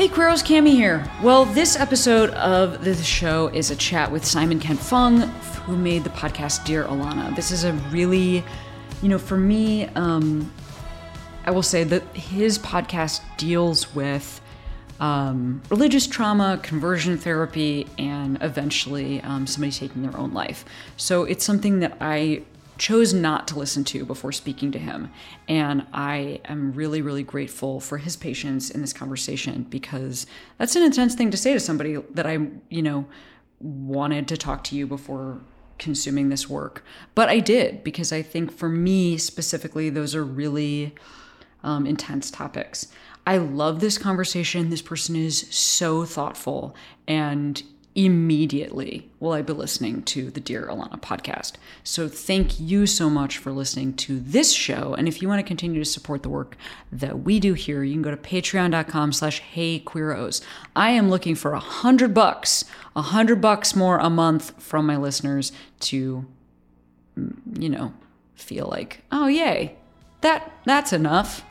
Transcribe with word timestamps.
Hey, 0.00 0.08
Queeros, 0.08 0.42
Cami 0.42 0.70
here. 0.70 1.04
Well, 1.22 1.44
this 1.44 1.76
episode 1.76 2.30
of 2.30 2.86
the 2.86 2.94
show 2.94 3.48
is 3.48 3.70
a 3.70 3.76
chat 3.76 4.10
with 4.10 4.24
Simon 4.24 4.58
Kent 4.58 4.80
Fung, 4.80 5.20
who 5.66 5.76
made 5.76 6.04
the 6.04 6.10
podcast 6.10 6.64
Dear 6.64 6.84
Alana. 6.84 7.36
This 7.36 7.50
is 7.50 7.64
a 7.64 7.74
really, 7.92 8.42
you 9.02 9.10
know, 9.10 9.18
for 9.18 9.36
me, 9.36 9.88
um, 9.88 10.50
I 11.44 11.50
will 11.50 11.62
say 11.62 11.84
that 11.84 12.02
his 12.16 12.58
podcast 12.58 13.20
deals 13.36 13.94
with 13.94 14.40
um, 15.00 15.60
religious 15.68 16.06
trauma, 16.06 16.58
conversion 16.62 17.18
therapy, 17.18 17.86
and 17.98 18.38
eventually 18.40 19.20
um, 19.20 19.46
somebody 19.46 19.70
taking 19.70 20.00
their 20.00 20.16
own 20.16 20.32
life. 20.32 20.64
So 20.96 21.24
it's 21.24 21.44
something 21.44 21.80
that 21.80 21.98
I 22.00 22.40
chose 22.80 23.12
not 23.12 23.46
to 23.46 23.58
listen 23.58 23.84
to 23.84 24.06
before 24.06 24.32
speaking 24.32 24.72
to 24.72 24.78
him. 24.78 25.10
And 25.48 25.86
I 25.92 26.40
am 26.46 26.72
really, 26.72 27.02
really 27.02 27.22
grateful 27.22 27.78
for 27.78 27.98
his 27.98 28.16
patience 28.16 28.70
in 28.70 28.80
this 28.80 28.94
conversation 28.94 29.64
because 29.68 30.26
that's 30.56 30.76
an 30.76 30.82
intense 30.82 31.14
thing 31.14 31.30
to 31.30 31.36
say 31.36 31.52
to 31.52 31.60
somebody 31.60 31.96
that 32.14 32.26
I, 32.26 32.38
you 32.70 32.80
know, 32.80 33.04
wanted 33.60 34.26
to 34.28 34.38
talk 34.38 34.64
to 34.64 34.76
you 34.76 34.86
before 34.86 35.42
consuming 35.78 36.30
this 36.30 36.48
work. 36.48 36.82
But 37.14 37.28
I 37.28 37.40
did 37.40 37.84
because 37.84 38.14
I 38.14 38.22
think 38.22 38.50
for 38.50 38.70
me 38.70 39.18
specifically, 39.18 39.90
those 39.90 40.14
are 40.14 40.24
really 40.24 40.94
um, 41.62 41.86
intense 41.86 42.30
topics. 42.30 42.86
I 43.26 43.36
love 43.36 43.80
this 43.80 43.98
conversation. 43.98 44.70
This 44.70 44.80
person 44.80 45.16
is 45.16 45.46
so 45.50 46.06
thoughtful 46.06 46.74
and 47.06 47.62
immediately 47.94 49.10
will 49.18 49.32
I 49.32 49.42
be 49.42 49.52
listening 49.52 50.02
to 50.04 50.30
the 50.30 50.40
Dear 50.40 50.68
Alana 50.68 51.00
podcast. 51.00 51.54
So 51.82 52.08
thank 52.08 52.60
you 52.60 52.86
so 52.86 53.10
much 53.10 53.38
for 53.38 53.50
listening 53.50 53.94
to 53.94 54.20
this 54.20 54.52
show. 54.52 54.94
And 54.94 55.08
if 55.08 55.20
you 55.20 55.28
want 55.28 55.40
to 55.40 55.46
continue 55.46 55.82
to 55.82 55.90
support 55.90 56.22
the 56.22 56.28
work 56.28 56.56
that 56.92 57.20
we 57.20 57.40
do 57.40 57.54
here, 57.54 57.82
you 57.82 57.94
can 57.94 58.02
go 58.02 58.12
to 58.12 58.16
patreon.com 58.16 59.12
slash 59.12 59.42
heyqueeros. 59.54 60.40
I 60.76 60.90
am 60.90 61.10
looking 61.10 61.34
for 61.34 61.52
a 61.52 61.58
hundred 61.58 62.14
bucks, 62.14 62.64
a 62.94 63.02
hundred 63.02 63.40
bucks 63.40 63.74
more 63.74 63.98
a 63.98 64.10
month 64.10 64.62
from 64.62 64.86
my 64.86 64.96
listeners 64.96 65.50
to, 65.80 66.24
mm, 67.18 67.60
you 67.60 67.68
know, 67.68 67.92
feel 68.34 68.68
like, 68.68 69.02
oh 69.10 69.26
yay, 69.26 69.76
that 70.20 70.52
that's 70.64 70.92
enough 70.92 71.44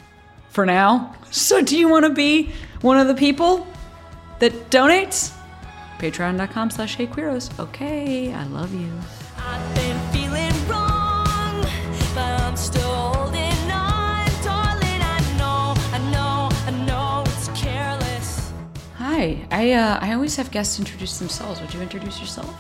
for 0.50 0.66
now. 0.66 1.16
So 1.32 1.62
do 1.62 1.78
you 1.78 1.90
want 1.90 2.06
to 2.06 2.12
be 2.12 2.52
one 2.82 2.98
of 2.98 3.08
the 3.08 3.16
people 3.16 3.68
that 4.40 4.70
donates? 4.70 5.36
patreon.com 6.00 6.72
slash 6.72 6.98
heyqueeros. 6.98 7.58
Okay, 7.60 8.34
I 8.34 8.46
love 8.46 8.74
you. 8.74 8.92
I've 9.38 9.76
been 9.76 10.00
feeling 10.12 10.68
wrong, 10.68 11.62
but 12.16 12.42
I'm 12.42 12.56
still 12.58 12.82
holding 12.84 13.72
on, 13.72 14.26
darling. 14.44 15.02
I 15.02 15.20
know, 15.38 15.74
I 15.92 16.00
know, 16.12 16.50
I 16.66 16.86
know 16.86 17.24
it's 17.28 17.50
careless. 17.50 18.52
Hi, 18.96 19.46
I 19.52 19.74
uh, 19.74 20.00
I 20.02 20.14
always 20.14 20.36
have 20.38 20.50
guests 20.52 20.80
introduce 20.80 21.20
themselves. 21.20 21.62
Would 21.62 21.74
you 21.74 21.82
introduce 21.82 22.20
yourself? 22.20 22.54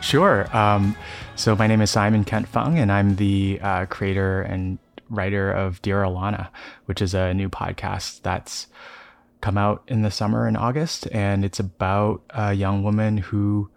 Sure. 0.00 0.54
Um, 0.56 0.96
so 1.36 1.54
my 1.54 1.66
name 1.66 1.80
is 1.82 1.90
Simon 1.90 2.24
Kent 2.24 2.48
Fung, 2.48 2.78
and 2.78 2.90
I'm 2.90 3.16
the 3.16 3.58
uh, 3.62 3.86
creator 3.86 4.42
and 4.42 4.78
writer 5.10 5.50
of 5.50 5.82
Dear 5.82 6.02
Alana, 6.02 6.48
which 6.86 7.02
is 7.02 7.14
a 7.14 7.34
new 7.34 7.48
podcast 7.48 8.22
that's 8.22 8.66
come 9.40 9.56
out 9.58 9.82
in 9.88 10.02
the 10.02 10.10
summer 10.10 10.46
in 10.46 10.56
August, 10.56 11.08
and 11.12 11.44
it's 11.44 11.58
about 11.60 12.22
a 12.30 12.52
young 12.52 12.82
woman 12.82 13.18
who, 13.18 13.70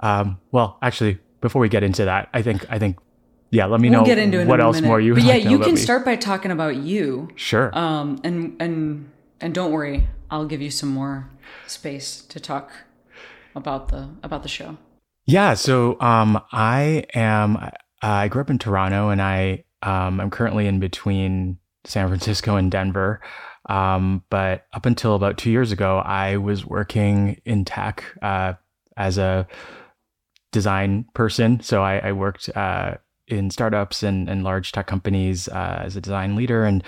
um, 0.00 0.38
well, 0.52 0.78
actually, 0.82 1.18
before 1.40 1.60
we 1.60 1.68
get 1.68 1.82
into 1.82 2.04
that, 2.04 2.28
I 2.32 2.42
think 2.42 2.64
I 2.70 2.78
think, 2.78 2.98
yeah, 3.50 3.66
let 3.66 3.80
me 3.80 3.90
We'll 3.90 4.00
know 4.00 4.06
get 4.06 4.18
into 4.18 4.38
it 4.38 4.42
in 4.42 4.48
what 4.48 4.60
else 4.60 4.76
minute. 4.76 4.88
more 4.88 5.00
you. 5.00 5.14
But 5.14 5.22
yeah, 5.24 5.34
like 5.34 5.42
to 5.42 5.44
know 5.46 5.50
you 5.52 5.58
can 5.60 5.74
me. 5.74 5.80
start 5.80 6.04
by 6.04 6.16
talking 6.16 6.50
about 6.50 6.76
you. 6.76 7.28
Sure. 7.36 7.76
Um, 7.76 8.20
and 8.24 8.56
and 8.60 9.10
and 9.40 9.54
don't 9.54 9.72
worry, 9.72 10.06
I'll 10.30 10.46
give 10.46 10.60
you 10.62 10.70
some 10.70 10.90
more 10.90 11.30
space 11.66 12.22
to 12.22 12.40
talk 12.40 12.70
about 13.54 13.88
the 13.88 14.10
about 14.22 14.42
the 14.42 14.48
show. 14.48 14.76
Yeah, 15.26 15.54
so 15.54 16.00
um, 16.00 16.40
I 16.52 17.04
am. 17.14 17.56
Uh, 17.56 17.70
I 18.00 18.28
grew 18.28 18.40
up 18.42 18.50
in 18.50 18.58
Toronto, 18.58 19.08
and 19.10 19.20
I 19.20 19.64
um, 19.82 20.20
I'm 20.20 20.30
currently 20.30 20.66
in 20.66 20.78
between 20.80 21.58
San 21.84 22.08
Francisco 22.08 22.56
and 22.56 22.70
Denver. 22.70 23.20
Um, 23.68 24.24
but 24.30 24.66
up 24.72 24.86
until 24.86 25.14
about 25.14 25.36
two 25.38 25.50
years 25.50 25.72
ago, 25.72 25.98
I 25.98 26.36
was 26.38 26.64
working 26.64 27.40
in 27.44 27.64
tech 27.64 28.02
uh, 28.22 28.54
as 28.96 29.18
a 29.18 29.46
design 30.52 31.04
person. 31.14 31.60
So 31.60 31.82
I, 31.82 31.98
I 31.98 32.12
worked 32.12 32.48
uh, 32.56 32.94
in 33.26 33.50
startups 33.50 34.02
and, 34.02 34.28
and 34.28 34.42
large 34.42 34.72
tech 34.72 34.86
companies 34.86 35.48
uh, 35.48 35.82
as 35.84 35.96
a 35.96 36.00
design 36.00 36.34
leader, 36.34 36.64
and 36.64 36.82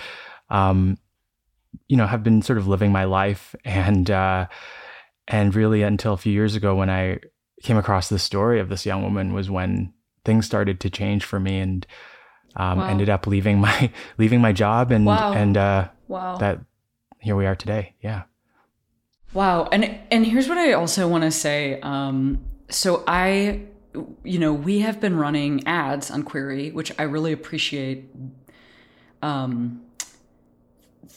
um, 0.49 0.97
you 1.89 1.97
know 1.97 2.07
have 2.07 2.23
been 2.23 2.43
sort 2.43 2.59
of 2.59 2.67
living 2.67 2.91
my 2.93 3.05
life 3.05 3.55
and 3.65 4.11
uh, 4.11 4.47
and 5.29 5.55
really 5.55 5.83
until 5.83 6.15
a 6.15 6.17
few 6.19 6.33
years 6.33 6.57
ago 6.57 6.75
when 6.75 6.91
I 6.91 7.19
came 7.63 7.77
across 7.77 8.09
the 8.09 8.19
story 8.19 8.59
of 8.59 8.69
this 8.69 8.87
young 8.87 9.03
woman 9.03 9.35
was 9.35 9.51
when 9.51 9.93
things 10.25 10.47
started 10.47 10.81
to 10.81 10.91
change 10.91 11.25
for 11.25 11.39
me 11.39 11.59
and 11.61 11.87
um, 12.57 12.79
Wow. 12.81 12.87
ended 12.87 13.09
up 13.11 13.27
leaving 13.27 13.61
my 13.61 13.93
leaving 14.19 14.41
my 14.41 14.53
job 14.53 14.91
and 14.91 15.07
Wow. 15.07 15.33
and 15.35 15.57
uh, 15.57 15.89
Wow. 16.09 16.37
that 16.39 16.61
here 17.21 17.37
we 17.37 17.47
are 17.47 17.55
today. 17.55 17.95
Yeah. 18.01 18.23
Wow. 19.33 19.69
And 19.71 19.99
and 20.11 20.27
here's 20.27 20.49
what 20.49 20.59
I 20.59 20.73
also 20.73 21.07
want 21.07 21.25
to 21.25 21.31
say. 21.31 21.81
Um, 21.81 22.45
so 22.69 23.05
I, 23.07 23.63
you 24.25 24.39
know, 24.39 24.53
we 24.53 24.81
have 24.81 25.01
been 25.01 25.17
running 25.17 25.67
ads 25.67 26.11
on 26.11 26.23
Queery, 26.23 26.71
which 26.71 26.93
I 26.99 27.05
really 27.05 27.33
appreciate. 27.33 28.11
Um, 29.23 29.83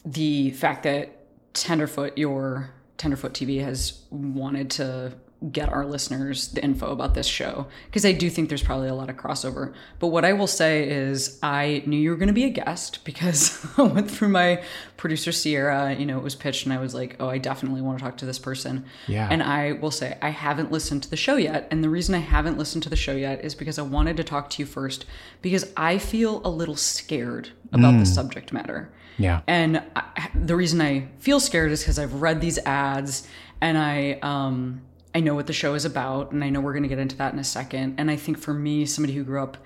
the 0.05 0.51
fact 0.51 0.83
that 0.83 1.53
Tenderfoot, 1.53 2.17
your 2.17 2.71
Tenderfoot 2.97 3.33
TV, 3.33 3.63
has 3.63 4.03
wanted 4.09 4.69
to 4.71 5.13
get 5.51 5.67
our 5.69 5.85
listeners 5.85 6.49
the 6.49 6.63
info 6.63 6.91
about 6.91 7.13
this 7.15 7.27
show 7.27 7.67
because 7.85 8.05
I 8.05 8.13
do 8.13 8.29
think 8.29 8.47
there's 8.47 8.63
probably 8.63 8.87
a 8.87 8.93
lot 8.93 9.09
of 9.09 9.17
crossover. 9.17 9.73
But 9.99 10.07
what 10.07 10.23
I 10.23 10.33
will 10.33 10.47
say 10.47 10.87
is, 10.87 11.39
I 11.43 11.83
knew 11.85 11.97
you 11.97 12.11
were 12.11 12.15
going 12.15 12.27
to 12.27 12.33
be 12.33 12.45
a 12.45 12.49
guest 12.49 13.03
because 13.03 13.65
I 13.77 13.83
went 13.83 14.09
through 14.09 14.29
my 14.29 14.63
producer 14.95 15.31
Sierra. 15.31 15.93
You 15.93 16.05
know, 16.05 16.17
it 16.17 16.23
was 16.23 16.35
pitched, 16.35 16.65
and 16.65 16.73
I 16.73 16.79
was 16.79 16.93
like, 16.93 17.17
oh, 17.19 17.29
I 17.29 17.37
definitely 17.37 17.81
want 17.81 17.99
to 17.99 18.03
talk 18.03 18.17
to 18.17 18.25
this 18.25 18.39
person. 18.39 18.85
Yeah. 19.07 19.27
And 19.29 19.43
I 19.43 19.73
will 19.73 19.91
say, 19.91 20.17
I 20.21 20.29
haven't 20.29 20.71
listened 20.71 21.03
to 21.03 21.09
the 21.09 21.17
show 21.17 21.35
yet. 21.35 21.67
And 21.71 21.83
the 21.83 21.89
reason 21.89 22.15
I 22.15 22.19
haven't 22.19 22.57
listened 22.57 22.83
to 22.83 22.89
the 22.89 22.95
show 22.95 23.15
yet 23.15 23.43
is 23.43 23.55
because 23.55 23.77
I 23.77 23.83
wanted 23.83 24.17
to 24.17 24.23
talk 24.23 24.49
to 24.51 24.61
you 24.61 24.65
first 24.65 25.05
because 25.41 25.71
I 25.75 25.97
feel 25.97 26.41
a 26.45 26.49
little 26.49 26.75
scared 26.75 27.49
about 27.71 27.97
the 27.99 28.05
subject 28.05 28.53
matter. 28.53 28.91
Yeah. 29.17 29.41
And 29.47 29.83
I, 29.95 30.29
the 30.33 30.55
reason 30.55 30.79
I 30.81 31.07
feel 31.19 31.39
scared 31.39 31.71
is 31.71 31.81
because 31.81 31.99
I've 31.99 32.21
read 32.21 32.39
these 32.39 32.57
ads 32.59 33.27
and 33.61 33.77
I 33.77 34.19
um 34.21 34.81
I 35.15 35.19
know 35.19 35.35
what 35.35 35.47
the 35.47 35.53
show 35.53 35.73
is 35.75 35.85
about 35.85 36.31
and 36.31 36.43
I 36.43 36.49
know 36.49 36.59
we're 36.59 36.73
going 36.73 36.83
to 36.83 36.89
get 36.89 36.99
into 36.99 37.15
that 37.17 37.33
in 37.33 37.39
a 37.39 37.43
second. 37.43 37.95
And 37.97 38.09
I 38.09 38.15
think 38.15 38.37
for 38.37 38.53
me, 38.53 38.85
somebody 38.85 39.13
who 39.13 39.23
grew 39.23 39.41
up 39.41 39.57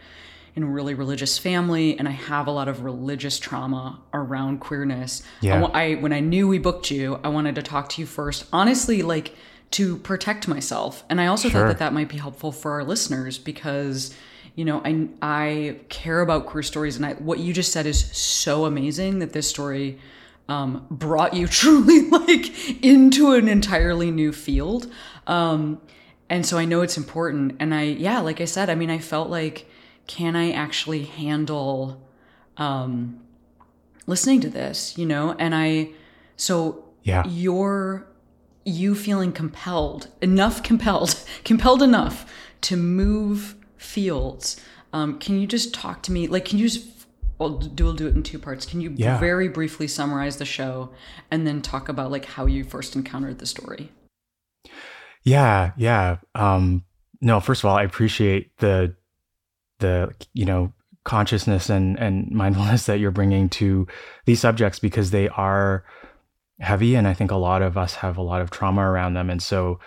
in 0.55 0.63
a 0.63 0.65
really 0.65 0.93
religious 0.93 1.37
family 1.37 1.97
and 1.97 2.07
I 2.07 2.11
have 2.11 2.47
a 2.47 2.51
lot 2.51 2.67
of 2.67 2.83
religious 2.83 3.39
trauma 3.39 3.99
around 4.13 4.59
queerness. 4.59 5.23
Yeah. 5.41 5.63
I, 5.73 5.83
I 5.83 5.95
when 5.95 6.11
I 6.13 6.19
knew 6.19 6.47
we 6.47 6.57
booked 6.59 6.91
you, 6.91 7.19
I 7.23 7.29
wanted 7.29 7.55
to 7.55 7.61
talk 7.63 7.89
to 7.89 8.01
you 8.01 8.07
first. 8.07 8.45
Honestly, 8.51 9.03
like 9.03 9.35
to 9.71 9.97
protect 9.97 10.47
myself. 10.47 11.03
And 11.09 11.19
I 11.21 11.27
also 11.27 11.49
Sure. 11.49 11.61
thought 11.61 11.67
that 11.67 11.79
that 11.79 11.93
might 11.93 12.09
be 12.09 12.17
helpful 12.17 12.51
for 12.51 12.71
our 12.71 12.83
listeners 12.83 13.37
because 13.37 14.13
you 14.55 14.65
know, 14.65 14.81
I 14.83 15.07
I 15.21 15.75
care 15.89 16.19
about 16.21 16.47
queer 16.47 16.63
stories, 16.63 16.95
and 16.97 17.05
I, 17.05 17.13
what 17.13 17.37
you 17.37 17.53
just 17.53 17.71
said 17.71 17.85
is 17.85 18.03
so 18.17 18.65
amazing 18.65 19.19
that 19.19 19.31
this 19.31 19.47
story 19.47 19.99
um, 20.49 20.87
brought 20.89 21.35
you 21.35 21.45
truly 21.61 22.09
like 22.09 22.83
into 22.83 23.33
an 23.33 23.47
entirely 23.47 24.09
new 24.09 24.31
field. 24.33 24.91
Um, 25.27 25.81
and 26.29 26.45
so 26.45 26.57
I 26.57 26.65
know 26.65 26.81
it's 26.81 26.97
important. 26.97 27.55
And 27.59 27.73
I, 27.73 27.83
yeah, 27.83 28.19
like 28.19 28.41
I 28.41 28.45
said, 28.45 28.69
I 28.69 28.75
mean, 28.75 28.89
I 28.89 28.97
felt 28.97 29.29
like, 29.29 29.69
can 30.07 30.35
I 30.35 30.51
actually 30.51 31.03
handle 31.03 32.01
um, 32.57 33.19
listening 34.07 34.41
to 34.41 34.49
this, 34.49 34.97
you 34.97 35.05
know? 35.05 35.35
And 35.37 35.53
I, 35.53 35.89
so 36.35 36.85
Yeah. 37.03 37.25
you're, 37.27 38.07
you 38.65 38.95
feeling 38.95 39.31
compelled, 39.31 40.07
enough 40.21 40.63
compelled, 40.63 41.23
compelled 41.45 41.81
enough 41.81 42.25
to 42.61 42.75
move 42.75 43.55
fields. 43.77 44.59
Um, 44.91 45.19
can 45.19 45.39
you 45.39 45.47
just 45.47 45.73
talk 45.73 46.01
to 46.03 46.11
me? 46.11 46.27
Like, 46.27 46.45
can 46.45 46.57
you 46.57 46.67
just 46.69 46.85
Well, 47.39 47.51
do 47.59 47.83
we'll 47.83 47.93
do 47.93 48.07
it 48.07 48.15
in 48.15 48.23
two 48.23 48.39
parts. 48.39 48.65
Can 48.65 48.81
you 48.81 48.93
Yeah. 48.95 49.19
very 49.19 49.47
briefly 49.47 49.87
summarize 49.87 50.37
the 50.37 50.45
show 50.45 50.89
and 51.29 51.45
then 51.45 51.61
talk 51.61 51.87
about 51.87 52.09
like 52.09 52.25
how 52.25 52.47
you 52.47 52.63
first 52.63 52.95
encountered 52.95 53.37
the 53.37 53.45
story? 53.45 53.91
Yeah, 55.27 55.71
yeah. 55.75 56.17
Um, 56.35 56.85
no, 57.19 57.41
first 57.41 57.61
of 57.61 57.65
all, 57.65 57.75
I 57.75 57.83
appreciate 57.83 58.57
the 58.59 58.95
the 59.79 60.13
you 60.33 60.45
know 60.45 60.71
consciousness 61.03 61.69
and 61.69 61.99
and 61.99 62.31
mindfulness 62.43 62.85
that 62.85 62.99
you're 62.99 63.11
bringing 63.11 63.49
to 63.49 63.87
these 64.25 64.39
subjects 64.39 64.79
because 64.79 65.11
they 65.11 65.27
are 65.27 65.83
heavy, 66.61 66.95
and 66.95 67.09
I 67.09 67.13
think 67.13 67.31
a 67.31 67.35
lot 67.35 67.61
of 67.61 67.77
us 67.77 67.95
have 67.95 68.15
a 68.15 68.21
lot 68.21 68.39
of 68.39 68.51
trauma 68.51 68.81
around 68.89 69.15
them, 69.15 69.29
and 69.29 69.43
so 69.43 69.81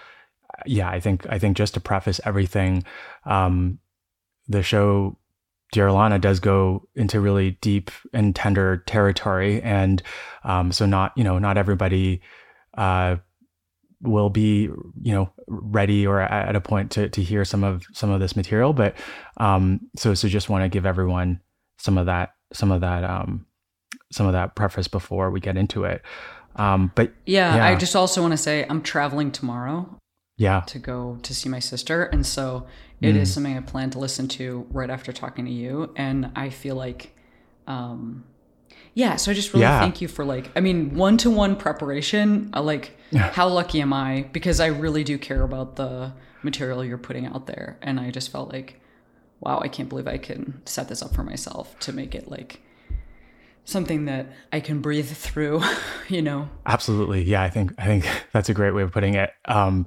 yeah, 0.67 0.91
I 0.91 1.01
think 1.01 1.27
I 1.31 1.39
think 1.39 1.57
just 1.57 1.73
to 1.73 1.81
preface 1.81 2.21
everything, 2.27 2.85
um, 3.25 3.79
the 4.47 4.63
show 4.63 5.17
Dear 5.73 5.87
Alana 5.87 6.21
does 6.21 6.39
go 6.39 6.87
into 6.95 7.19
really 7.19 7.53
deep 7.63 7.91
and 8.13 8.37
tender 8.37 8.85
territory, 8.87 9.63
and 9.63 10.03
um, 10.45 10.71
so 10.71 10.85
not 10.85 11.17
you 11.17 11.25
know 11.25 11.39
not 11.39 11.57
everybody 11.57 12.21
uh, 12.77 13.17
will 14.03 14.31
be 14.31 14.63
you 15.03 15.13
know 15.13 15.31
ready 15.47 16.07
or 16.07 16.21
at 16.21 16.57
a 16.57 16.61
point 16.61 16.91
to 16.93 17.09
to 17.09 17.23
hear 17.23 17.45
some 17.45 17.65
of 17.65 17.85
some 17.93 18.11
of 18.11 18.21
this 18.21 18.37
material, 18.37 18.73
but 18.73 18.95
um, 19.37 19.81
so 19.97 20.15
so 20.15 20.29
just 20.29 20.49
want 20.49 20.65
to 20.65 20.69
give 20.69 20.87
everyone 20.87 21.41
some 21.79 21.99
of 21.99 22.07
that 22.07 22.35
some 22.53 22.71
of 22.71 22.81
that 22.81 23.05
um, 23.05 23.47
some 24.13 24.27
of 24.27 24.33
that 24.33 24.55
preface 24.55 24.89
before 24.89 25.31
we 25.31 25.41
get 25.41 25.57
into 25.57 25.85
it. 25.85 26.03
Um, 26.57 26.91
but 26.95 27.13
Yeah, 27.27 27.57
Yeah. 27.57 27.67
I 27.67 27.77
just 27.77 27.95
also 27.95 28.21
want 28.23 28.33
to 28.33 28.37
say 28.39 28.67
I'm 28.69 28.83
traveling 28.83 29.31
tomorrow 29.31 29.99
yeah, 30.37 30.63
to 30.69 30.79
go 30.79 31.19
to 31.23 31.35
see 31.35 31.49
my 31.49 31.59
sister, 31.59 32.05
and 32.05 32.27
so 32.27 32.67
it 33.03 33.17
is 33.17 33.33
something 33.33 33.57
I 33.57 33.61
plan 33.61 33.91
to 33.91 33.99
listen 33.99 34.27
to 34.29 34.67
right 34.71 34.91
after 34.91 35.13
talking 35.13 35.45
to 35.45 35.51
you, 35.51 35.93
and 35.97 36.33
I 36.35 36.51
feel 36.51 36.77
like, 36.77 37.15
um, 37.67 38.25
yeah. 38.95 39.17
So 39.17 39.31
I 39.31 39.35
just 39.35 39.53
really 39.53 39.63
Yeah. 39.63 39.81
thank 39.81 40.01
you 40.01 40.09
for 40.09 40.25
like, 40.25 40.51
I 40.57 40.61
mean, 40.61 40.95
one 40.95 41.17
to 41.19 41.31
one 41.31 41.57
preparation. 41.57 42.51
Uh, 42.55 42.63
like, 42.63 42.97
how 43.13 43.49
lucky 43.49 43.81
am 43.81 43.93
I? 43.93 44.29
Because 44.33 44.61
I 44.61 44.67
really 44.67 45.05
do 45.05 45.19
care 45.19 45.43
about 45.43 45.77
the 45.77 46.13
material 46.43 46.85
you're 46.85 46.99
putting 46.99 47.27
out 47.27 47.47
there, 47.47 47.79
and 47.83 47.99
I 48.01 48.11
just 48.11 48.31
felt 48.31 48.53
like, 48.53 48.81
wow, 49.41 49.61
I 49.61 49.69
can't 49.69 49.89
believe 49.89 50.07
I 50.07 50.19
can 50.19 50.61
set 50.65 50.89
this 50.89 51.03
up 51.03 51.15
for 51.15 51.23
myself 51.25 51.79
to 51.81 51.93
make 51.93 52.15
it 52.15 52.31
like 52.31 52.61
something 53.65 54.07
that 54.07 54.27
I 54.53 54.61
can 54.61 54.81
breathe 54.81 55.09
through, 55.09 55.63
you 56.09 56.23
know. 56.23 56.49
Absolutely. 56.67 57.23
Yeah, 57.25 57.43
I 57.43 57.51
think 57.51 57.73
I 57.79 57.87
think 57.87 58.07
that's 58.33 58.49
a 58.49 58.55
great 58.55 58.73
way 58.75 58.83
of 58.83 58.93
putting 58.93 59.15
it. 59.15 59.31
Um, 59.47 59.87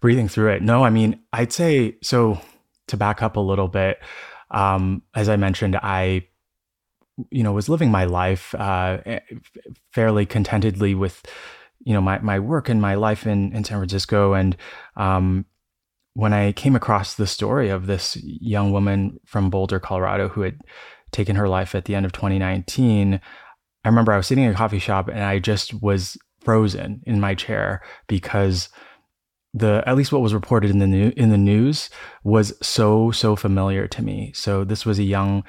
breathing 0.00 0.28
through 0.28 0.52
it. 0.52 0.62
No, 0.62 0.84
I 0.84 0.90
mean, 0.90 1.20
I'd 1.32 1.52
say 1.52 1.96
so 2.02 2.40
to 2.88 2.96
back 2.96 3.22
up 3.22 3.36
a 3.36 3.40
little 3.40 3.68
bit, 3.68 3.98
um, 4.50 5.02
as 5.14 5.28
I 5.28 5.36
mentioned, 5.36 5.76
I 5.76 6.26
you 7.30 7.42
know, 7.42 7.52
was 7.52 7.68
living 7.68 7.90
my 7.90 8.04
life 8.04 8.54
uh, 8.54 8.98
eh, 9.06 9.20
fairly 9.92 10.26
contentedly 10.26 10.94
with, 10.94 11.22
you 11.84 11.94
know, 11.94 12.00
my, 12.00 12.18
my 12.18 12.38
work 12.38 12.68
and 12.68 12.80
my 12.80 12.94
life 12.94 13.26
in, 13.26 13.52
in 13.54 13.64
San 13.64 13.78
Francisco. 13.78 14.34
And 14.34 14.56
um, 14.96 15.46
when 16.14 16.32
I 16.32 16.52
came 16.52 16.76
across 16.76 17.14
the 17.14 17.26
story 17.26 17.68
of 17.68 17.86
this 17.86 18.16
young 18.22 18.72
woman 18.72 19.18
from 19.24 19.50
Boulder, 19.50 19.80
Colorado, 19.80 20.28
who 20.28 20.42
had 20.42 20.60
taken 21.12 21.36
her 21.36 21.48
life 21.48 21.74
at 21.74 21.84
the 21.84 21.94
end 21.94 22.06
of 22.06 22.12
2019, 22.12 23.20
I 23.84 23.88
remember 23.88 24.12
I 24.12 24.16
was 24.16 24.26
sitting 24.26 24.44
in 24.44 24.50
a 24.50 24.54
coffee 24.54 24.78
shop 24.78 25.08
and 25.08 25.22
I 25.22 25.38
just 25.38 25.80
was 25.82 26.16
frozen 26.40 27.02
in 27.06 27.20
my 27.20 27.34
chair 27.34 27.82
because 28.06 28.68
the 29.52 29.82
at 29.86 29.96
least 29.96 30.12
what 30.12 30.20
was 30.20 30.34
reported 30.34 30.70
in 30.70 30.78
the 30.78 30.86
new, 30.86 31.12
in 31.16 31.30
the 31.30 31.38
news 31.38 31.88
was 32.24 32.52
so 32.60 33.10
so 33.12 33.36
familiar 33.36 33.86
to 33.86 34.02
me. 34.02 34.32
So 34.34 34.64
this 34.64 34.84
was 34.84 34.98
a 34.98 35.04
young 35.04 35.44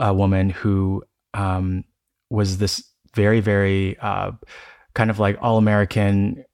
uh, 0.00 0.12
woman 0.14 0.50
who 0.50 1.02
um, 1.34 1.84
was 2.30 2.58
this 2.58 2.82
very 3.14 3.40
very 3.40 3.96
uh, 3.98 4.32
kind 4.94 5.10
of 5.10 5.18
like 5.18 5.38
all 5.40 5.58
American, 5.58 6.44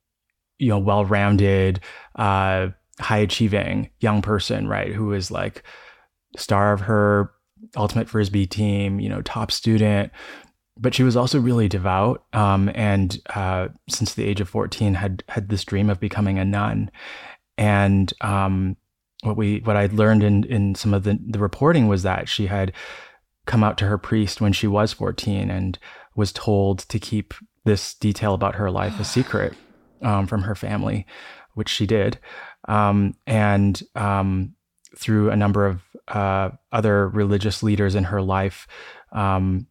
you 0.59 0.69
know, 0.69 0.79
well 0.79 1.05
rounded, 1.05 1.81
uh, 2.17 2.69
high 3.01 3.19
achieving 3.19 3.91
young 4.01 4.23
person, 4.23 4.69
right? 4.69 4.93
Who 4.93 5.13
is 5.13 5.31
like 5.31 5.63
star 6.37 6.73
of 6.73 6.81
her 6.83 7.33
ultimate 7.77 8.09
frisbee 8.09 8.47
team, 8.47 9.01
you 9.01 9.09
know, 9.09 9.23
top 9.23 9.51
student. 9.53 10.13
But 10.79 10.95
she 10.95 11.03
was 11.03 11.17
also 11.17 11.39
really 11.39 11.69
devout, 11.69 12.25
um, 12.33 12.71
and 12.75 13.19
uh, 13.35 13.69
since 13.91 14.15
the 14.15 14.25
age 14.25 14.41
of 14.41 14.49
fourteen, 14.49 14.95
had 14.95 15.23
had 15.29 15.51
this 15.51 15.65
dream 15.65 15.91
of 15.91 16.01
becoming 16.01 16.39
a 16.39 16.45
nun. 16.45 16.91
And 17.59 18.11
um, 18.23 18.77
what 19.23 19.37
we 19.37 19.59
what 19.61 19.77
I'd 19.77 19.93
learned 19.93 20.23
in 20.23 20.45
in 20.45 20.75
some 20.75 20.95
of 20.95 21.03
the 21.05 21.19
the 21.29 21.39
reporting 21.39 21.87
was 21.87 22.03
that 22.05 22.31
she 22.31 22.47
had 22.47 22.73
come 23.51 23.65
out 23.65 23.77
to 23.79 23.87
her 23.87 23.99
priest 23.99 24.41
when 24.41 24.53
she 24.53 24.69
was 24.69 24.93
fourteen 24.93 25.51
and 25.51 25.77
was 26.15 26.33
told 26.33 26.79
to 26.89 27.01
keep 27.01 27.35
this 27.65 27.95
detail 27.95 28.33
about 28.33 28.55
her 28.55 28.71
life 28.71 28.99
a 29.01 29.05
secret 29.05 29.55
um, 30.03 30.29
from 30.29 30.43
her 30.43 30.55
family, 30.55 31.05
which 31.55 31.69
she 31.69 31.85
did. 31.85 32.19
Um, 32.69 33.15
and 33.27 33.83
um, 33.97 34.55
through 34.97 35.31
a 35.31 35.37
number 35.37 35.67
of 35.67 35.83
uh, 36.07 36.51
other 36.71 37.09
religious 37.09 37.63
leaders 37.63 37.97
in 37.97 38.05
her 38.05 38.23
life, 38.23 38.69
um, 39.13 39.67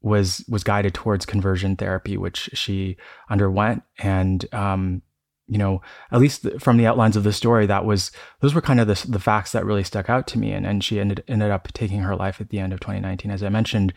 was 0.00 0.44
was 0.48 0.64
guided 0.64 0.92
towards 0.92 1.24
conversion 1.24 1.76
therapy, 1.76 2.16
which 2.16 2.50
she 2.52 2.96
underwent. 3.30 3.84
And 3.98 4.44
um, 4.52 5.02
you 5.46 5.58
know, 5.58 5.82
at 6.10 6.20
least 6.20 6.46
from 6.58 6.76
the 6.78 6.86
outlines 6.86 7.16
of 7.16 7.24
the 7.24 7.32
story, 7.32 7.66
that 7.66 7.84
was 7.84 8.10
those 8.40 8.54
were 8.54 8.62
kind 8.62 8.80
of 8.80 8.86
the, 8.86 9.06
the 9.08 9.18
facts 9.20 9.52
that 9.52 9.64
really 9.64 9.84
stuck 9.84 10.08
out 10.08 10.26
to 10.28 10.38
me. 10.38 10.52
And 10.52 10.66
and 10.66 10.82
she 10.82 10.98
ended 11.00 11.22
ended 11.28 11.50
up 11.50 11.72
taking 11.72 12.00
her 12.00 12.16
life 12.16 12.40
at 12.40 12.48
the 12.48 12.58
end 12.58 12.72
of 12.72 12.80
2019, 12.80 13.30
as 13.30 13.42
I 13.42 13.48
mentioned. 13.50 13.92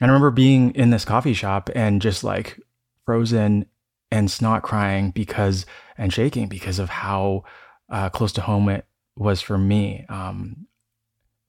And 0.00 0.10
I 0.10 0.12
remember 0.12 0.30
being 0.30 0.72
in 0.74 0.90
this 0.90 1.04
coffee 1.04 1.34
shop 1.34 1.70
and 1.74 2.00
just 2.02 2.24
like 2.24 2.58
frozen 3.04 3.66
and 4.10 4.30
snot 4.30 4.62
crying 4.62 5.10
because 5.10 5.66
and 5.96 6.12
shaking 6.12 6.48
because 6.48 6.78
of 6.78 6.88
how 6.88 7.44
uh, 7.90 8.08
close 8.10 8.32
to 8.34 8.40
home 8.40 8.68
it 8.68 8.84
was 9.16 9.40
for 9.40 9.58
me. 9.58 10.04
Um, 10.08 10.66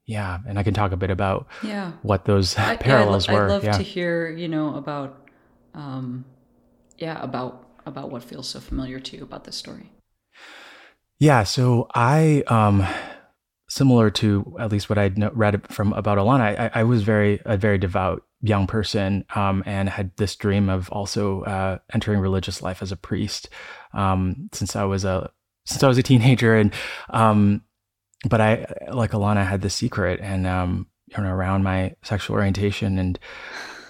yeah, 0.05 0.39
and 0.47 0.59
I 0.59 0.63
can 0.63 0.73
talk 0.73 0.91
a 0.91 0.97
bit 0.97 1.09
about 1.11 1.47
Yeah. 1.63 1.93
what 2.01 2.25
those 2.25 2.57
I- 2.57 2.75
parallels 2.75 3.27
yeah, 3.27 3.33
I'd, 3.33 3.37
were. 3.37 3.45
I'd 3.45 3.49
love 3.49 3.63
yeah. 3.63 3.71
to 3.77 3.83
hear, 3.83 4.29
you 4.29 4.47
know, 4.47 4.75
about, 4.75 5.25
um, 5.73 6.25
yeah, 6.97 7.21
about 7.23 7.70
about 7.85 8.09
what 8.09 8.23
feels 8.23 8.49
so 8.49 8.59
familiar 8.59 8.99
to 8.99 9.17
you 9.17 9.23
about 9.23 9.43
this 9.43 9.55
story. 9.55 9.91
Yeah, 11.19 11.43
so 11.43 11.87
I, 11.93 12.43
um, 12.47 12.85
similar 13.69 14.09
to 14.09 14.55
at 14.59 14.71
least 14.71 14.89
what 14.89 14.97
I'd 14.97 15.17
read 15.37 15.65
from 15.71 15.93
about 15.93 16.17
Alana, 16.17 16.59
I, 16.59 16.81
I 16.81 16.83
was 16.83 17.03
very 17.03 17.39
a 17.45 17.57
very 17.57 17.77
devout 17.77 18.23
young 18.41 18.67
person, 18.67 19.23
um, 19.35 19.63
and 19.65 19.87
had 19.87 20.15
this 20.17 20.35
dream 20.35 20.67
of 20.67 20.89
also 20.89 21.41
uh, 21.43 21.77
entering 21.93 22.19
religious 22.19 22.61
life 22.61 22.81
as 22.81 22.91
a 22.91 22.97
priest, 22.97 23.49
um, 23.93 24.49
since 24.51 24.75
I 24.75 24.83
was 24.83 25.05
a 25.05 25.31
since 25.65 25.83
I 25.83 25.87
was 25.87 25.97
a 25.97 26.03
teenager, 26.03 26.55
and 26.55 26.73
um, 27.11 27.61
but 28.27 28.41
I 28.41 28.65
like 28.91 29.11
Alana 29.11 29.45
had 29.45 29.61
the 29.61 29.69
secret, 29.69 30.19
and 30.21 30.47
um, 30.47 30.87
you 31.07 31.23
know, 31.23 31.29
around 31.29 31.63
my 31.63 31.95
sexual 32.03 32.35
orientation, 32.35 32.97
and 32.97 33.19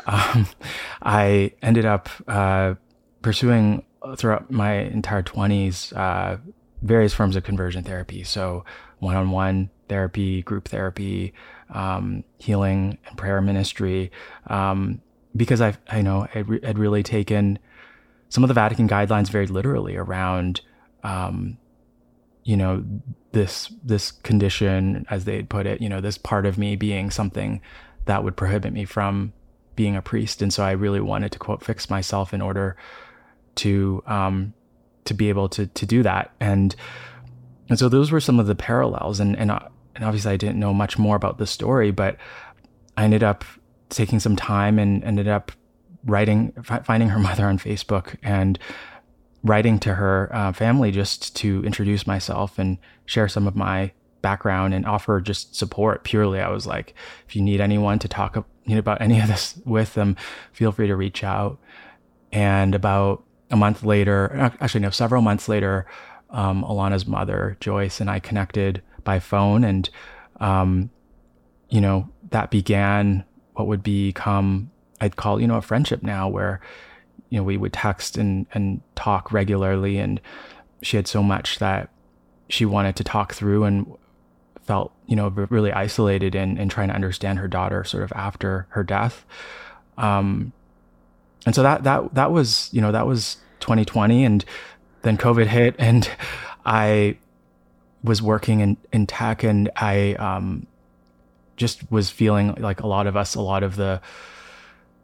um, 0.05 0.47
I 1.01 1.53
ended 1.61 1.85
up 1.85 2.09
uh, 2.27 2.75
pursuing 3.21 3.83
throughout 4.17 4.49
my 4.49 4.73
entire 4.73 5.23
20s 5.23 5.95
uh, 5.95 6.37
various 6.81 7.13
forms 7.13 7.35
of 7.35 7.43
conversion 7.43 7.83
therapy. 7.83 8.23
So, 8.23 8.65
one 8.99 9.15
on 9.15 9.31
one 9.31 9.69
therapy, 9.89 10.41
group 10.43 10.67
therapy, 10.67 11.33
um, 11.69 12.23
healing, 12.37 12.97
and 13.07 13.17
prayer 13.17 13.41
ministry. 13.41 14.11
Um, 14.47 15.01
because 15.35 15.61
I've, 15.61 15.77
I 15.87 16.01
know, 16.01 16.27
I 16.33 16.39
re- 16.39 16.59
had 16.63 16.77
really 16.77 17.03
taken 17.03 17.59
some 18.29 18.43
of 18.43 18.47
the 18.47 18.53
Vatican 18.53 18.87
guidelines 18.87 19.29
very 19.29 19.47
literally 19.47 19.95
around, 19.95 20.61
um, 21.03 21.57
you 22.43 22.57
know, 22.57 22.83
this 23.31 23.71
this 23.83 24.11
condition, 24.11 25.05
as 25.09 25.25
they 25.25 25.43
put 25.43 25.65
it, 25.65 25.81
you 25.81 25.89
know, 25.89 26.01
this 26.01 26.17
part 26.17 26.45
of 26.45 26.57
me 26.57 26.75
being 26.75 27.11
something 27.11 27.61
that 28.05 28.23
would 28.23 28.35
prohibit 28.35 28.73
me 28.73 28.85
from 28.85 29.33
being 29.75 29.95
a 29.95 30.01
priest, 30.01 30.41
and 30.41 30.53
so 30.53 30.63
I 30.63 30.71
really 30.71 30.99
wanted 30.99 31.31
to 31.31 31.39
quote 31.39 31.63
fix 31.63 31.89
myself 31.89 32.33
in 32.33 32.41
order 32.41 32.75
to 33.55 34.03
um, 34.07 34.53
to 35.05 35.13
be 35.13 35.29
able 35.29 35.49
to 35.49 35.67
to 35.67 35.85
do 35.85 36.03
that, 36.03 36.31
and 36.39 36.75
and 37.69 37.79
so 37.79 37.89
those 37.89 38.11
were 38.11 38.19
some 38.19 38.39
of 38.39 38.47
the 38.47 38.55
parallels, 38.55 39.19
and 39.19 39.37
and 39.37 39.51
uh, 39.51 39.59
and 39.95 40.03
obviously 40.03 40.31
I 40.31 40.37
didn't 40.37 40.59
know 40.59 40.73
much 40.73 40.97
more 40.97 41.15
about 41.15 41.37
the 41.37 41.47
story, 41.47 41.91
but 41.91 42.17
I 42.97 43.03
ended 43.03 43.23
up 43.23 43.43
taking 43.89 44.19
some 44.19 44.35
time 44.35 44.79
and 44.79 45.03
ended 45.03 45.27
up 45.27 45.51
writing, 46.05 46.53
fi- 46.63 46.79
finding 46.79 47.09
her 47.09 47.19
mother 47.29 47.45
on 47.45 47.57
Facebook 47.57 48.15
and 48.23 48.57
writing 49.43 49.79
to 49.79 49.95
her 49.95 50.29
uh, 50.33 50.53
family 50.53 50.91
just 50.91 51.35
to 51.35 51.63
introduce 51.65 52.05
myself 52.05 52.59
and 52.59 52.77
share 53.05 53.27
some 53.27 53.47
of 53.47 53.55
my 53.55 53.91
background 54.21 54.73
and 54.73 54.85
offer 54.85 55.19
just 55.19 55.55
support. 55.55 56.03
Purely 56.03 56.39
i 56.39 56.49
was 56.49 56.67
like 56.67 56.93
if 57.27 57.35
you 57.35 57.41
need 57.41 57.59
anyone 57.59 57.97
to 57.99 58.07
talk 58.07 58.35
you 58.35 58.75
know, 58.75 58.79
about 58.79 59.01
any 59.01 59.19
of 59.19 59.27
this 59.27 59.59
with 59.65 59.95
them 59.95 60.15
feel 60.51 60.71
free 60.71 60.87
to 60.87 60.95
reach 60.95 61.23
out. 61.23 61.57
And 62.31 62.75
about 62.75 63.23
a 63.51 63.55
month 63.55 63.83
later 63.83 64.51
actually 64.59 64.81
no 64.81 64.89
several 64.89 65.21
months 65.21 65.47
later 65.47 65.85
um, 66.31 66.63
alana's 66.63 67.05
mother 67.05 67.57
joyce 67.59 67.99
and 67.99 68.09
i 68.09 68.19
connected 68.19 68.81
by 69.03 69.19
phone. 69.19 69.63
And 69.63 69.89
um, 70.39 70.89
you 71.69 71.81
know 71.81 72.09
that 72.29 72.51
began 72.51 73.23
what 73.53 73.67
would 73.67 73.83
become 73.83 74.71
i'd 75.01 75.15
call 75.15 75.41
you 75.41 75.47
know 75.47 75.57
a 75.57 75.61
friendship 75.61 76.03
now 76.03 76.27
where 76.27 76.61
you 77.29 77.37
know 77.37 77.43
we 77.43 77.57
would 77.57 77.73
text 77.73 78.17
and 78.17 78.45
and 78.53 78.81
talk 78.95 79.31
regularly. 79.31 79.97
And 79.97 80.19
she 80.81 80.97
had 80.97 81.07
so 81.07 81.21
much 81.21 81.59
that 81.59 81.89
she 82.49 82.65
wanted 82.65 82.95
to 82.97 83.03
talk 83.03 83.33
through 83.33 83.63
and 83.63 83.91
felt 84.63 84.93
you 85.07 85.15
know 85.15 85.29
really 85.29 85.71
isolated 85.71 86.35
in, 86.35 86.57
in 86.57 86.69
trying 86.69 86.89
to 86.89 86.95
understand 86.95 87.39
her 87.39 87.47
daughter 87.47 87.83
sort 87.83 88.03
of 88.03 88.11
after 88.13 88.67
her 88.69 88.83
death. 88.83 89.25
Um 89.97 90.53
and 91.45 91.55
so 91.55 91.63
that 91.63 91.83
that 91.83 92.13
that 92.13 92.31
was 92.31 92.69
you 92.71 92.81
know 92.81 92.91
that 92.91 93.07
was 93.07 93.37
2020 93.59 94.23
and 94.25 94.45
then 95.01 95.17
covid 95.17 95.47
hit 95.47 95.75
and 95.79 96.09
i 96.65 97.17
was 98.03 98.21
working 98.21 98.59
in 98.59 98.77
in 98.91 99.05
tech 99.07 99.43
and 99.43 99.69
i 99.75 100.13
um 100.15 100.65
just 101.57 101.89
was 101.91 102.09
feeling 102.09 102.55
like 102.55 102.81
a 102.81 102.87
lot 102.87 103.07
of 103.07 103.15
us 103.15 103.35
a 103.35 103.41
lot 103.41 103.63
of 103.63 103.75
the 103.75 104.01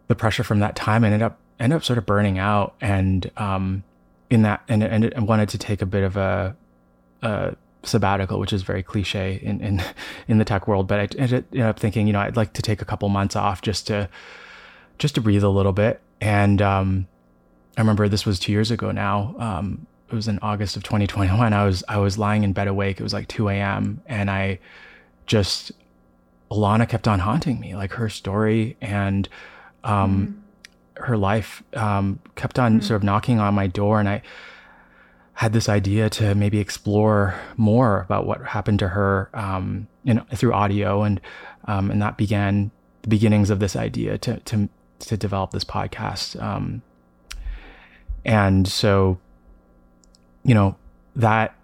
the 0.08 0.15
pressure 0.15 0.44
from 0.44 0.60
that 0.60 0.75
time 0.75 1.03
ended 1.03 1.22
up 1.22 1.38
ended 1.60 1.75
up 1.77 1.84
sort 1.84 1.98
of 1.98 2.06
burning 2.06 2.39
out 2.39 2.74
and 2.82 3.32
um 3.38 3.84
in 4.29 4.41
that 4.41 4.62
and 4.67 4.84
and 4.84 5.27
wanted 5.27 5.50
to 5.50 5.58
take 5.58 5.82
a 5.82 5.86
bit 5.86 6.03
of 6.03 6.17
a 6.17 6.56
a 7.22 7.56
sabbatical 7.84 8.39
which 8.39 8.51
is 8.51 8.63
very 8.63 8.84
cliche 8.84 9.39
in 9.41 9.62
in 9.62 9.84
in 10.27 10.38
the 10.38 10.46
tech 10.46 10.67
world 10.67 10.88
but 10.88 11.00
I 11.00 11.08
ended 11.17 11.60
up 11.60 11.79
thinking 11.79 12.08
you 12.08 12.13
know 12.13 12.20
I'd 12.20 12.36
like 12.36 12.53
to 12.53 12.62
take 12.62 12.82
a 12.82 12.86
couple 12.86 13.08
months 13.10 13.36
off 13.36 13.62
just 13.62 13.88
to 13.88 14.10
just 14.98 15.15
to 15.15 15.22
breathe 15.22 15.44
a 15.44 15.50
little 15.50 15.74
bit 15.74 16.01
and 16.21 16.62
um 16.62 17.07
I 17.77 17.81
remember 17.81 18.07
this 18.07 18.25
was 18.25 18.39
2 18.39 18.51
years 18.51 18.71
ago 18.71 18.91
now 18.91 19.36
um 19.39 19.88
it 20.09 20.15
was 20.15 20.27
in 20.27 20.39
August 20.41 20.75
of 20.77 20.83
2021 20.83 21.53
I 21.53 21.65
was 21.65 21.83
I 21.88 21.97
was 21.97 22.17
lying 22.17 22.43
in 22.43 22.53
bed 22.53 22.67
awake 22.67 23.00
it 23.00 23.03
was 23.03 23.13
like 23.13 23.27
2 23.27 23.50
a.m 23.50 24.01
and 24.05 24.29
I 24.29 24.59
just 25.25 25.71
Alana 26.50 26.88
kept 26.88 27.07
on 27.07 27.19
haunting 27.19 27.59
me 27.59 27.75
like 27.75 27.93
her 27.93 28.09
story 28.09 28.77
and 28.81 29.27
um 29.83 30.43
her 31.00 31.17
life 31.17 31.63
um, 31.74 32.19
kept 32.36 32.59
on 32.59 32.81
sort 32.81 32.97
of 32.97 33.03
knocking 33.03 33.39
on 33.39 33.53
my 33.53 33.67
door, 33.67 34.00
and 34.00 34.09
I 34.09 34.21
had 35.33 35.53
this 35.53 35.69
idea 35.69 36.09
to 36.09 36.33
maybe 36.33 36.59
explore 36.59 37.36
more 37.57 38.01
about 38.01 38.25
what 38.25 38.41
happened 38.41 38.79
to 38.79 38.89
her 38.89 39.29
um, 39.33 39.88
in, 40.05 40.19
through 40.33 40.53
audio, 40.53 41.03
and 41.03 41.21
um, 41.65 41.91
and 41.91 42.01
that 42.01 42.17
began 42.17 42.71
the 43.03 43.09
beginnings 43.09 43.50
of 43.50 43.59
this 43.59 43.75
idea 43.75 44.17
to 44.19 44.39
to 44.41 44.69
to 45.00 45.18
develop 45.18 45.51
this 45.51 45.63
podcast. 45.63 46.42
Um, 46.42 46.82
and 48.25 48.68
so, 48.68 49.20
you 50.44 50.54
know 50.54 50.75
that 51.16 51.56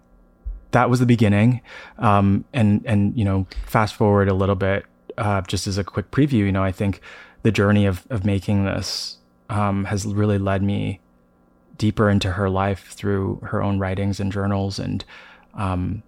that 0.71 0.89
was 0.89 0.99
the 0.99 1.05
beginning, 1.05 1.61
um, 1.99 2.45
and 2.53 2.83
and 2.85 3.17
you 3.17 3.25
know, 3.25 3.47
fast 3.65 3.95
forward 3.95 4.27
a 4.27 4.33
little 4.33 4.55
bit, 4.55 4.85
uh, 5.17 5.41
just 5.41 5.67
as 5.67 5.77
a 5.77 5.83
quick 5.83 6.11
preview, 6.11 6.39
you 6.45 6.51
know, 6.51 6.63
I 6.63 6.71
think 6.71 7.01
the 7.43 7.51
journey 7.51 7.85
of 7.85 8.05
of 8.09 8.25
making 8.25 8.65
this 8.65 9.17
um, 9.49 9.85
has 9.85 10.05
really 10.05 10.37
led 10.37 10.63
me 10.63 10.99
deeper 11.77 12.09
into 12.09 12.31
her 12.31 12.49
life 12.49 12.93
through 12.93 13.39
her 13.43 13.61
own 13.61 13.79
writings 13.79 14.19
and 14.19 14.31
journals 14.31 14.79
and 14.79 15.03
um, 15.55 16.03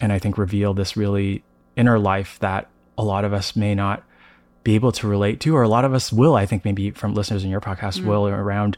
and 0.00 0.12
I 0.12 0.18
think 0.18 0.38
reveal 0.38 0.74
this 0.74 0.96
really 0.96 1.42
inner 1.76 1.98
life 1.98 2.38
that 2.40 2.68
a 2.96 3.04
lot 3.04 3.24
of 3.24 3.32
us 3.32 3.54
may 3.56 3.74
not 3.74 4.02
be 4.68 4.74
able 4.74 4.92
to 4.92 5.08
relate 5.08 5.40
to 5.40 5.56
or 5.56 5.62
a 5.62 5.68
lot 5.68 5.86
of 5.86 5.94
us 5.94 6.12
will 6.12 6.34
I 6.34 6.44
think 6.44 6.62
maybe 6.62 6.90
from 6.90 7.14
listeners 7.14 7.42
in 7.42 7.48
your 7.48 7.62
podcast 7.62 8.04
will 8.04 8.28
around 8.28 8.76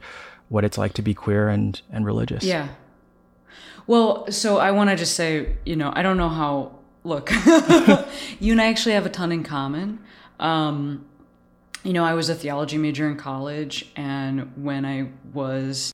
what 0.49 0.65
it's 0.65 0.79
like 0.79 0.93
to 0.93 1.03
be 1.03 1.15
queer 1.15 1.49
and 1.49 1.81
and 1.91 2.07
religious 2.07 2.45
Yeah. 2.45 2.69
Well, 3.89 4.31
so 4.31 4.59
I 4.59 4.71
want 4.71 4.91
to 4.91 4.97
just 4.97 5.15
say, 5.17 5.57
you 5.67 5.75
know, 5.75 5.93
I 5.93 6.03
don't 6.03 6.17
know 6.17 6.29
how. 6.29 6.79
Look, 7.03 7.31
you 8.41 8.53
and 8.53 8.61
I 8.61 8.67
actually 8.67 8.95
have 8.95 9.05
a 9.05 9.09
ton 9.09 9.33
in 9.33 9.43
common. 9.43 9.99
Um, 10.39 11.07
you 11.83 11.93
know, 11.93 12.05
I 12.05 12.15
was 12.15 12.29
a 12.29 12.37
theology 12.37 12.79
major 12.79 13.09
in 13.11 13.17
college, 13.17 13.91
and 13.97 14.53
when 14.55 14.85
I 14.85 15.09
was 15.33 15.93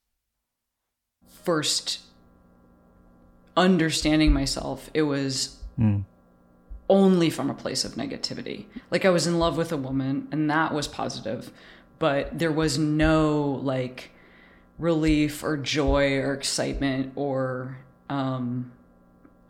first 1.42 2.00
understanding 3.56 4.32
myself, 4.32 4.90
it 4.92 5.02
was 5.02 5.56
only 6.88 7.30
from 7.30 7.50
a 7.50 7.54
place 7.54 7.84
of 7.84 7.92
negativity. 7.92 8.66
Like 8.90 9.04
I 9.04 9.10
was 9.10 9.26
in 9.26 9.38
love 9.38 9.56
with 9.56 9.72
a 9.72 9.76
woman, 9.76 10.28
and 10.30 10.48
that 10.50 10.72
was 10.72 10.86
positive, 10.86 11.50
but 11.98 12.38
there 12.38 12.52
was 12.52 12.78
no 12.78 13.60
like 13.62 14.10
relief 14.78 15.42
or 15.42 15.56
joy 15.56 16.16
or 16.18 16.34
excitement 16.34 17.12
or 17.16 17.78
um 18.10 18.70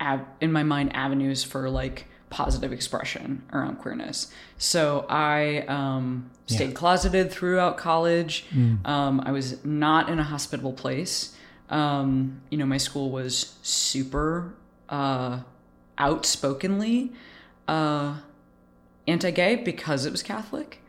av- 0.00 0.25
in 0.40 0.52
my 0.52 0.62
mind 0.62 0.95
avenues 0.95 1.43
for 1.43 1.69
like 1.69 2.07
positive 2.31 2.73
expression 2.73 3.43
around 3.52 3.76
queerness. 3.76 4.31
So 4.59 5.05
i 5.09 5.64
um 5.69 6.31
stayed 6.47 6.75
closeted 6.75 7.31
throughout 7.33 7.76
college. 7.76 8.47
Um 8.85 9.21
i 9.26 9.33
was 9.33 9.64
not 9.64 10.09
in 10.09 10.19
a 10.21 10.25
hospitable 10.25 10.73
place. 10.73 11.37
Um 11.71 12.40
you 12.50 12.57
know 12.59 12.66
my 12.66 12.78
school 12.78 13.11
was 13.11 13.57
super 13.62 14.55
uh 14.88 15.40
outspokenly 15.99 17.12
uh 17.68 18.16
anti-gay 19.06 19.56
because 19.56 20.04
it 20.04 20.11
was 20.11 20.23
catholic 20.23 20.82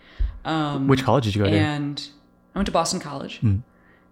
um 0.46 0.88
which 0.88 1.03
college 1.03 1.25
did 1.25 1.36
you 1.36 1.43
go 1.43 1.50
to 1.50 1.55
and 1.55 2.10
I 2.57 2.60
went 2.60 2.65
to 2.65 2.72
Boston 2.72 3.00
College. 3.00 3.39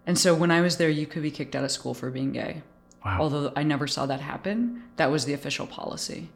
And 0.05 0.19
so 0.19 0.35
when 0.35 0.51
I 0.51 0.61
was 0.61 0.77
there, 0.77 0.87
you 0.87 1.07
could 1.07 1.23
be 1.23 1.31
kicked 1.31 1.55
out 1.55 1.63
of 1.63 1.71
school 1.71 1.95
for 1.95 2.11
being 2.11 2.31
gay. 2.31 2.61
Wow. 3.03 3.17
Although 3.21 3.51
I 3.55 3.63
never 3.63 3.87
saw 3.87 4.05
that 4.05 4.19
happen, 4.19 4.83
that 4.97 5.09
was 5.09 5.25
the 5.25 5.33
official 5.33 5.65
policy. 5.65 6.29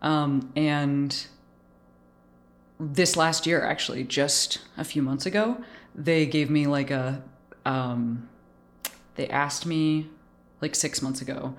Um, 0.00 0.52
and 0.54 1.26
this 2.78 3.16
last 3.16 3.44
year, 3.44 3.60
actually, 3.64 4.04
just 4.04 4.60
a 4.76 4.84
few 4.84 5.02
months 5.02 5.26
ago, 5.26 5.60
they 5.96 6.26
gave 6.26 6.48
me 6.48 6.68
like 6.68 6.92
a, 6.92 7.24
um, 7.66 8.28
they 9.16 9.28
asked 9.28 9.66
me 9.66 10.10
like 10.60 10.76
six 10.76 11.02
months 11.02 11.20
ago 11.20 11.56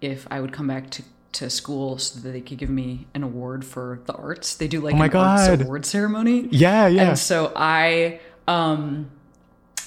if 0.00 0.26
I 0.30 0.40
would 0.40 0.54
come 0.54 0.66
back 0.66 0.88
to, 0.92 1.02
to 1.32 1.48
school 1.50 1.98
so 1.98 2.20
that 2.20 2.30
they 2.30 2.40
could 2.40 2.58
give 2.58 2.68
me 2.70 3.06
an 3.14 3.22
award 3.22 3.64
for 3.64 4.00
the 4.06 4.12
arts. 4.12 4.54
They 4.56 4.68
do 4.68 4.80
like 4.80 4.94
Oh 4.94 4.98
my 4.98 5.06
an 5.06 5.16
arts 5.16 5.48
God. 5.48 5.62
award 5.62 5.86
ceremony. 5.86 6.48
yeah 6.50 6.86
yeah 6.86 7.08
And 7.10 7.18
so 7.18 7.52
I 7.56 8.20
um 8.46 9.10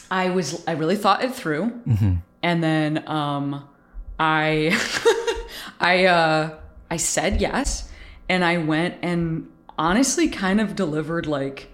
I 0.10 0.30
was 0.32 0.64
I 0.68 0.72
really 0.74 0.96
thought 0.96 1.24
it 1.24 1.34
through. 1.36 1.66
Mm-hmm. 1.88 2.14
And 2.44 2.64
then 2.64 3.08
um 3.08 3.68
I 4.20 4.76
I 5.80 6.06
uh 6.06 6.56
I 6.90 6.98
said 6.98 7.42
yes 7.42 7.90
and 8.30 8.44
I 8.44 8.58
went 8.58 8.96
and 9.02 9.50
honestly 9.78 10.28
kind 10.30 10.60
of 10.62 10.76
delivered 10.76 11.26
like 11.28 11.70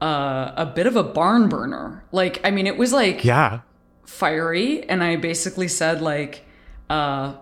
uh, 0.00 0.52
a 0.56 0.66
bit 0.66 0.86
of 0.86 0.94
a 0.96 1.02
barn 1.02 1.48
burner. 1.48 2.04
Like 2.12 2.40
I 2.44 2.50
mean 2.50 2.66
it 2.66 2.76
was 2.76 2.92
like 2.92 3.24
yeah 3.24 3.60
fiery 4.04 4.88
and 4.88 5.02
I 5.02 5.16
basically 5.16 5.68
said 5.68 6.00
like 6.02 6.44
uh 6.88 7.34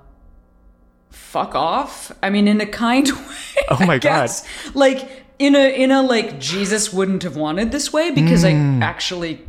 fuck 1.14 1.54
off. 1.54 2.12
I 2.22 2.30
mean 2.30 2.46
in 2.48 2.60
a 2.60 2.66
kind 2.66 3.08
way. 3.12 3.64
Oh 3.70 3.84
my 3.86 3.98
God. 3.98 4.30
Like 4.74 5.08
in 5.38 5.54
a 5.56 5.74
in 5.82 5.90
a 5.90 6.02
like 6.02 6.38
Jesus 6.38 6.92
wouldn't 6.92 7.22
have 7.22 7.36
wanted 7.36 7.72
this 7.72 7.92
way 7.92 8.10
because 8.10 8.44
Mm. 8.44 8.82
I 8.82 8.86
actually 8.86 9.40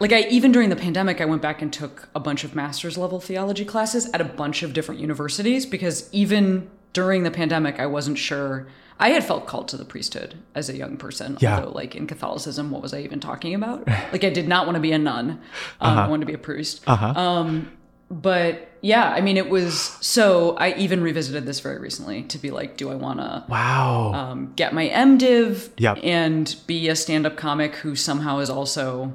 like 0.00 0.12
I 0.12 0.20
even 0.28 0.52
during 0.52 0.68
the 0.68 0.76
pandemic 0.76 1.20
I 1.20 1.24
went 1.24 1.42
back 1.42 1.62
and 1.62 1.72
took 1.72 2.08
a 2.14 2.20
bunch 2.20 2.44
of 2.44 2.54
master's 2.54 2.98
level 2.98 3.20
theology 3.20 3.64
classes 3.64 4.10
at 4.12 4.20
a 4.20 4.24
bunch 4.24 4.62
of 4.62 4.72
different 4.72 5.00
universities 5.00 5.64
because 5.66 6.08
even 6.12 6.68
during 6.92 7.22
the 7.22 7.30
pandemic 7.30 7.78
I 7.80 7.86
wasn't 7.86 8.18
sure 8.18 8.66
I 8.98 9.10
had 9.10 9.22
felt 9.24 9.46
called 9.46 9.68
to 9.68 9.76
the 9.76 9.84
priesthood 9.84 10.36
as 10.54 10.70
a 10.70 10.74
young 10.76 10.96
person. 10.96 11.36
Yeah. 11.40 11.56
Although 11.58 11.72
like 11.72 11.94
in 11.94 12.06
Catholicism, 12.06 12.70
what 12.70 12.80
was 12.80 12.94
I 12.94 13.00
even 13.02 13.20
talking 13.20 13.54
about? 13.54 13.86
Like 13.86 14.24
I 14.24 14.30
did 14.30 14.48
not 14.48 14.64
want 14.66 14.76
to 14.76 14.80
be 14.80 14.92
a 14.92 14.98
nun. 14.98 15.30
Um, 15.32 15.38
Uh-huh. 15.80 16.00
I 16.00 16.08
wanted 16.08 16.20
to 16.22 16.26
be 16.26 16.32
a 16.34 16.38
priest. 16.38 16.82
Uh 16.86 17.12
Um, 17.14 17.70
but 18.10 18.68
yeah, 18.82 19.10
I 19.10 19.20
mean, 19.20 19.36
it 19.36 19.48
was 19.50 19.74
so. 20.00 20.56
I 20.58 20.74
even 20.74 21.02
revisited 21.02 21.44
this 21.44 21.58
very 21.60 21.78
recently 21.78 22.22
to 22.24 22.38
be 22.38 22.50
like, 22.52 22.76
do 22.76 22.90
I 22.90 22.94
want 22.94 23.18
to 23.18 23.44
wow 23.48 24.12
um, 24.14 24.52
get 24.54 24.72
my 24.72 24.88
MDiv 24.88 25.70
Yep. 25.78 25.98
and 26.04 26.54
be 26.68 26.88
a 26.88 26.94
stand-up 26.94 27.36
comic 27.36 27.74
who 27.76 27.96
somehow 27.96 28.38
is 28.38 28.48
also, 28.48 29.12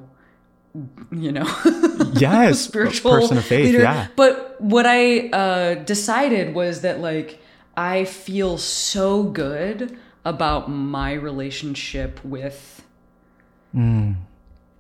you 1.12 1.32
know, 1.32 1.46
yes 2.14 2.62
spiritual 2.62 3.12
person 3.12 3.38
of 3.38 3.46
faith 3.46 3.66
leader. 3.68 3.80
yeah 3.82 4.08
But 4.18 4.60
what 4.60 4.86
I 4.86 5.30
uh, 5.30 5.76
decided 5.76 6.54
was 6.54 6.82
that 6.82 7.00
like 7.00 7.40
I 7.78 8.04
feel 8.06 8.58
so 8.58 9.24
good 9.24 9.98
about 10.26 10.70
my 10.70 11.14
relationship 11.14 12.24
with 12.26 12.84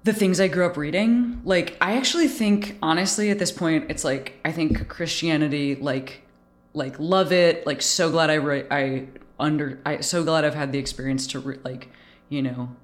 the 0.04 0.14
things 0.14 0.40
I 0.40 0.48
grew 0.48 0.66
up 0.66 0.78
reading. 0.78 1.42
Like 1.46 1.78
I 1.82 1.98
actually 1.98 2.28
think 2.28 2.78
honestly 2.82 3.30
at 3.30 3.40
this 3.40 3.52
point 3.52 3.90
it's 3.90 4.04
like 4.04 4.40
I 4.44 4.52
think 4.52 4.88
Christianity 4.88 5.76
like 5.76 6.22
like 6.74 7.00
love 7.00 7.32
it. 7.32 7.66
Like 7.66 7.82
so 7.82 8.10
glad 8.10 8.30
I 8.30 8.36
re- 8.36 8.68
I 8.70 9.08
under 9.40 9.80
I 9.86 10.02
so 10.02 10.24
glad 10.24 10.46
I've 10.46 10.56
had 10.56 10.72
the 10.72 10.80
experience 10.80 11.28
to 11.28 11.40
re- 11.40 11.60
like 11.64 11.90
you 12.30 12.42
know 12.42 12.76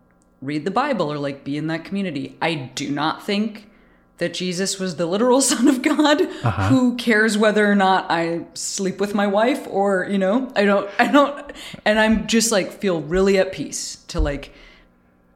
read 0.41 0.65
the 0.65 0.71
Bible 0.71 1.11
or 1.11 1.17
like 1.17 1.43
be 1.43 1.57
in 1.57 1.67
that 1.67 1.83
community. 1.85 2.37
I 2.41 2.53
do 2.75 2.89
not 2.91 3.23
think 3.25 3.69
that 4.17 4.33
Jesus 4.33 4.79
was 4.79 4.95
the 4.95 5.05
literal 5.05 5.41
son 5.41 5.67
of 5.67 5.81
God 5.81 6.21
uh-huh. 6.21 6.69
who 6.69 6.95
cares 6.95 7.37
whether 7.37 7.69
or 7.69 7.75
not 7.75 8.09
I 8.09 8.45
sleep 8.53 8.99
with 8.99 9.15
my 9.15 9.27
wife 9.27 9.67
or, 9.67 10.07
you 10.09 10.17
know, 10.17 10.51
I 10.55 10.65
don't 10.65 10.89
I 10.99 11.11
don't 11.11 11.51
and 11.85 11.99
I'm 11.99 12.27
just 12.27 12.51
like 12.51 12.71
feel 12.71 13.01
really 13.01 13.37
at 13.37 13.51
peace 13.51 13.97
to 14.07 14.19
like 14.19 14.53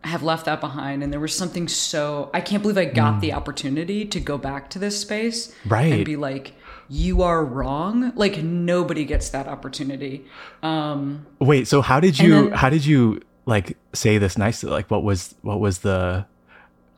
have 0.03 0.23
left 0.23 0.45
that 0.45 0.59
behind 0.59 1.03
and 1.03 1.13
there 1.13 1.19
was 1.19 1.35
something 1.35 1.67
so 1.67 2.29
I 2.33 2.41
can't 2.41 2.61
believe 2.63 2.77
I 2.77 2.85
got 2.85 3.21
the 3.21 3.33
opportunity 3.33 4.03
to 4.05 4.19
go 4.19 4.37
back 4.37 4.69
to 4.71 4.79
this 4.79 4.99
space 4.99 5.53
Right. 5.65 5.93
and 5.93 6.05
be 6.05 6.15
like 6.15 6.53
you 6.89 7.21
are 7.21 7.45
wrong. 7.45 8.11
Like 8.15 8.41
nobody 8.43 9.05
gets 9.05 9.29
that 9.29 9.47
opportunity. 9.47 10.25
Um, 10.61 11.25
Wait, 11.39 11.67
so 11.67 11.81
how 11.81 11.99
did 12.01 12.19
you 12.19 12.31
then- 12.49 12.51
how 12.51 12.69
did 12.69 12.85
you 12.85 13.21
like 13.45 13.77
say 13.93 14.17
this 14.17 14.37
nicely? 14.37 14.69
Like 14.69 14.89
what 14.91 15.03
was 15.03 15.35
what 15.41 15.59
was 15.59 15.79
the 15.79 16.25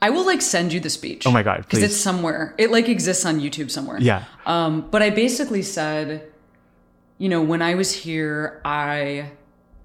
I 0.01 0.09
will 0.09 0.25
like 0.25 0.41
send 0.41 0.73
you 0.73 0.79
the 0.79 0.89
speech. 0.89 1.27
Oh 1.27 1.31
my 1.31 1.43
God, 1.43 1.57
because 1.61 1.83
it's 1.83 1.95
somewhere. 1.95 2.55
It 2.57 2.71
like 2.71 2.89
exists 2.89 3.25
on 3.25 3.39
YouTube 3.39 3.69
somewhere. 3.71 3.99
Yeah. 4.01 4.25
Um, 4.45 4.87
but 4.91 5.01
I 5.01 5.11
basically 5.11 5.61
said, 5.61 6.27
you 7.17 7.29
know, 7.29 7.41
when 7.41 7.61
I 7.61 7.75
was 7.75 7.91
here, 7.93 8.61
I 8.65 9.31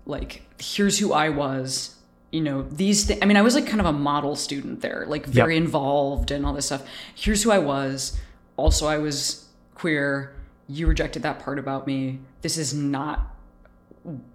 like 0.07 0.43
here's 0.61 0.99
who 0.99 1.13
I 1.13 1.29
was. 1.29 1.95
You 2.30 2.42
know, 2.42 2.62
these. 2.62 3.06
Th- 3.06 3.18
I 3.23 3.26
mean, 3.26 3.37
I 3.37 3.42
was 3.42 3.54
like 3.54 3.66
kind 3.66 3.80
of 3.80 3.87
a 3.87 3.92
model 3.92 4.37
student 4.37 4.80
there, 4.80 5.04
like 5.08 5.26
very 5.26 5.56
involved 5.56 6.30
and 6.30 6.44
all 6.44 6.52
this 6.52 6.66
stuff. 6.66 6.87
Here's 7.14 7.42
who 7.42 7.50
I 7.50 7.58
was. 7.58 8.18
Also, 8.56 8.87
I 8.87 8.99
was 8.99 9.47
queer. 9.75 10.35
You 10.68 10.87
rejected 10.87 11.23
that 11.23 11.38
part 11.38 11.58
about 11.58 11.87
me. 11.87 12.20
This 12.42 12.58
is 12.58 12.75
not 12.75 13.35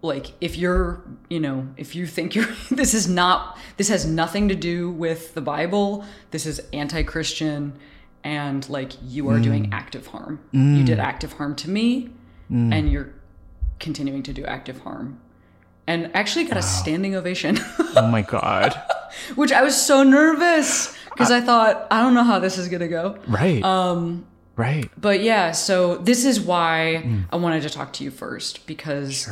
like 0.02 0.34
if 0.42 0.58
you're 0.58 1.04
you 1.30 1.40
know 1.40 1.68
if 1.78 1.96
you 1.96 2.06
think 2.06 2.36
you're 2.36 2.48
this 2.72 2.94
is 2.94 3.08
not 3.08 3.58
this 3.78 3.88
has 3.88 4.06
nothing 4.06 4.50
to 4.50 4.56
do 4.56 4.92
with 4.92 5.34
the 5.34 5.42
bible 5.42 6.06
this 6.32 6.46
is 6.46 6.62
anti-christian 6.74 7.74
and 8.24 8.70
like 8.70 8.92
you 9.04 9.30
are 9.30 9.38
mm. 9.38 9.44
doing 9.44 9.70
active 9.72 10.08
harm 10.08 10.40
you 10.52 10.60
mm. 10.60 10.86
did 10.86 11.00
active 11.00 11.34
harm 11.34 11.56
to 11.56 11.70
me 11.70 12.10
mm. 12.52 12.74
and 12.74 12.92
you're 12.92 13.14
continuing 13.80 14.24
to 14.24 14.34
do 14.34 14.46
active 14.46 14.80
harm 14.82 15.20
and 15.88 16.10
actually 16.16 16.46
got 16.46 16.58
a 16.58 16.62
standing 16.62 17.16
ovation 17.16 17.58
Oh 17.96 18.08
my 18.08 18.22
god. 18.22 18.80
which 19.36 19.52
i 19.52 19.62
was 19.62 19.80
so 19.80 20.02
nervous 20.04 20.96
because 21.10 21.30
I 21.32 21.42
thought 21.42 21.88
i 21.92 22.02
don't 22.02 22.14
know 22.16 22.24
how 22.24 22.40
this 22.40 22.58
is 22.58 22.68
gonna 22.68 22.88
go 22.88 23.18
Right. 23.28 23.64
Um 23.64 24.26
right. 24.56 24.90
but 25.00 25.22
yeah, 25.22 25.52
so 25.52 25.98
this 25.98 26.26
is 26.26 26.40
why 26.42 27.04
I 27.32 27.36
wanted 27.38 27.62
to 27.64 27.70
talk 27.70 27.94
to 27.94 28.04
you 28.04 28.12
first 28.12 28.66
because 28.68 29.30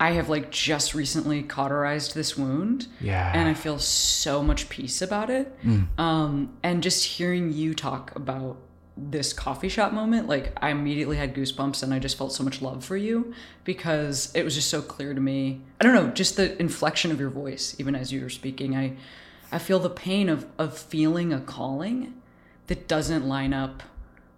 I 0.00 0.10
have 0.12 0.28
like 0.28 0.50
just 0.50 0.94
recently 0.94 1.42
cauterized 1.42 2.14
this 2.16 2.36
wound. 2.36 2.88
Yeah. 3.00 3.30
And 3.34 3.48
I 3.48 3.54
feel 3.54 3.78
so 3.78 4.42
much 4.42 4.68
peace 4.68 5.00
about 5.00 5.30
it. 5.30 5.56
Um, 5.96 6.52
and 6.62 6.82
just 6.82 7.04
hearing 7.04 7.52
you 7.52 7.72
talk 7.74 8.14
about 8.16 8.56
this 8.96 9.32
coffee 9.32 9.68
shop 9.68 9.92
moment, 9.92 10.28
like 10.28 10.52
I 10.62 10.70
immediately 10.70 11.16
had 11.16 11.34
goosebumps 11.34 11.82
and 11.82 11.94
I 11.94 11.98
just 11.98 12.18
felt 12.18 12.32
so 12.32 12.44
much 12.44 12.60
love 12.60 12.84
for 12.84 12.96
you 12.96 13.32
because 13.64 14.30
it 14.34 14.44
was 14.44 14.54
just 14.54 14.68
so 14.68 14.82
clear 14.82 15.14
to 15.14 15.20
me. 15.20 15.60
I 15.80 15.84
don't 15.84 15.94
know, 15.94 16.08
just 16.08 16.36
the 16.36 16.60
inflection 16.60 17.10
of 17.10 17.18
your 17.18 17.30
voice, 17.30 17.74
even 17.78 17.94
as 17.94 18.12
you 18.12 18.20
were 18.20 18.28
speaking, 18.30 18.76
I 18.76 18.96
I 19.50 19.58
feel 19.58 19.78
the 19.78 19.90
pain 19.90 20.28
of 20.28 20.46
of 20.58 20.76
feeling 20.78 21.32
a 21.32 21.40
calling 21.40 22.14
that 22.66 22.86
doesn't 22.88 23.26
line 23.26 23.52
up 23.54 23.82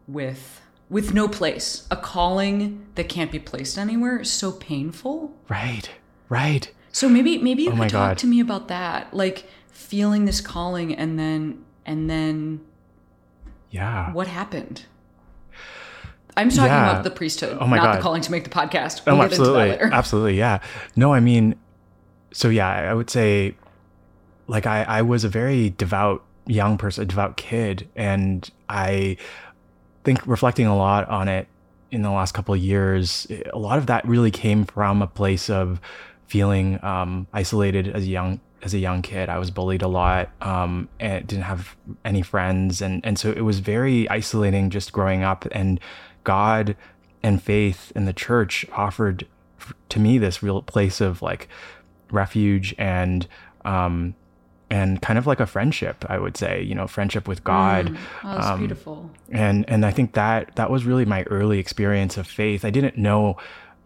with 0.06 0.61
with 0.90 1.14
no 1.14 1.26
place 1.28 1.87
a 1.90 1.96
calling 1.96 2.87
that 2.94 3.08
can't 3.08 3.32
be 3.32 3.38
placed 3.38 3.78
anywhere 3.78 4.18
is 4.20 4.30
so 4.30 4.52
painful 4.52 5.32
Right. 5.49 5.90
Right. 6.28 6.70
so 6.92 7.08
maybe 7.08 7.38
maybe 7.38 7.62
you 7.64 7.70
Oh 7.73 7.76
could 7.76 7.88
talk 7.90 8.11
God. 8.11 8.18
to 8.18 8.26
me 8.26 8.38
about 8.40 8.68
that 8.68 9.14
like 9.14 9.46
feeling 9.73 10.25
this 10.26 10.40
calling 10.40 10.94
and 10.94 11.18
then 11.18 11.64
and 11.87 12.08
then 12.11 12.61
Yeah. 13.74 14.12
what 14.12 14.26
happened 14.28 14.82
i'm 16.36 16.48
talking 16.50 16.64
Yeah. 16.66 16.90
about 16.90 17.04
the 17.04 17.10
priesthood 17.10 17.58
Oh 17.60 17.66
my 17.66 17.76
not 17.76 17.96
the 17.96 18.02
calling 18.02 18.22
to 18.22 18.30
make 18.30 18.44
the 18.44 18.50
podcast 18.50 19.02
Oh, 19.06 19.16
We'll 19.16 19.28
that 19.28 19.32
absolutely. 19.32 19.70
Absolutely. 19.92 20.38
Yeah. 20.38 20.58
No, 20.96 21.12
I 21.12 21.20
mean, 21.20 21.54
so 22.32 22.48
yeah, 22.48 22.68
I 22.68 22.94
would 22.94 23.10
say 23.10 23.54
like 24.46 24.66
I, 24.66 24.82
I 24.84 25.02
was 25.02 25.24
a 25.24 25.28
very 25.28 25.70
devout 25.70 26.22
young 26.46 26.76
person, 26.76 27.02
a 27.04 27.06
devout 27.06 27.36
kid. 27.36 27.88
And 27.96 28.48
I 28.68 29.16
think 30.04 30.26
reflecting 30.26 30.66
a 30.66 30.76
lot 30.76 31.08
on 31.08 31.28
it 31.28 31.46
in 31.90 32.02
the 32.02 32.10
last 32.10 32.32
couple 32.34 32.52
of 32.54 32.60
years, 32.60 33.26
a 33.52 33.58
lot 33.58 33.78
of 33.78 33.86
that 33.86 34.04
really 34.06 34.30
came 34.30 34.64
from 34.64 35.00
a 35.02 35.06
place 35.06 35.48
of 35.48 35.80
feeling 36.26 36.82
um, 36.84 37.26
isolated 37.32 37.88
as 37.88 38.02
a 38.04 38.08
young 38.08 38.40
as 38.64 38.72
a 38.74 38.79
young 38.79 39.03
kid. 39.03 39.29
I 39.29 39.38
was 39.38 39.50
bullied 39.50 39.83
a 39.83 39.88
lot 39.88 40.31
um, 40.40 40.88
and 40.98 41.27
didn't 41.27 41.44
have 41.44 41.77
any 42.05 42.22
friends, 42.22 42.81
and 42.81 43.05
and 43.05 43.18
so 43.18 43.31
it 43.31 43.42
was 43.42 43.61
very 43.61 44.09
isolating 44.09 44.70
just 44.70 44.92
growing 44.92 45.22
up. 45.22 45.46
And 45.53 45.79
God 46.24 46.74
and 47.22 47.42
faith 47.42 47.92
and 47.94 48.09
the 48.09 48.12
church 48.12 48.66
offered 48.72 49.27
to 49.90 50.00
me 50.00 50.18
this 50.18 50.42
real 50.42 50.62
place 50.62 51.00
of 51.00 51.22
like 51.22 51.48
refuge 52.11 52.74
and 52.79 53.29
um, 53.66 54.14
and 54.70 55.00
kind 55.03 55.18
of 55.18 55.27
like 55.27 55.40
a 55.40 55.46
friendship. 55.46 56.05
I 56.09 56.18
would 56.18 56.37
say, 56.37 56.62
you 56.62 56.74
know, 56.74 56.87
friendship 56.87 57.29
with 57.29 57.44
God 57.44 57.96
oh, 58.24 58.38
that's 58.38 58.59
beautiful 58.59 59.11
and 59.31 59.68
and 59.68 59.85
I 59.85 59.90
think 59.90 60.14
that 60.14 60.57
that 60.57 60.70
was 60.70 60.85
really 60.85 61.05
my 61.05 61.24
early 61.24 61.59
experience 61.59 62.16
of 62.16 62.27
faith. 62.27 62.64
I 62.64 62.70
didn't 62.70 62.96
know 62.96 63.37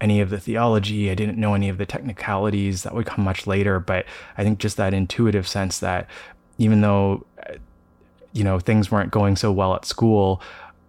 any 0.01 0.21
of 0.21 0.31
the 0.31 0.41
theology. 0.41 1.11
I 1.11 1.15
didn't 1.15 1.39
know 1.39 1.55
any 1.55 1.69
of 1.69 1.79
the 1.79 1.87
technicalities 1.87 2.83
that 2.83 2.95
would 2.95 3.07
come 3.07 3.25
much 3.25 3.47
later, 3.47 3.81
but 3.81 4.07
I 4.37 4.45
think 4.45 4.59
just 4.59 4.77
that 4.77 4.95
intuitive 4.95 5.47
sense 5.47 5.79
that 5.81 6.07
even 6.59 6.81
though 6.81 7.27
uh, 7.49 7.55
you 8.33 8.45
know 8.45 8.59
things 8.59 8.91
weren't 8.91 9.11
going 9.11 9.37
so 9.37 9.51
well 9.51 9.75
at 9.75 9.85
school, 9.85 10.41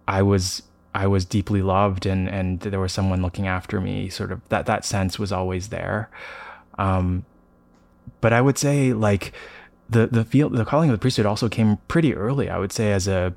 I 0.06 0.22
was 0.22 0.62
I 0.94 1.06
was 1.06 1.24
deeply 1.24 1.62
loved 1.62 2.06
and 2.06 2.28
and 2.28 2.60
there 2.60 2.80
was 2.80 2.92
someone 2.92 3.22
looking 3.22 3.46
after 3.46 3.80
me. 3.80 4.08
Sort 4.08 4.32
of 4.32 4.40
that 4.48 4.66
that 4.66 4.84
sense 4.84 5.18
was 5.18 5.32
always 5.32 5.68
there. 5.68 6.08
Um, 6.78 7.24
but 8.20 8.32
I 8.32 8.40
would 8.40 8.58
say 8.58 8.92
like 8.92 9.32
the 9.88 10.06
the 10.06 10.24
field 10.24 10.54
the 10.56 10.64
calling 10.64 10.90
of 10.90 10.94
the 10.94 11.00
priesthood 11.00 11.26
also 11.26 11.48
came 11.48 11.78
pretty 11.88 12.14
early. 12.14 12.48
I 12.48 12.58
would 12.58 12.72
say 12.72 12.92
as 12.92 13.08
a 13.08 13.34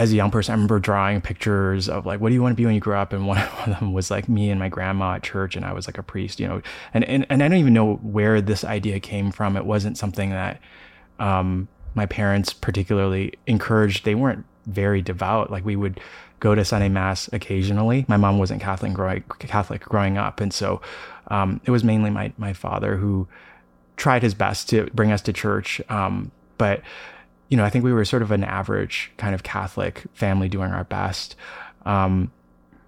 as 0.00 0.10
a 0.12 0.16
young 0.16 0.30
person, 0.30 0.52
I 0.52 0.54
remember 0.54 0.78
drawing 0.78 1.20
pictures 1.20 1.86
of 1.86 2.06
like, 2.06 2.20
what 2.20 2.30
do 2.30 2.34
you 2.34 2.40
want 2.40 2.52
to 2.52 2.56
be 2.56 2.64
when 2.64 2.74
you 2.74 2.80
grow 2.80 2.98
up? 2.98 3.12
And 3.12 3.26
one 3.26 3.36
of 3.66 3.66
them 3.66 3.92
was 3.92 4.10
like 4.10 4.30
me 4.30 4.48
and 4.48 4.58
my 4.58 4.70
grandma 4.70 5.16
at 5.16 5.22
church, 5.22 5.56
and 5.56 5.64
I 5.64 5.74
was 5.74 5.86
like 5.86 5.98
a 5.98 6.02
priest, 6.02 6.40
you 6.40 6.48
know. 6.48 6.62
And 6.94 7.04
and, 7.04 7.26
and 7.28 7.42
I 7.42 7.48
don't 7.48 7.58
even 7.58 7.74
know 7.74 7.96
where 7.96 8.40
this 8.40 8.64
idea 8.64 8.98
came 8.98 9.30
from. 9.30 9.58
It 9.58 9.66
wasn't 9.66 9.98
something 9.98 10.30
that 10.30 10.58
um, 11.18 11.68
my 11.94 12.06
parents 12.06 12.54
particularly 12.54 13.34
encouraged. 13.46 14.06
They 14.06 14.14
weren't 14.14 14.46
very 14.64 15.02
devout. 15.02 15.50
Like 15.50 15.66
we 15.66 15.76
would 15.76 16.00
go 16.40 16.54
to 16.54 16.64
Sunday 16.64 16.88
mass 16.88 17.28
occasionally. 17.34 18.06
My 18.08 18.16
mom 18.16 18.38
wasn't 18.38 18.62
Catholic 18.62 18.94
growing 18.94 19.22
Catholic 19.38 19.82
growing 19.82 20.16
up, 20.16 20.40
and 20.40 20.50
so 20.50 20.80
um, 21.26 21.60
it 21.66 21.72
was 21.72 21.84
mainly 21.84 22.08
my 22.08 22.32
my 22.38 22.54
father 22.54 22.96
who 22.96 23.28
tried 23.98 24.22
his 24.22 24.32
best 24.32 24.70
to 24.70 24.88
bring 24.94 25.12
us 25.12 25.20
to 25.20 25.32
church. 25.34 25.82
Um, 25.90 26.32
but 26.56 26.80
you 27.50 27.56
know, 27.56 27.64
I 27.64 27.70
think 27.70 27.84
we 27.84 27.92
were 27.92 28.04
sort 28.04 28.22
of 28.22 28.30
an 28.30 28.44
average 28.44 29.12
kind 29.18 29.34
of 29.34 29.42
Catholic 29.42 30.04
family 30.14 30.48
doing 30.48 30.70
our 30.70 30.84
best. 30.84 31.36
Um, 31.84 32.32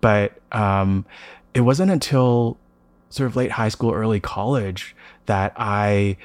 but 0.01 0.40
um, 0.53 1.05
it 1.53 1.61
wasn't 1.61 1.90
until 1.90 2.57
sort 3.11 3.27
of 3.27 3.37
late 3.37 3.51
high 3.51 3.68
school, 3.68 3.92
early 3.92 4.20
college 4.20 4.96
that 5.27 5.53
I 5.57 6.16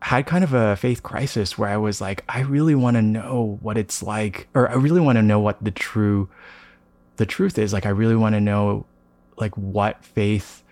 had 0.00 0.26
kind 0.26 0.44
of 0.44 0.52
a 0.52 0.76
faith 0.76 1.02
crisis 1.02 1.56
where 1.56 1.70
I 1.70 1.78
was 1.78 2.00
like, 2.00 2.22
I 2.28 2.40
really 2.40 2.74
want 2.74 2.96
to 2.96 3.02
know 3.02 3.58
what 3.62 3.78
it's 3.78 4.02
like, 4.02 4.46
or 4.54 4.68
I 4.68 4.74
really 4.74 5.00
want 5.00 5.16
to 5.16 5.22
know 5.22 5.40
what 5.40 5.64
the 5.64 5.70
true, 5.70 6.28
the 7.16 7.24
truth 7.24 7.58
is. 7.58 7.72
Like, 7.72 7.86
I 7.86 7.90
really 7.90 8.14
want 8.14 8.34
to 8.34 8.40
know, 8.40 8.84
like, 9.38 9.56
what 9.56 10.04
faith 10.04 10.62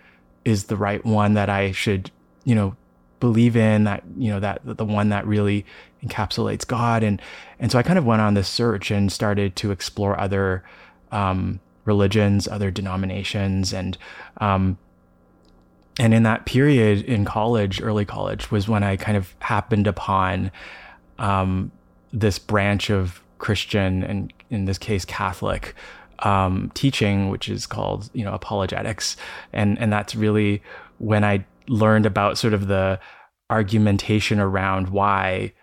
is 0.45 0.65
the 0.65 0.77
right 0.77 1.03
one 1.03 1.33
that 1.33 1.49
I 1.49 1.71
should, 1.71 2.11
you 2.43 2.53
know, 2.53 2.75
believe 3.23 3.55
in. 3.55 3.85
That 3.85 4.03
you 4.17 4.31
know 4.31 4.41
that 4.41 4.59
the 4.65 4.83
one 4.83 5.07
that 5.07 5.25
really 5.25 5.65
encapsulates 6.03 6.67
God, 6.67 7.03
and 7.03 7.21
and 7.57 7.71
so 7.71 7.79
I 7.79 7.83
kind 7.83 7.97
of 7.97 8.05
went 8.05 8.21
on 8.21 8.33
this 8.33 8.49
search 8.49 8.91
and 8.91 9.09
started 9.09 9.55
to 9.55 9.71
explore 9.71 10.19
other 10.19 10.61
um, 11.13 11.61
religions, 11.85 12.49
other 12.49 12.69
denominations, 12.69 13.71
and 13.71 13.97
um, 14.41 14.77
and 15.97 16.13
in 16.13 16.23
that 16.23 16.45
period 16.45 17.05
in 17.05 17.23
college, 17.23 17.81
early 17.81 18.03
college, 18.03 18.51
was 18.51 18.67
when 18.67 18.83
I 18.83 18.97
kind 18.97 19.15
of 19.15 19.33
happened 19.39 19.87
upon 19.87 20.51
um, 21.17 21.71
this 22.11 22.37
branch 22.37 22.89
of 22.89 23.23
Christian 23.37 24.03
and 24.03 24.33
in 24.49 24.65
this 24.65 24.77
case 24.77 25.05
Catholic 25.05 25.75
um, 26.19 26.71
teaching, 26.73 27.29
which 27.29 27.47
is 27.47 27.65
called 27.65 28.09
you 28.13 28.25
know 28.25 28.33
apologetics, 28.33 29.15
and 29.53 29.79
and 29.79 29.93
that's 29.93 30.13
really 30.13 30.61
when 30.97 31.23
I 31.23 31.45
learned 31.67 32.05
about 32.05 32.37
sort 32.37 32.53
of 32.53 32.67
the 32.67 32.99
argumentation 33.49 34.39
around 34.39 34.89
why 34.89 35.53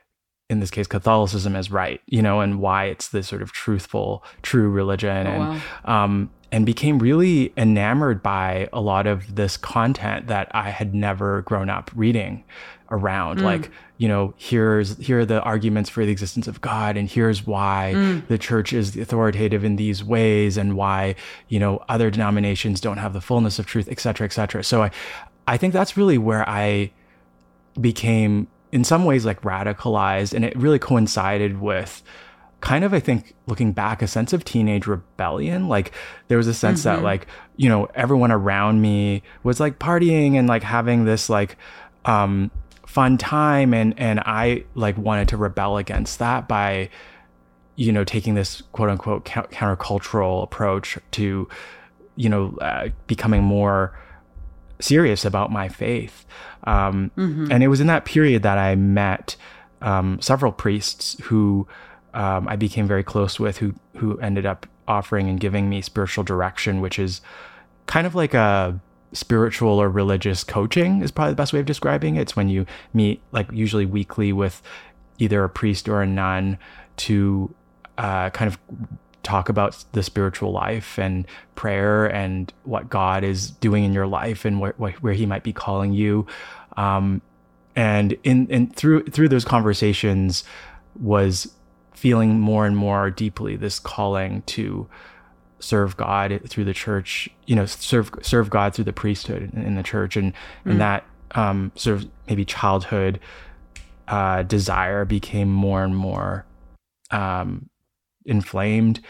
in 0.50 0.58
this 0.58 0.70
case 0.70 0.88
Catholicism 0.88 1.54
is 1.54 1.70
right, 1.70 2.00
you 2.06 2.20
know, 2.20 2.40
and 2.40 2.60
why 2.60 2.86
it's 2.86 3.08
this 3.08 3.28
sort 3.28 3.40
of 3.40 3.52
truthful, 3.52 4.24
true 4.42 4.68
religion, 4.68 5.26
and 5.26 5.62
um, 5.84 6.30
and 6.52 6.66
became 6.66 6.98
really 6.98 7.52
enamored 7.56 8.20
by 8.22 8.68
a 8.72 8.80
lot 8.80 9.06
of 9.06 9.36
this 9.36 9.56
content 9.56 10.26
that 10.26 10.48
I 10.50 10.70
had 10.70 10.92
never 10.92 11.42
grown 11.42 11.70
up 11.70 11.92
reading 11.94 12.42
around. 12.90 13.40
Like, 13.44 13.70
you 13.98 14.08
know, 14.08 14.34
here's 14.36 14.98
here 14.98 15.20
are 15.20 15.24
the 15.24 15.40
arguments 15.42 15.88
for 15.88 16.04
the 16.04 16.10
existence 16.10 16.48
of 16.48 16.60
God, 16.60 16.96
and 16.96 17.08
here's 17.08 17.46
why 17.46 17.92
the 18.26 18.36
church 18.36 18.72
is 18.72 18.96
authoritative 18.96 19.62
in 19.62 19.76
these 19.76 20.02
ways, 20.02 20.56
and 20.56 20.76
why 20.76 21.14
you 21.48 21.60
know 21.60 21.80
other 21.88 22.10
denominations 22.10 22.80
don't 22.80 22.98
have 22.98 23.12
the 23.12 23.20
fullness 23.20 23.60
of 23.60 23.66
truth, 23.66 23.88
et 23.88 24.00
cetera, 24.00 24.24
et 24.24 24.32
cetera. 24.32 24.64
So 24.64 24.82
I, 24.82 24.90
I 25.46 25.56
think 25.56 25.72
that's 25.72 25.96
really 25.96 26.18
where 26.18 26.48
I 26.48 26.92
became 27.80 28.48
in 28.72 28.84
some 28.84 29.04
ways 29.04 29.24
like 29.24 29.42
radicalized 29.42 30.34
and 30.34 30.44
it 30.44 30.56
really 30.56 30.78
coincided 30.78 31.60
with 31.60 32.02
kind 32.60 32.84
of, 32.84 32.92
I 32.92 33.00
think, 33.00 33.34
looking 33.46 33.72
back, 33.72 34.02
a 34.02 34.06
sense 34.06 34.32
of 34.32 34.44
teenage 34.44 34.86
rebellion. 34.86 35.68
Like 35.68 35.92
there 36.28 36.36
was 36.36 36.46
a 36.46 36.54
sense 36.54 36.82
that 36.82 37.02
like, 37.02 37.26
you 37.56 37.68
know, 37.68 37.88
everyone 37.94 38.30
around 38.30 38.82
me 38.82 39.22
was 39.42 39.60
like 39.60 39.78
partying 39.78 40.34
and 40.34 40.46
like 40.46 40.62
having 40.62 41.04
this 41.04 41.28
like 41.30 41.56
um 42.04 42.50
fun 42.90 43.16
time 43.16 43.72
and 43.72 43.94
and 43.98 44.18
I 44.18 44.64
like 44.74 44.98
wanted 44.98 45.28
to 45.28 45.36
rebel 45.36 45.76
against 45.76 46.18
that 46.18 46.48
by 46.48 46.90
you 47.76 47.92
know 47.92 48.02
taking 48.02 48.34
this 48.34 48.62
quote 48.72 48.90
unquote 48.90 49.24
countercultural 49.24 50.42
approach 50.42 50.98
to 51.12 51.48
you 52.16 52.28
know 52.28 52.56
uh, 52.60 52.88
becoming 53.06 53.44
more 53.44 53.96
serious 54.80 55.24
about 55.24 55.50
my 55.50 55.68
faith 55.68 56.26
um, 56.64 57.10
and 57.50 57.62
it 57.62 57.68
was 57.68 57.80
in 57.80 57.86
that 57.86 58.04
period 58.04 58.42
that 58.42 58.58
i 58.58 58.74
met 58.74 59.36
um, 59.82 60.20
several 60.20 60.52
priests 60.52 61.16
who 61.24 61.66
um, 62.14 62.48
i 62.48 62.56
became 62.56 62.86
very 62.86 63.04
close 63.04 63.38
with 63.38 63.58
who 63.58 63.74
who 63.96 64.18
ended 64.20 64.46
up 64.46 64.66
offering 64.88 65.28
and 65.28 65.38
giving 65.40 65.68
me 65.68 65.80
spiritual 65.80 66.24
direction 66.24 66.80
which 66.80 66.98
is 66.98 67.20
kind 67.86 68.06
of 68.06 68.14
like 68.14 68.34
a 68.34 68.80
spiritual 69.12 69.80
or 69.80 69.88
religious 69.88 70.44
coaching 70.44 71.02
is 71.02 71.10
probably 71.10 71.32
the 71.32 71.36
best 71.36 71.52
way 71.52 71.60
of 71.60 71.66
describing 71.66 72.16
it. 72.16 72.22
It's 72.22 72.36
when 72.36 72.48
you 72.48 72.66
meet 72.92 73.20
like 73.32 73.50
usually 73.52 73.86
weekly 73.86 74.32
with 74.32 74.62
either 75.18 75.42
a 75.44 75.48
priest 75.48 75.88
or 75.88 76.02
a 76.02 76.06
nun 76.06 76.58
to 76.98 77.52
uh, 77.98 78.30
kind 78.30 78.48
of 78.48 78.58
talk 79.22 79.48
about 79.48 79.84
the 79.92 80.02
spiritual 80.02 80.52
life 80.52 80.98
and 80.98 81.26
prayer 81.54 82.06
and 82.06 82.52
what 82.64 82.88
God 82.88 83.24
is 83.24 83.50
doing 83.50 83.84
in 83.84 83.92
your 83.92 84.06
life 84.06 84.44
and 84.44 84.60
where, 84.60 84.72
where 84.72 85.12
he 85.12 85.26
might 85.26 85.42
be 85.42 85.52
calling 85.52 85.92
you. 85.92 86.26
Um, 86.76 87.22
and 87.76 88.16
in, 88.24 88.46
in 88.48 88.68
through 88.68 89.04
through 89.04 89.28
those 89.28 89.44
conversations 89.44 90.44
was 90.98 91.54
feeling 91.94 92.40
more 92.40 92.66
and 92.66 92.76
more 92.76 93.10
deeply 93.10 93.56
this 93.56 93.78
calling 93.78 94.42
to 94.42 94.88
serve 95.60 95.96
God 95.96 96.40
through 96.48 96.64
the 96.64 96.74
church, 96.74 97.28
you 97.46 97.54
know, 97.54 97.66
serve 97.66 98.10
serve 98.22 98.50
God 98.50 98.74
through 98.74 98.84
the 98.84 98.92
priesthood 98.92 99.50
in, 99.52 99.62
in 99.62 99.74
the 99.76 99.82
church, 99.82 100.16
and 100.16 100.32
and 100.64 100.80
that 100.80 101.04
um, 101.32 101.70
sort 101.76 101.98
of 101.98 102.10
maybe 102.28 102.44
childhood 102.44 103.20
uh, 104.08 104.42
desire 104.42 105.04
became 105.04 105.50
more 105.50 105.84
and 105.84 105.96
more 105.96 106.44
um, 107.10 107.69
inflamed, 108.30 109.00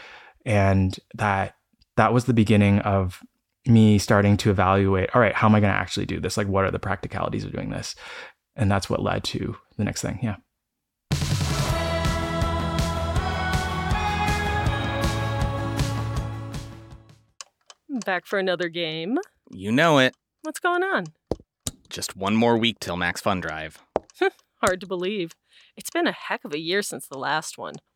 and 0.45 0.99
that 1.13 1.55
that 1.95 2.13
was 2.13 2.25
the 2.25 2.33
beginning 2.33 2.79
of 2.79 3.21
me 3.65 3.97
starting 3.97 4.37
to 4.37 4.49
evaluate. 4.49 5.09
All 5.13 5.21
right, 5.21 5.33
how 5.33 5.47
am 5.47 5.55
I 5.55 5.59
going 5.59 5.71
to 5.71 5.79
actually 5.79 6.05
do 6.05 6.19
this? 6.19 6.35
Like, 6.35 6.47
what 6.47 6.65
are 6.65 6.71
the 6.71 6.79
practicalities 6.79 7.45
of 7.45 7.51
doing 7.51 7.69
this? 7.69 7.95
And 8.55 8.69
that's 8.69 8.89
what 8.89 9.01
led 9.01 9.23
to 9.25 9.55
the 9.77 9.83
next 9.83 10.01
thing. 10.01 10.19
Yeah. 10.21 10.37
Back 18.05 18.25
for 18.25 18.39
another 18.39 18.69
game. 18.69 19.17
You 19.51 19.71
know 19.71 19.99
it. 19.99 20.15
What's 20.41 20.59
going 20.59 20.81
on? 20.81 21.07
Just 21.89 22.15
one 22.15 22.35
more 22.35 22.57
week 22.57 22.79
till 22.79 22.97
Max 22.97 23.21
Fun 23.21 23.41
Drive. 23.41 23.79
Hard 24.63 24.79
to 24.79 24.87
believe. 24.87 25.33
It's 25.75 25.89
been 25.89 26.07
a 26.07 26.11
heck 26.11 26.45
of 26.45 26.53
a 26.53 26.59
year 26.59 26.81
since 26.81 27.07
the 27.07 27.17
last 27.17 27.57
one. 27.57 27.75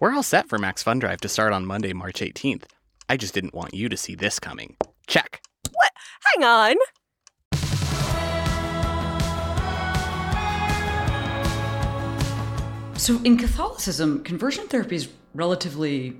We're 0.00 0.12
all 0.12 0.24
set 0.24 0.48
for 0.48 0.58
Max 0.58 0.82
Fun 0.82 0.98
Drive 0.98 1.20
to 1.20 1.28
start 1.28 1.52
on 1.52 1.66
Monday, 1.66 1.92
March 1.92 2.16
18th. 2.16 2.64
I 3.08 3.16
just 3.16 3.32
didn't 3.32 3.54
want 3.54 3.74
you 3.74 3.88
to 3.88 3.96
see 3.96 4.16
this 4.16 4.40
coming. 4.40 4.76
Check. 5.06 5.40
What? 5.70 5.92
Hang 6.34 6.42
on! 6.42 6.76
So 12.96 13.20
in 13.22 13.36
Catholicism, 13.36 14.24
conversion 14.24 14.66
therapy 14.66 14.96
is 14.96 15.08
relatively 15.32 16.16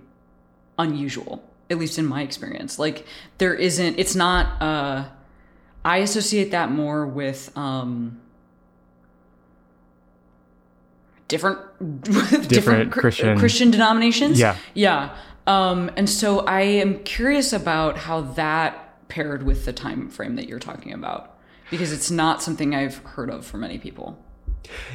unusual, 0.79 1.43
at 1.69 1.77
least 1.77 1.99
in 1.99 2.07
my 2.07 2.23
experience. 2.23 2.79
Like 2.79 3.05
there 3.39 3.55
isn't 3.55 3.99
it's 3.99 4.15
not 4.15 4.63
uh 4.63 5.07
I 5.85 5.97
associate 5.99 6.53
that 6.53 6.71
more 6.71 7.07
with 7.07 7.51
um 7.57 8.21
different 11.35 11.59
with 11.81 12.49
different, 12.57 12.93
Christian- 12.93 13.39
Christian 13.39 13.71
denominations. 13.71 14.39
Yeah. 14.39 14.57
Yeah. 14.75 15.17
Um 15.47 15.91
and 15.97 16.09
so 16.09 16.41
I 16.41 16.61
am 16.63 17.03
curious 17.05 17.53
about 17.53 17.99
how 17.99 18.21
that 18.23 19.09
paired 19.09 19.43
with 19.43 19.65
the 19.65 19.73
time 19.73 20.09
frame 20.09 20.37
that 20.37 20.49
you're 20.49 20.59
talking 20.59 20.93
about 20.93 21.39
because 21.71 21.93
it's 21.93 22.11
not 22.11 22.43
something 22.43 22.75
I've 22.75 22.99
heard 22.99 23.31
of 23.31 23.45
for 23.45 23.59
many 23.59 23.79
people. 23.79 24.19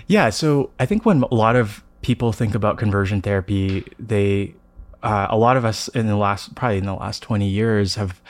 Yeah, 0.07 0.29
so 0.29 0.71
I 0.79 0.85
think 0.85 1.05
when 1.05 1.23
a 1.23 1.35
lot 1.35 1.55
of 1.55 1.83
people 2.01 2.31
think 2.31 2.55
about 2.55 2.77
conversion 2.77 3.21
therapy, 3.21 3.85
they 3.99 4.55
uh, 5.03 5.27
a 5.29 5.37
lot 5.37 5.57
of 5.57 5.65
us 5.65 5.87
in 5.89 6.07
the 6.07 6.15
last 6.15 6.55
probably 6.55 6.77
in 6.77 6.85
the 6.85 6.93
last 6.93 7.21
20 7.23 7.47
years 7.47 7.95
have 7.95 8.21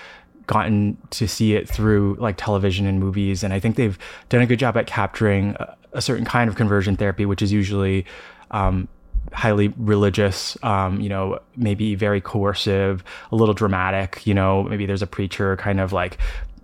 gotten 0.50 0.98
to 1.12 1.28
see 1.28 1.54
it 1.54 1.70
through 1.70 2.18
like 2.20 2.36
television 2.36 2.88
and 2.88 3.00
movies 3.00 3.44
and 3.44 3.54
I 3.54 3.60
think 3.60 3.76
they've 3.76 4.00
done 4.30 4.42
a 4.42 4.48
good 4.48 4.58
job 4.58 4.76
at 4.78 4.88
capturing 4.88 5.56
a, 5.60 5.78
a 5.94 6.02
certain 6.02 6.26
kind 6.26 6.50
of 6.50 6.56
conversion 6.56 6.98
therapy 6.98 7.24
which 7.24 7.44
is 7.44 7.54
usually 7.54 8.04
um, 8.50 8.88
highly 9.32 9.68
religious 9.78 10.58
um, 10.64 11.00
you 11.00 11.08
know 11.08 11.38
maybe 11.56 11.94
very 11.94 12.20
coercive 12.20 13.04
a 13.32 13.36
little 13.36 13.54
dramatic 13.54 14.26
you 14.26 14.34
know 14.34 14.64
maybe 14.64 14.88
there's 14.88 15.04
a 15.04 15.08
preacher 15.08 15.56
kind 15.58 15.80
of 15.80 15.94
like 15.94 16.18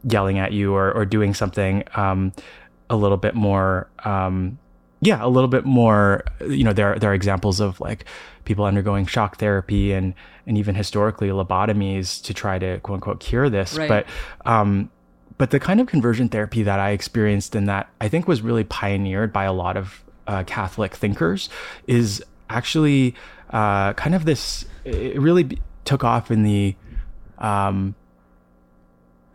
yelling 0.04 0.40
at 0.40 0.52
you 0.52 0.74
or, 0.74 0.92
or 0.92 1.06
doing 1.06 1.36
something 1.36 1.84
um, 1.96 2.34
a 2.90 2.96
little 2.96 3.18
bit 3.18 3.36
more 3.36 3.88
um, 4.04 4.58
yeah 5.02 5.24
a 5.24 5.28
little 5.28 5.48
bit 5.50 5.66
more 5.66 6.24
you 6.48 6.64
know 6.64 6.74
there 6.74 6.98
there 7.00 7.12
are 7.12 7.14
examples 7.14 7.60
of 7.60 7.80
like 7.80 8.06
people 8.46 8.66
undergoing 8.66 9.06
shock 9.06 9.38
therapy 9.38 9.92
and 9.92 10.14
and 10.48 10.58
even 10.58 10.76
historically 10.76 11.30
lobotomies 11.30 12.24
to 12.24 12.34
try 12.34 12.58
to 12.60 12.80
quote 12.80 12.96
unquote 12.96 13.20
cure 13.20 13.50
this 13.50 13.78
Right. 13.78 13.90
but 13.90 14.06
um 14.46 14.90
but 15.38 15.50
the 15.52 15.60
kind 15.60 15.82
of 15.82 15.88
conversion 15.88 16.30
therapy 16.30 16.64
that 16.64 16.80
I 16.80 16.92
experienced 16.92 17.56
and 17.56 17.68
that 17.68 17.90
I 18.00 18.08
think 18.08 18.26
was 18.26 18.42
really 18.42 18.64
pioneered 18.64 19.34
by 19.34 19.44
a 19.44 19.52
lot 19.52 19.76
of 19.76 20.02
uh, 20.28 20.44
Catholic 20.48 20.96
thinkers 20.96 21.50
is 21.88 22.24
actually 22.50 23.16
uh, 23.50 23.92
kind 23.94 24.16
of 24.16 24.24
this. 24.24 24.64
It 24.86 25.20
really 25.20 25.60
took 25.84 26.06
off 26.06 26.32
in 26.32 26.44
the 26.44 26.76
um, 27.38 27.96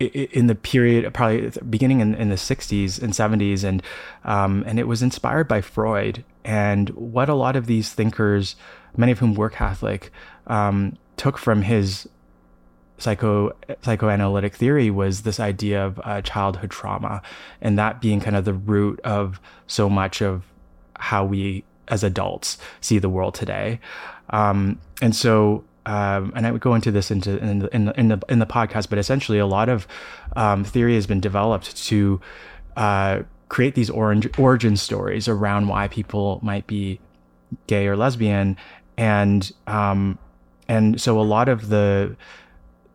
in 0.00 0.46
the 0.46 0.54
period 0.54 1.12
probably 1.12 1.52
beginning 1.68 2.00
in, 2.00 2.14
in 2.14 2.30
the 2.30 2.36
60s 2.36 3.00
and 3.00 3.12
70s 3.12 3.64
and 3.64 3.82
um, 4.24 4.64
and 4.66 4.78
it 4.78 4.88
was 4.88 5.02
inspired 5.02 5.46
by 5.46 5.60
freud. 5.60 6.24
And 6.44 6.88
what 6.90 7.28
a 7.28 7.34
lot 7.34 7.54
of 7.56 7.66
these 7.66 7.92
thinkers 7.92 8.56
many 8.96 9.12
of 9.12 9.18
whom 9.18 9.34
were 9.34 9.50
catholic 9.50 10.10
um, 10.46 10.96
took 11.16 11.38
from 11.38 11.62
his 11.62 12.08
psycho 12.98 13.52
psychoanalytic 13.82 14.54
theory 14.54 14.90
was 14.90 15.22
this 15.22 15.38
idea 15.38 15.84
of 15.84 16.00
uh, 16.04 16.20
childhood 16.22 16.70
trauma 16.70 17.22
and 17.60 17.78
that 17.78 18.00
being 18.00 18.20
kind 18.20 18.36
of 18.36 18.44
the 18.44 18.54
root 18.54 19.00
of 19.04 19.40
so 19.66 19.88
much 19.88 20.22
of 20.22 20.44
how 20.96 21.24
we 21.24 21.64
as 21.88 22.04
adults 22.04 22.56
see 22.80 22.98
the 22.98 23.08
world 23.08 23.34
today. 23.34 23.80
Um, 24.30 24.78
and 25.02 25.14
so 25.14 25.64
um, 25.86 26.32
and 26.34 26.46
I 26.46 26.50
would 26.50 26.60
go 26.60 26.74
into 26.74 26.90
this 26.90 27.10
into 27.10 27.38
in 27.38 27.60
the, 27.60 27.74
in 27.74 27.84
the 27.86 28.00
in 28.00 28.08
the 28.08 28.20
in 28.28 28.38
the 28.38 28.46
podcast, 28.46 28.88
but 28.88 28.98
essentially 28.98 29.38
a 29.38 29.46
lot 29.46 29.68
of 29.68 29.86
um, 30.36 30.64
theory 30.64 30.94
has 30.94 31.06
been 31.06 31.20
developed 31.20 31.76
to 31.86 32.20
uh, 32.76 33.22
create 33.48 33.74
these 33.74 33.90
orange 33.90 34.28
origin 34.38 34.76
stories 34.76 35.28
around 35.28 35.68
why 35.68 35.88
people 35.88 36.38
might 36.42 36.66
be 36.66 37.00
gay 37.66 37.86
or 37.86 37.96
lesbian, 37.96 38.56
and 38.96 39.52
um, 39.66 40.18
and 40.68 41.00
so 41.00 41.20
a 41.20 41.22
lot 41.22 41.48
of 41.48 41.68
the 41.68 42.16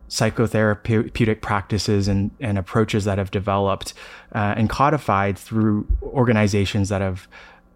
psychotherapeutic 0.08 1.40
practices 1.40 2.08
and, 2.08 2.30
and 2.40 2.58
approaches 2.58 3.04
that 3.04 3.18
have 3.18 3.30
developed 3.30 3.92
uh, 4.34 4.54
and 4.56 4.70
codified 4.70 5.36
through 5.36 5.86
organizations 6.02 6.88
that 6.88 7.00
have 7.00 7.26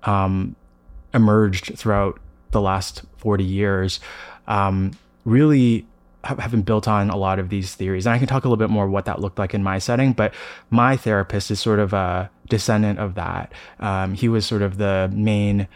um, 0.05 0.55
emerged 1.13 1.77
throughout 1.77 2.21
the 2.53 2.61
last 2.61 3.03
40 3.19 3.45
years 3.45 4.01
um, 4.51 4.91
really 5.25 5.87
have, 6.25 6.39
have 6.39 6.51
been 6.51 6.63
built 6.63 6.87
on 6.87 7.09
a 7.09 7.17
lot 7.17 7.39
of 7.39 7.49
these 7.49 7.75
theories. 7.75 8.05
And 8.05 8.15
I 8.15 8.19
can 8.19 8.27
talk 8.27 8.45
a 8.45 8.49
little 8.49 8.59
bit 8.59 8.69
more 8.69 8.89
what 8.89 9.07
that 9.07 9.21
looked 9.21 9.39
like 9.39 9.55
in 9.55 9.63
my 9.63 9.79
setting, 9.79 10.13
but 10.13 10.35
my 10.69 10.97
therapist 10.97 11.51
is 11.51 11.61
sort 11.61 11.79
of 11.79 11.93
a 11.93 12.29
descendant 12.49 12.99
of 12.99 13.15
that. 13.15 13.53
Um, 13.79 14.15
he 14.15 14.29
was 14.29 14.45
sort 14.45 14.61
of 14.61 14.77
the 14.77 15.11
main 15.15 15.69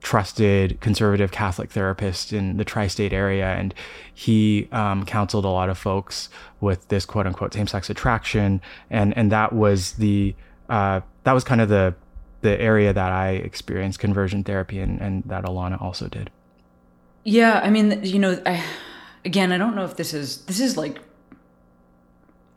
trusted 0.00 0.80
conservative 0.80 1.30
Catholic 1.32 1.70
therapist 1.70 2.32
in 2.32 2.56
the 2.56 2.64
tri-state 2.64 3.12
area, 3.12 3.46
and 3.46 3.74
he 4.14 4.68
um, 4.72 5.04
counseled 5.04 5.44
a 5.44 5.48
lot 5.48 5.68
of 5.68 5.76
folks 5.76 6.28
with 6.60 6.88
this 6.88 7.04
quote 7.04 7.26
unquote 7.26 7.52
same-sex 7.52 7.90
attraction, 7.90 8.60
and 8.90 9.16
and 9.16 9.30
that 9.32 9.52
was 9.52 9.92
the 9.92 10.34
uh, 10.68 11.00
that 11.24 11.32
was 11.32 11.44
kind 11.44 11.60
of 11.60 11.68
the 11.68 11.94
the 12.40 12.60
area 12.60 12.92
that 12.92 13.12
I 13.12 13.30
experienced 13.30 13.98
conversion 13.98 14.44
therapy, 14.44 14.78
and 14.78 15.00
and 15.00 15.24
that 15.24 15.44
Alana 15.44 15.82
also 15.82 16.08
did. 16.08 16.30
Yeah, 17.24 17.60
I 17.62 17.70
mean, 17.70 18.04
you 18.04 18.18
know, 18.18 18.40
I, 18.46 18.64
again, 19.24 19.52
I 19.52 19.58
don't 19.58 19.74
know 19.74 19.84
if 19.84 19.96
this 19.96 20.14
is 20.14 20.42
this 20.46 20.60
is 20.60 20.76
like 20.76 20.98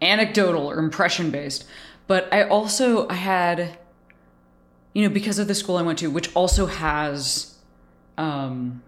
anecdotal 0.01 0.69
or 0.69 0.79
impression 0.79 1.31
based, 1.31 1.65
but 2.07 2.31
I 2.33 2.43
also 2.43 3.07
I 3.09 3.15
had, 3.15 3.77
you 4.93 5.03
know, 5.07 5.13
because 5.13 5.39
of 5.39 5.47
the 5.47 5.55
school 5.55 5.77
I 5.77 5.81
went 5.81 5.99
to, 5.99 6.09
which 6.09 6.33
also 6.35 6.65
has, 6.67 7.55
um, 8.17 8.81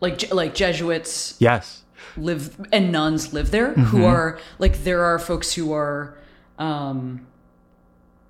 like 0.00 0.32
like 0.32 0.54
Jesuits 0.54 1.36
Yes. 1.38 1.82
live 2.16 2.56
and 2.72 2.92
nuns 2.92 3.32
live 3.32 3.50
there 3.50 3.72
who 3.74 4.04
are 4.04 4.38
like 4.58 4.84
there 4.84 5.02
are 5.02 5.18
folks 5.18 5.52
who 5.54 5.72
are 5.72 6.16
um 6.58 7.26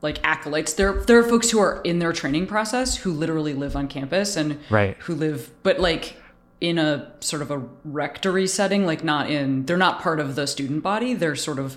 like 0.02 0.18
acolytes 0.24 0.74
there 0.74 0.92
there 1.04 1.18
are 1.18 1.22
folks 1.22 1.50
who 1.50 1.58
are 1.58 1.80
in 1.82 1.98
their 1.98 2.12
training 2.12 2.46
process 2.46 2.96
who 2.98 3.12
literally 3.12 3.54
live 3.54 3.74
on 3.74 3.88
campus 3.88 4.36
and 4.36 4.58
Right. 4.70 4.96
who 5.00 5.14
live 5.14 5.50
but 5.62 5.80
like 5.80 6.16
in 6.60 6.78
a 6.78 7.12
sort 7.20 7.42
of 7.42 7.50
a 7.50 7.62
rectory 7.84 8.46
setting 8.46 8.86
like 8.86 9.02
not 9.04 9.30
in 9.30 9.64
they're 9.66 9.76
not 9.76 10.00
part 10.00 10.20
of 10.20 10.34
the 10.36 10.46
student 10.46 10.82
body 10.82 11.14
they're 11.14 11.34
sort 11.36 11.58
of 11.58 11.76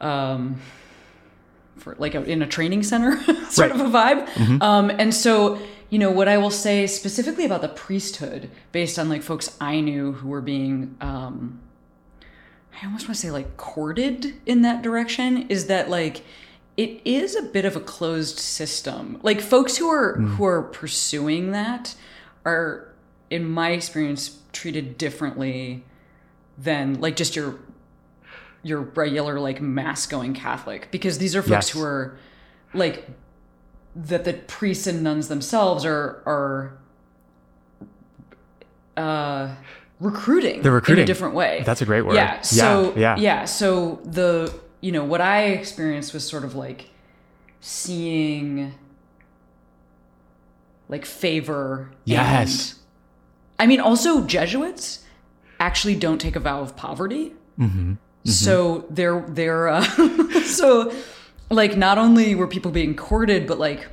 um 0.00 0.60
for 1.78 1.94
like 1.98 2.14
a, 2.14 2.22
in 2.24 2.42
a 2.42 2.46
training 2.46 2.82
center 2.82 3.16
sort 3.50 3.70
Right. 3.70 3.80
of 3.80 3.80
a 3.80 3.90
vibe 3.90 4.62
um 4.62 4.90
and 4.90 5.14
so 5.14 5.58
you 5.90 5.98
know 5.98 6.10
what 6.10 6.28
i 6.28 6.36
will 6.38 6.50
say 6.50 6.86
specifically 6.86 7.44
about 7.44 7.60
the 7.62 7.68
priesthood 7.68 8.50
based 8.72 8.98
on 8.98 9.08
like 9.08 9.22
folks 9.22 9.56
i 9.60 9.80
knew 9.80 10.12
who 10.12 10.28
were 10.28 10.40
being 10.42 10.96
um 11.00 11.60
i 12.80 12.84
almost 12.86 13.06
want 13.08 13.14
to 13.16 13.20
say 13.26 13.30
like 13.30 13.56
courted 13.56 14.34
in 14.46 14.62
that 14.62 14.82
direction 14.82 15.48
is 15.48 15.66
that 15.66 15.88
like 15.90 16.22
it 16.76 17.00
is 17.04 17.34
a 17.34 17.42
bit 17.42 17.64
of 17.64 17.74
a 17.76 17.80
closed 17.80 18.38
system 18.38 19.18
like 19.22 19.40
folks 19.40 19.76
who 19.78 19.88
are 19.88 20.14
who 20.16 20.44
are 20.44 20.62
pursuing 20.62 21.52
that 21.52 21.94
are 22.44 22.92
in 23.30 23.44
my 23.44 23.70
experience 23.70 24.38
treated 24.52 24.96
differently 24.98 25.84
than 26.58 27.00
like 27.00 27.16
just 27.16 27.34
your 27.36 27.58
your 28.62 28.80
regular 28.80 29.38
like 29.40 29.60
mass 29.60 30.06
going 30.06 30.34
catholic 30.34 30.88
because 30.90 31.18
these 31.18 31.34
are 31.36 31.42
folks 31.42 31.50
Yes. 31.50 31.68
who 31.70 31.82
are 31.82 32.18
like 32.74 33.08
that 33.94 34.24
the 34.24 34.34
priests 34.34 34.86
and 34.86 35.02
nuns 35.02 35.28
themselves 35.28 35.84
are 35.84 36.22
are 36.26 36.76
uh 38.96 39.54
recruiting 40.00 40.62
They're 40.62 40.78
in 40.78 40.98
a 40.98 41.04
different 41.04 41.34
way 41.34 41.62
That's 41.64 41.80
a 41.82 41.86
great 41.86 42.02
word. 42.02 42.14
yeah 42.14 42.40
so 42.42 42.92
yeah. 42.96 43.16
yeah 43.16 43.44
so 43.46 43.98
the 44.04 44.52
you 44.80 44.92
know 44.92 45.04
what 45.04 45.20
i 45.20 45.44
experienced 45.44 46.12
was 46.14 46.26
sort 46.26 46.44
of 46.44 46.54
like 46.54 46.90
seeing 47.60 48.74
like 50.88 51.04
favor 51.04 51.90
Yes. 52.04 52.72
and- 52.72 52.80
i 53.58 53.66
mean 53.66 53.80
also 53.80 54.24
jesuits 54.24 55.04
actually 55.58 55.94
don't 55.96 56.18
take 56.20 56.36
a 56.36 56.40
vow 56.40 56.60
of 56.60 56.76
poverty 56.76 57.32
Mm-hmm. 57.58 57.94
so 58.26 58.84
they're 58.90 59.24
they're 59.28 59.68
uh, 59.68 59.82
so 60.44 60.92
like 61.48 61.74
not 61.74 61.96
only 61.96 62.34
were 62.34 62.46
people 62.46 62.70
being 62.70 62.94
courted 62.94 63.46
but 63.46 63.58
like 63.58 63.88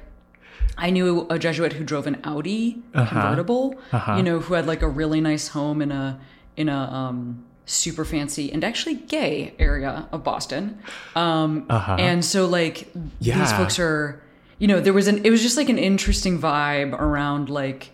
I 0.76 0.90
knew 0.90 1.28
a 1.30 1.38
Jesuit 1.38 1.72
who 1.74 1.84
drove 1.84 2.08
an 2.08 2.20
Audi 2.24 2.82
convertible, 2.94 3.76
you 4.18 4.24
know, 4.24 4.40
who 4.40 4.56
had 4.56 4.66
like 4.66 4.82
a 4.82 4.88
really 4.88 5.22
nice 5.22 5.50
home 5.50 5.84
in 5.84 5.92
a 5.92 6.20
in 6.58 6.68
a 6.68 6.76
um 6.76 7.46
super 7.66 8.04
fancy 8.06 8.52
and 8.52 8.64
actually 8.64 8.96
gay 8.96 9.54
area 9.60 10.08
of 10.12 10.24
Boston. 10.24 10.80
Um 11.16 11.66
and 11.70 12.24
so 12.26 12.46
like 12.46 12.88
these 12.94 13.28
Yeah. 13.28 13.58
folks 13.58 13.80
are 13.80 14.22
you 14.60 14.68
know, 14.68 14.80
there 14.80 14.94
was 14.94 15.08
an 15.08 15.26
it 15.26 15.30
was 15.30 15.42
just 15.42 15.58
like 15.58 15.70
an 15.70 15.78
interesting 15.78 16.40
vibe 16.40 16.94
around 16.94 17.50
like 17.50 17.92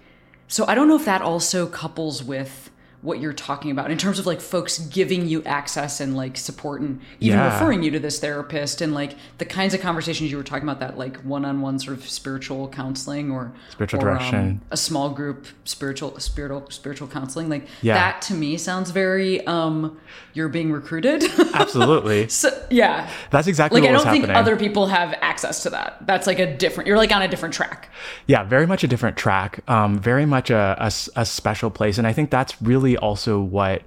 so 0.48 0.66
I 0.68 0.76
don't 0.76 0.88
know 0.88 0.96
if 0.96 1.06
that 1.06 1.22
also 1.22 1.68
couples 1.68 2.24
with 2.24 2.70
what 3.02 3.22
you're 3.22 3.32
talking 3.32 3.72
about 3.72 3.90
in 3.92 3.98
terms 3.98 4.20
of 4.20 4.26
like 4.26 4.42
folks 4.42 4.78
giving 4.80 5.26
you 5.26 5.42
access 5.44 6.02
and 6.02 6.18
like 6.18 6.36
support 6.36 6.82
and 6.82 7.00
even 7.22 7.40
Yeah. 7.40 7.54
referring 7.54 7.82
you 7.82 7.92
to 7.92 8.00
this 8.00 8.20
therapist 8.20 8.82
and 8.82 8.94
like 8.94 9.16
the 9.38 9.46
kinds 9.46 9.74
of 9.74 9.80
conversations 9.80 10.30
you 10.32 10.36
were 10.36 10.44
talking 10.44 10.64
about 10.68 10.82
that 10.82 10.98
like 10.98 11.16
one-on-one 11.22 11.80
sort 11.80 11.98
of 11.98 12.10
spiritual 12.10 12.68
counseling 12.68 13.32
or 13.32 13.54
Spiritual 13.70 14.02
or, 14.04 14.10
um, 14.12 14.18
direction. 14.18 14.62
a 14.72 14.76
small 14.78 15.12
group 15.12 15.48
spiritual 15.64 16.20
spiritual 16.20 16.70
spiritual 16.70 17.08
counseling 17.08 17.48
like 17.48 17.68
Yeah. 17.82 17.94
that 17.94 18.22
to 18.24 18.34
me 18.34 18.58
sounds 18.58 18.92
very 18.92 19.46
um 19.48 19.98
you're 20.34 20.50
being 20.50 20.72
recruited 20.72 21.24
Absolutely. 21.54 22.28
so 22.28 22.50
yeah 22.70 23.10
That's 23.32 23.48
exactly 23.48 23.80
like 23.80 23.90
what 23.90 24.00
I 24.00 24.04
don't 24.04 24.12
think 24.12 24.26
happening. 24.26 24.36
other 24.42 24.58
people 24.58 24.88
have 24.88 25.14
access 25.22 25.64
to 25.64 25.70
that 25.72 25.98
that's 26.06 26.28
like 26.28 26.40
a 26.40 26.54
different 26.58 26.88
you're 26.88 26.98
like 26.98 27.12
on 27.14 27.22
a 27.22 27.28
different 27.30 27.54
track 27.54 27.90
yeah 28.28 28.44
very 28.44 28.68
much 28.68 28.84
a 28.84 28.88
different 28.88 29.16
track 29.16 29.62
um, 29.70 30.00
very 30.00 30.26
much 30.26 30.50
a 30.50 30.76
a 31.16 31.26
special 31.26 31.70
place 31.70 31.98
and 31.98 32.06
i 32.06 32.12
think 32.14 32.30
that's 32.30 32.62
really 32.62 32.89
also 32.98 33.40
what 33.42 33.82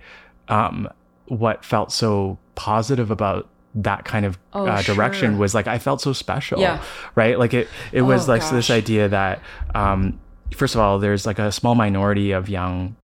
um, 0.49 0.89
what 1.27 1.65
felt 1.65 1.93
so 1.93 2.39
positive 2.55 3.11
about 3.11 3.49
that 3.75 4.05
kind 4.05 4.27
of 4.27 4.39
Oh, 4.53 4.67
uh, 4.67 4.83
direction 4.83 5.33
sure. 5.33 5.39
was 5.41 5.55
like 5.55 5.67
i 5.67 5.79
felt 5.79 6.01
so 6.03 6.13
special 6.13 6.61
Yeah. 6.61 6.83
right 7.15 7.39
like 7.39 7.55
it 7.55 7.69
it 7.91 8.03
was 8.03 8.29
Oh, 8.29 8.33
like 8.33 8.51
this 8.51 8.69
idea 8.71 9.09
that 9.09 9.41
um, 9.75 10.21
first 10.55 10.75
of 10.75 10.81
all 10.83 10.99
there's 10.99 11.25
like 11.27 11.39
a 11.39 11.51
small 11.51 11.75
minority 11.75 12.33
of 12.33 12.49
young 12.51 12.97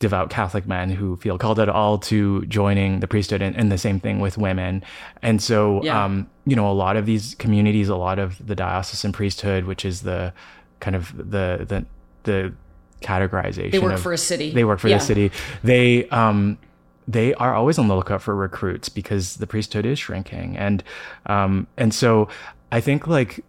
devout 0.00 0.30
Catholic 0.30 0.64
men 0.66 0.90
who 0.90 1.16
feel 1.16 1.38
called 1.38 1.58
at 1.58 1.68
all 1.68 1.98
to 1.98 2.44
joining 2.46 3.00
the 3.00 3.08
priesthood 3.08 3.42
and, 3.42 3.56
and 3.56 3.70
the 3.72 3.78
same 3.78 3.98
thing 3.98 4.20
with 4.20 4.38
women. 4.38 4.84
And 5.22 5.42
so, 5.42 5.82
Yeah. 5.82 6.04
um, 6.04 6.30
you 6.46 6.54
know, 6.54 6.70
a 6.70 6.72
lot 6.72 6.96
of 6.96 7.04
these 7.04 7.34
communities, 7.34 7.88
a 7.88 7.96
lot 7.96 8.20
of 8.20 8.44
the 8.46 8.54
diocesan 8.54 9.10
priesthood, 9.10 9.64
which 9.64 9.84
is 9.84 10.02
the 10.02 10.32
kind 10.78 10.94
of 10.94 11.12
the, 11.16 11.66
the, 11.68 11.84
the 12.22 12.54
categorization. 13.00 13.70
they 13.72 13.78
work 13.78 13.94
of- 13.94 14.00
for 14.02 14.12
a 14.12 14.18
city 14.18 14.50
They 14.52 14.64
work 14.64 14.78
for 14.80 14.88
Yeah. 14.88 14.98
the 14.98 15.04
city. 15.04 15.30
They, 15.62 16.08
um, 16.08 16.58
they 17.06 17.32
are 17.34 17.54
always 17.54 17.78
on 17.78 17.88
the 17.88 17.96
lookout 17.96 18.20
for 18.22 18.34
recruits 18.34 18.88
because 18.88 19.36
the 19.36 19.46
priesthood 19.46 19.86
is 19.86 19.98
shrinking. 19.98 20.56
And, 20.58 20.82
um, 21.26 21.66
and 21.76 21.94
so 21.94 22.28
I 22.70 22.80
think 22.80 23.06
like 23.06 23.42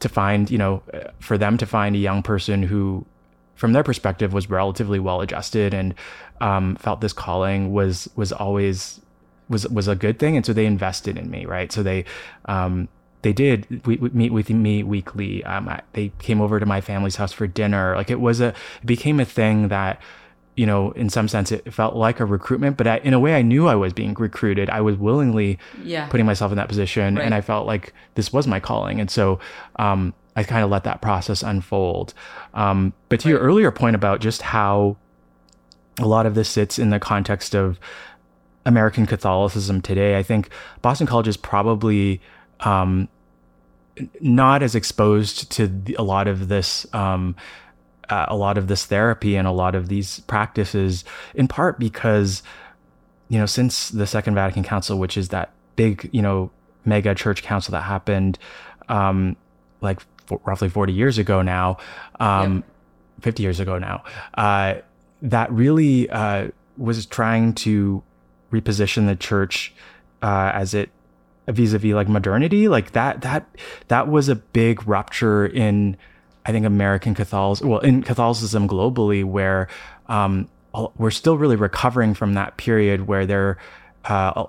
to 0.00 0.08
find, 0.08 0.50
you 0.50 0.56
know, 0.56 0.82
for 1.20 1.36
them 1.36 1.58
to 1.58 1.66
find 1.66 1.94
a 1.94 1.98
young 1.98 2.22
person 2.22 2.62
who, 2.62 3.04
from 3.56 3.72
their 3.74 3.82
perspective, 3.82 4.32
was 4.32 4.48
relatively 4.48 4.98
well 4.98 5.20
adjusted 5.20 5.74
and 5.74 5.94
um, 6.40 6.76
felt 6.76 7.00
this 7.00 7.12
calling 7.12 7.72
was 7.72 8.08
was 8.16 8.32
always 8.32 9.00
was 9.48 9.68
was 9.68 9.86
a 9.86 9.94
good 9.94 10.18
thing, 10.18 10.36
and 10.36 10.44
so 10.46 10.52
they 10.54 10.64
invested 10.66 11.16
in 11.18 11.30
me, 11.30 11.44
right? 11.44 11.70
So 11.70 11.82
they 11.82 12.04
um, 12.46 12.88
they 13.24 13.32
did 13.32 13.84
we, 13.86 13.96
we 13.96 14.08
meet 14.10 14.32
with 14.32 14.48
me 14.50 14.82
weekly. 14.84 15.42
Um, 15.44 15.68
I, 15.68 15.80
they 15.94 16.12
came 16.20 16.40
over 16.40 16.60
to 16.60 16.66
my 16.66 16.80
family's 16.80 17.16
house 17.16 17.32
for 17.32 17.46
dinner. 17.48 17.96
Like 17.96 18.10
it 18.10 18.20
was 18.20 18.40
a 18.40 18.48
it 18.48 18.86
became 18.86 19.18
a 19.18 19.24
thing 19.24 19.68
that 19.68 20.00
you 20.56 20.66
know 20.66 20.92
in 20.92 21.10
some 21.10 21.26
sense 21.26 21.50
it 21.50 21.74
felt 21.74 21.96
like 21.96 22.20
a 22.20 22.24
recruitment, 22.24 22.76
but 22.76 22.86
I, 22.86 22.98
in 22.98 23.12
a 23.12 23.18
way 23.18 23.34
I 23.34 23.42
knew 23.42 23.66
I 23.66 23.74
was 23.74 23.92
being 23.92 24.14
recruited. 24.14 24.70
I 24.70 24.80
was 24.82 24.96
willingly 24.96 25.58
yeah 25.82 26.06
putting 26.08 26.26
myself 26.26 26.52
in 26.52 26.56
that 26.58 26.68
position 26.68 27.16
Right. 27.16 27.24
and 27.24 27.34
i 27.34 27.40
felt 27.40 27.66
like 27.66 27.92
this 28.14 28.32
was 28.32 28.46
my 28.46 28.60
calling 28.60 29.00
and 29.00 29.10
so 29.10 29.40
um, 29.76 30.14
i 30.36 30.44
kind 30.44 30.62
of 30.64 30.70
let 30.70 30.84
that 30.84 31.00
process 31.00 31.42
unfold 31.42 32.14
um, 32.54 32.92
but 33.08 33.18
to 33.20 33.28
your 33.28 33.40
earlier 33.40 33.72
point 33.72 33.96
about 33.96 34.20
just 34.20 34.42
how 34.42 34.96
a 35.98 36.06
lot 36.06 36.26
of 36.26 36.34
this 36.36 36.48
sits 36.48 36.78
in 36.78 36.90
the 36.90 37.00
context 37.00 37.54
of 37.54 37.78
american 38.66 39.06
catholicism 39.06 39.80
today 39.82 40.16
i 40.16 40.22
think 40.22 40.48
boston 40.82 41.06
college 41.06 41.28
is 41.28 41.36
probably 41.36 42.20
um, 42.64 43.08
not 44.20 44.62
as 44.62 44.74
exposed 44.74 45.50
to 45.52 45.68
the, 45.68 45.94
a 45.94 46.02
lot 46.02 46.26
of 46.26 46.48
this 46.48 46.86
um, 46.92 47.36
uh, 48.08 48.26
a 48.28 48.36
lot 48.36 48.58
of 48.58 48.68
this 48.68 48.84
therapy 48.86 49.36
and 49.36 49.46
a 49.46 49.52
lot 49.52 49.74
of 49.74 49.88
these 49.88 50.20
practices 50.20 51.04
in 51.34 51.48
part 51.48 51.78
because 51.78 52.42
you 53.28 53.38
know 53.38 53.46
since 53.46 53.88
the 53.90 54.06
second 54.06 54.34
vatican 54.34 54.62
council 54.62 54.98
which 54.98 55.16
is 55.16 55.28
that 55.28 55.52
big 55.76 56.08
you 56.12 56.20
know 56.20 56.50
mega 56.84 57.14
church 57.14 57.42
council 57.42 57.72
that 57.72 57.82
happened 57.82 58.38
um 58.88 59.36
like 59.80 60.00
f- 60.30 60.38
roughly 60.44 60.68
40 60.68 60.92
years 60.92 61.18
ago 61.18 61.40
now 61.40 61.78
um 62.20 62.62
50 63.20 63.42
years 63.42 63.60
ago 63.60 63.78
now 63.78 64.04
uh 64.34 64.74
that 65.22 65.50
really 65.50 66.10
uh 66.10 66.48
was 66.76 67.06
trying 67.06 67.54
to 67.54 68.02
reposition 68.52 69.06
the 69.06 69.16
church 69.16 69.72
uh 70.22 70.50
as 70.52 70.74
it 70.74 70.90
vis-a-vis 71.48 71.92
like 71.92 72.08
modernity 72.08 72.68
like 72.68 72.92
that 72.92 73.20
that 73.22 73.46
that 73.88 74.08
was 74.08 74.28
a 74.28 74.34
big 74.34 74.86
rupture 74.88 75.46
in 75.46 75.96
i 76.46 76.52
think 76.52 76.64
american 76.64 77.14
catholicism 77.14 77.68
well 77.68 77.80
in 77.80 78.02
catholicism 78.02 78.66
globally 78.68 79.24
where 79.24 79.68
um 80.08 80.48
we're 80.96 81.10
still 81.10 81.36
really 81.38 81.56
recovering 81.56 82.14
from 82.14 82.34
that 82.34 82.56
period 82.56 83.06
where 83.06 83.26
there 83.26 83.58
uh 84.06 84.44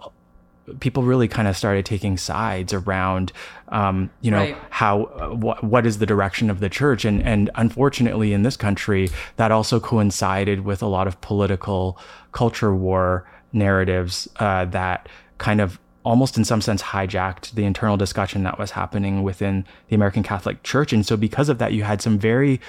people 0.79 1.03
really 1.03 1.27
kind 1.27 1.47
of 1.47 1.55
started 1.55 1.85
taking 1.85 2.17
sides 2.17 2.73
around, 2.73 3.31
um, 3.69 4.09
you 4.21 4.31
know, 4.31 4.39
Right. 4.39 4.57
how 4.71 5.03
uh, 5.03 5.29
wh- 5.29 5.63
what 5.63 5.85
is 5.85 5.99
the 5.99 6.07
direction 6.07 6.49
of 6.49 6.59
the 6.59 6.69
church, 6.69 7.05
and 7.05 7.21
and 7.21 7.51
unfortunately 7.53 8.33
in 8.33 8.41
this 8.41 8.57
country 8.57 9.11
that 9.35 9.51
also 9.51 9.79
coincided 9.79 10.61
with 10.61 10.81
a 10.81 10.87
lot 10.87 11.05
of 11.05 11.21
political 11.21 11.99
culture 12.31 12.73
war 12.73 13.29
narratives 13.53 14.27
uh, 14.37 14.65
that 14.65 15.07
kind 15.37 15.61
of 15.61 15.79
almost 16.05 16.37
in 16.37 16.45
some 16.45 16.61
sense 16.61 16.81
hijacked 16.81 17.51
the 17.51 17.65
internal 17.65 17.97
discussion 17.97 18.43
that 18.43 18.57
was 18.57 18.71
happening 18.71 19.23
within 19.23 19.65
the 19.89 19.95
American 19.95 20.23
Catholic 20.23 20.63
Church, 20.63 20.93
and 20.93 21.05
so 21.05 21.17
because 21.17 21.49
of 21.49 21.57
that, 21.57 21.73
you 21.73 21.83
had 21.83 22.01
some 22.01 22.17
very 22.17 22.61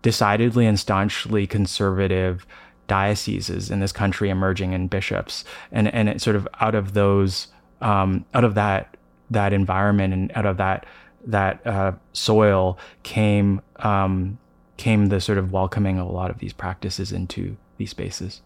decidedly 0.00 0.66
and 0.66 0.78
staunchly 0.78 1.46
conservative 1.46 2.46
dioceses 2.86 3.70
in 3.70 3.80
this 3.80 3.92
country 3.92 4.28
emerging 4.30 4.74
and 4.74 4.88
bishops. 4.88 5.44
And 5.70 5.92
and 5.92 6.08
it 6.08 6.20
sort 6.20 6.36
of 6.36 6.48
out 6.60 6.74
of 6.74 6.94
those 6.94 7.48
um, 7.80 8.24
out 8.32 8.44
of 8.44 8.54
that 8.54 8.96
that 9.30 9.52
environment 9.52 10.14
and 10.14 10.32
out 10.34 10.46
of 10.46 10.56
that 10.58 10.86
that 11.26 11.66
uh, 11.66 11.92
soil 12.12 12.78
came 13.02 13.60
um, 13.76 14.38
came 14.76 15.06
the 15.06 15.20
sort 15.20 15.38
of 15.38 15.52
welcoming 15.52 15.98
of 15.98 16.06
a 16.06 16.12
lot 16.12 16.30
of 16.30 16.38
these 16.38 16.52
practices 16.52 17.12
into 17.12 17.56
these 17.76 17.90
spaces 17.90 18.42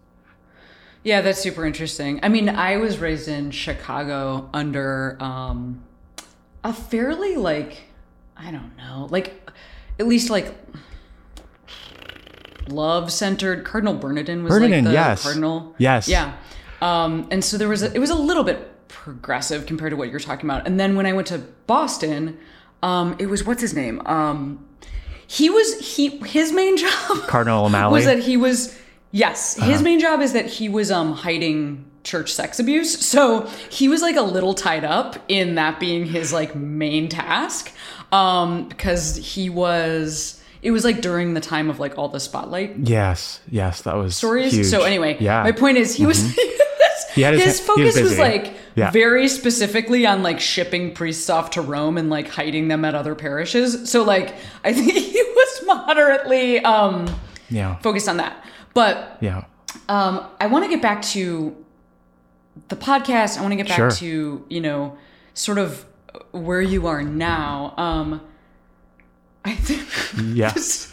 Yeah, 1.07 1.21
that's 1.21 1.39
super 1.39 1.65
interesting. 1.65 2.19
I 2.25 2.29
mean, 2.29 2.49
I 2.49 2.79
was 2.79 2.99
raised 2.99 3.29
in 3.29 3.53
Chicago 3.53 4.51
under 4.53 5.17
um, 5.21 5.85
a 6.65 6.73
fairly 6.73 7.37
like 7.37 7.85
I 8.37 8.51
don't 8.51 8.77
know, 8.77 9.07
like 9.09 9.49
at 10.01 10.09
least 10.09 10.31
like 10.31 10.53
love 12.67 13.13
centered. 13.13 13.65
Cardinal 13.65 13.95
Bernardin 13.95 14.43
was 14.43 14.51
Bernardin, 14.51 14.85
like 14.85 14.91
the 14.91 14.93
yes. 14.95 15.23
cardinal. 15.23 15.77
Yes. 15.79 16.09
Yeah. 16.09 16.35
Um, 16.83 17.29
and 17.31 17.45
so 17.45 17.57
there 17.57 17.69
was 17.69 17.85
a, 17.85 17.95
it 17.95 18.01
was 18.01 18.11
a 18.11 18.17
little 18.17 18.43
bit 18.43 18.89
progressive 18.89 19.65
compared 19.65 19.93
to 19.93 19.97
what 19.97 20.11
you're 20.11 20.19
talking 20.19 20.51
about. 20.51 20.67
And 20.67 20.81
then 20.81 20.97
when 20.97 21.07
I 21.07 21.13
went 21.13 21.29
to 21.29 21.39
Boston, 21.69 22.37
um, 22.83 23.15
it 23.21 23.27
was 23.27 23.45
what's 23.45 23.61
his 23.61 23.75
name? 23.75 24.05
Um, 24.07 24.67
he 25.29 25.51
was 25.51 25.79
he 25.95 26.19
his 26.27 26.51
main 26.51 26.77
job 26.77 27.29
Cardinal 27.29 27.67
O'Malley 27.67 27.93
was 27.93 28.07
that 28.07 28.19
he 28.19 28.37
was 28.37 28.77
yes 29.13 29.59
Uh-huh. 29.59 29.71
his 29.71 29.83
main 29.83 30.01
job 30.01 30.21
is 30.21 30.33
that 30.33 30.47
he 30.47 30.69
was 30.69 30.91
um 30.91 31.13
hiding 31.13 31.85
church 32.05 32.33
sex 32.33 32.59
abuse 32.61 33.05
so 33.05 33.47
he 33.71 33.89
was 33.89 34.01
like 34.03 34.17
a 34.17 34.23
little 34.23 34.55
tied 34.55 34.85
up 34.85 35.17
in 35.29 35.57
that 35.57 35.81
being 35.81 36.05
his 36.07 36.33
like 36.33 36.55
main 36.55 37.09
task 37.09 37.73
um 38.13 38.69
because 38.69 39.17
he 39.17 39.51
was 39.51 40.41
it 40.63 40.71
was 40.71 40.85
like 40.85 41.01
during 41.01 41.35
the 41.35 41.41
time 41.41 41.69
of 41.69 41.81
like 41.81 41.99
all 41.99 42.09
the 42.09 42.21
spotlight 42.21 42.77
yes 42.79 43.41
yes 43.51 43.83
that 43.83 43.97
was 43.97 44.17
stories 44.17 44.53
huge. 44.53 44.67
so 44.67 44.83
anyway 44.83 45.17
yeah 45.21 45.39
Mm-hmm. 45.39 45.45
my 45.49 45.53
point 45.53 45.79
is 45.79 45.95
he 45.95 46.07
was 46.07 46.23
He 47.15 47.23
his- 47.23 47.43
his 47.45 47.59
he 47.67 47.83
was 47.83 47.95
focus 47.95 48.01
was, 48.03 48.19
like 48.19 48.53
Yeah. 48.75 48.91
very 48.91 49.27
specifically 49.29 50.05
on 50.07 50.23
like 50.23 50.39
shipping 50.39 50.93
priests 50.93 51.31
off 51.31 51.51
to 51.53 51.63
Rome 51.63 51.97
and 51.97 52.11
like 52.11 52.29
hiding 52.29 52.69
them 52.69 52.85
at 52.85 52.95
other 52.95 53.15
parishes. 53.15 53.91
So 53.91 54.03
like 54.05 54.35
I 54.65 54.73
think 54.77 54.93
he 54.93 55.23
was 55.23 55.63
moderately 55.67 56.61
um 56.61 57.07
yeah 57.49 57.77
focused 57.77 58.07
on 58.09 58.19
that. 58.19 58.45
But 58.77 59.17
yeah 59.21 59.45
um 59.89 60.15
I 60.41 60.47
want 60.53 60.65
to 60.67 60.71
get 60.71 60.83
back 60.83 61.01
to 61.17 61.55
the 62.69 62.77
podcast. 62.77 63.37
I 63.39 63.41
want 63.43 63.53
to 63.53 63.57
get 63.57 63.69
back 63.69 63.77
Sure. 63.77 63.91
to, 64.03 64.45
you 64.49 64.61
know, 64.67 64.97
sort 65.35 65.59
of 65.59 65.85
where 66.33 66.63
you 66.63 66.87
are 66.87 67.03
now. 67.03 67.75
Um 67.77 68.21
I 69.45 69.55
think 69.55 69.83
yes. 70.37 70.55
this- 70.55 70.93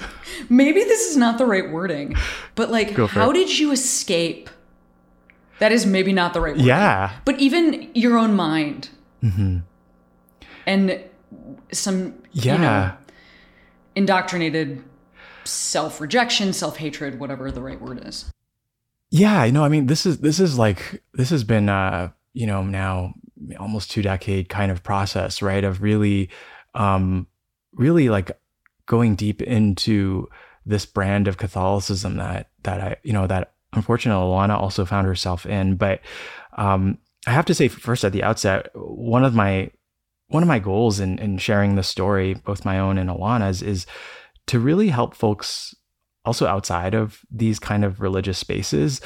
maybe 0.49 0.81
this 0.83 1.09
is 1.09 1.15
not 1.17 1.37
the 1.37 1.45
right 1.45 1.69
wording, 1.71 2.15
but 2.55 2.69
like 2.71 2.91
how 3.17 3.29
it. 3.31 3.33
did 3.33 3.49
you 3.59 3.71
escape? 3.71 4.49
That 5.59 5.71
is 5.71 5.85
maybe 5.85 6.11
not 6.13 6.33
the 6.33 6.41
right 6.41 6.55
word. 6.57 6.65
yeah 6.65 7.11
But 7.25 7.39
even 7.39 7.89
your 7.93 8.17
own 8.17 8.35
mind. 8.35 8.89
And 10.65 10.99
some 11.71 12.13
yeah 12.31 12.53
you 12.53 12.59
know, 12.61 12.91
indoctrinated 13.95 14.83
self 15.45 15.99
rejection, 16.01 16.53
self 16.53 16.77
hatred, 16.77 17.19
whatever 17.19 17.51
the 17.51 17.61
right 17.61 17.81
word 17.81 18.05
is. 18.05 18.31
Yeah, 19.09 19.49
no, 19.51 19.63
I 19.63 19.69
mean 19.69 19.87
this 19.87 20.05
is 20.05 20.19
this 20.19 20.39
is 20.39 20.57
like 20.57 21.03
this 21.13 21.29
has 21.29 21.43
been 21.43 21.69
uh, 21.69 22.09
you 22.33 22.47
know, 22.47 22.63
now 22.63 23.13
almost 23.59 23.91
two 23.91 24.01
decade 24.01 24.49
kind 24.49 24.71
of 24.71 24.83
process, 24.83 25.41
right? 25.41 25.63
Of 25.63 25.81
really 25.81 26.29
um 26.75 27.27
really 27.73 28.09
like 28.09 28.31
going 28.85 29.15
deep 29.15 29.41
into 29.41 30.27
this 30.65 30.85
brand 30.85 31.27
of 31.27 31.37
Catholicism 31.37 32.17
that 32.17 32.49
that 32.63 32.81
I 32.81 32.95
you 33.03 33.13
know 33.13 33.27
that 33.27 33.53
unfortunately 33.73 34.25
Alana 34.25 34.59
also 34.59 34.85
found 34.85 35.07
herself 35.07 35.45
in. 35.45 35.75
But 35.75 36.01
um 36.57 36.97
I 37.25 37.31
have 37.31 37.45
to 37.45 37.53
say 37.53 37.67
first 37.67 38.03
at 38.03 38.11
the 38.11 38.23
outset, 38.23 38.69
one 38.73 39.23
of 39.23 39.33
my 39.33 39.69
one 40.27 40.41
of 40.41 40.49
my 40.49 40.59
goals 40.59 40.99
in, 40.99 41.19
in 41.19 41.37
sharing 41.37 41.75
this 41.75 41.87
story, 41.87 42.33
both 42.33 42.65
my 42.65 42.79
own 42.79 42.97
and 42.97 43.09
Alana's, 43.09 43.61
is 43.61 43.85
to 44.47 44.59
really 44.59 44.89
help 44.89 45.15
folks 45.15 45.75
also 46.25 46.47
outside 46.47 46.93
of 46.93 47.21
these 47.31 47.59
kind 47.59 47.83
of 47.83 47.99
religious 47.99 48.37
spaces 48.37 49.01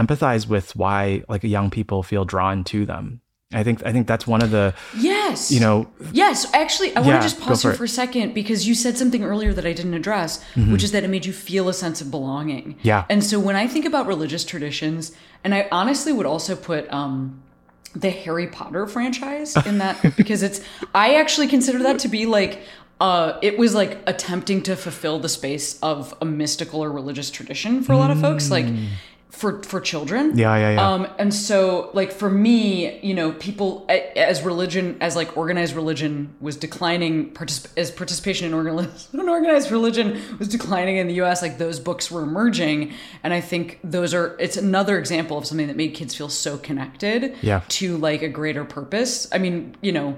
empathize 0.00 0.48
with 0.48 0.74
why 0.74 1.22
like 1.28 1.42
young 1.42 1.70
people 1.70 2.02
feel 2.02 2.24
drawn 2.24 2.64
to 2.64 2.86
them. 2.86 3.20
I 3.54 3.62
think 3.62 3.84
I 3.84 3.92
think 3.92 4.06
that's 4.06 4.26
one 4.26 4.42
of 4.42 4.50
the 4.50 4.74
Yes. 4.96 5.52
you 5.52 5.60
know 5.60 5.86
Yes, 6.12 6.46
actually, 6.54 6.96
I 6.96 7.00
want 7.00 7.16
to 7.16 7.28
just 7.28 7.38
pause 7.38 7.60
for 7.60 7.68
here 7.68 7.74
it. 7.74 7.76
for 7.76 7.84
a 7.84 7.88
second 7.88 8.32
because 8.32 8.66
you 8.66 8.74
said 8.74 8.96
something 8.96 9.22
earlier 9.22 9.52
that 9.52 9.66
I 9.66 9.74
didn't 9.74 9.92
address, 9.94 10.42
which 10.56 10.82
is 10.82 10.92
that 10.92 11.04
it 11.04 11.08
made 11.08 11.26
you 11.26 11.34
feel 11.34 11.68
a 11.68 11.74
sense 11.74 12.00
of 12.00 12.10
belonging. 12.10 12.70
Mm-hmm. 12.74 12.80
Yeah. 12.88 13.04
And 13.10 13.22
so 13.22 13.38
when 13.38 13.54
I 13.54 13.66
think 13.66 13.84
about 13.84 14.06
religious 14.06 14.44
traditions, 14.44 15.12
and 15.44 15.54
I 15.54 15.68
honestly 15.70 16.12
would 16.14 16.24
also 16.24 16.56
put 16.56 16.90
um, 16.90 17.42
the 17.94 18.08
Harry 18.08 18.46
Potter 18.46 18.86
franchise 18.86 19.54
in 19.66 19.78
that 19.78 20.00
because 20.16 20.42
it's, 20.42 20.62
I 20.94 21.16
actually 21.16 21.48
consider 21.48 21.80
that 21.82 21.98
to 22.00 22.08
be 22.08 22.24
like, 22.24 22.62
uh, 23.00 23.38
it 23.42 23.58
was 23.58 23.74
like 23.74 23.98
attempting 24.06 24.62
to 24.62 24.76
fulfill 24.76 25.18
the 25.18 25.28
space 25.28 25.78
of 25.80 26.14
a 26.20 26.24
mystical 26.24 26.82
or 26.84 26.90
religious 26.92 27.30
tradition 27.30 27.82
for 27.82 27.92
a 27.92 27.96
lot 27.96 28.10
of 28.10 28.20
folks, 28.20 28.50
like 28.50 28.66
for 29.30 29.60
for 29.64 29.80
children. 29.80 30.32
Mm. 30.34 30.38
Yeah, 30.38 30.56
yeah, 30.56 30.70
yeah. 30.74 30.88
Um, 30.92 31.08
and 31.18 31.34
so, 31.34 31.90
like 31.94 32.12
for 32.12 32.30
me, 32.30 33.00
you 33.00 33.12
know, 33.14 33.32
people 33.32 33.86
as 33.88 34.42
religion, 34.42 34.98
as 35.00 35.16
like 35.16 35.36
organized 35.36 35.74
religion 35.74 36.32
was 36.40 36.56
declining, 36.56 37.32
particip- 37.32 37.76
as 37.76 37.90
participation 37.90 38.46
in 38.46 38.54
organized, 38.54 39.12
organized 39.18 39.72
religion 39.72 40.20
was 40.38 40.46
declining 40.46 40.98
in 40.98 41.08
the 41.08 41.14
U.S. 41.14 41.42
Like 41.42 41.58
those 41.58 41.80
books 41.80 42.08
were 42.10 42.22
emerging, 42.22 42.92
and 43.24 43.32
I 43.34 43.40
think 43.40 43.80
those 43.82 44.14
are. 44.14 44.36
It's 44.38 44.56
another 44.56 44.96
example 44.98 45.38
of 45.38 45.46
something 45.46 45.66
that 45.66 45.76
made 45.76 45.94
kids 45.94 46.14
feel 46.14 46.28
so 46.28 46.56
connected 46.58 47.34
Yeah. 47.42 47.62
to 47.70 47.96
like 47.96 48.22
a 48.22 48.28
greater 48.28 48.64
purpose. 48.64 49.28
I 49.32 49.38
mean, 49.38 49.74
you 49.80 49.90
know, 49.92 50.16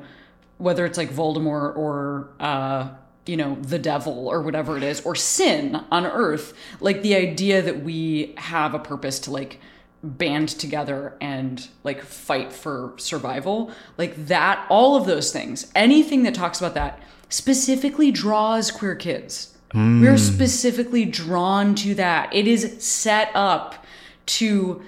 whether 0.58 0.84
it's 0.86 0.98
like 0.98 1.10
Voldemort 1.10 1.76
or 1.76 2.28
uh, 2.40 2.88
you 3.26 3.36
know 3.36 3.56
the 3.62 3.78
devil 3.78 4.28
or 4.28 4.42
whatever 4.42 4.76
it 4.76 4.82
is, 4.82 5.00
or 5.02 5.14
sin 5.14 5.80
on 5.90 6.06
Earth, 6.06 6.54
like 6.80 7.02
the 7.02 7.14
idea 7.14 7.62
that 7.62 7.82
we 7.82 8.34
have 8.36 8.74
a 8.74 8.78
purpose 8.78 9.18
to 9.20 9.30
like 9.30 9.60
band 10.02 10.50
together 10.50 11.16
and 11.20 11.68
like 11.82 12.02
fight 12.02 12.52
for 12.52 12.92
survival, 12.98 13.70
like 13.96 14.26
that, 14.26 14.66
all 14.68 14.96
of 14.96 15.06
those 15.06 15.32
things, 15.32 15.70
anything 15.74 16.24
that 16.24 16.34
talks 16.34 16.60
about 16.60 16.74
that 16.74 17.00
specifically 17.30 18.10
draws 18.12 18.70
queer 18.70 18.94
kids. 18.94 19.56
We're 20.02 20.18
specifically 20.18 21.04
drawn 21.04 21.74
to 21.76 21.96
that. 21.96 22.32
It 22.32 22.46
is 22.46 22.76
set 22.78 23.30
up 23.34 23.84
to 24.26 24.84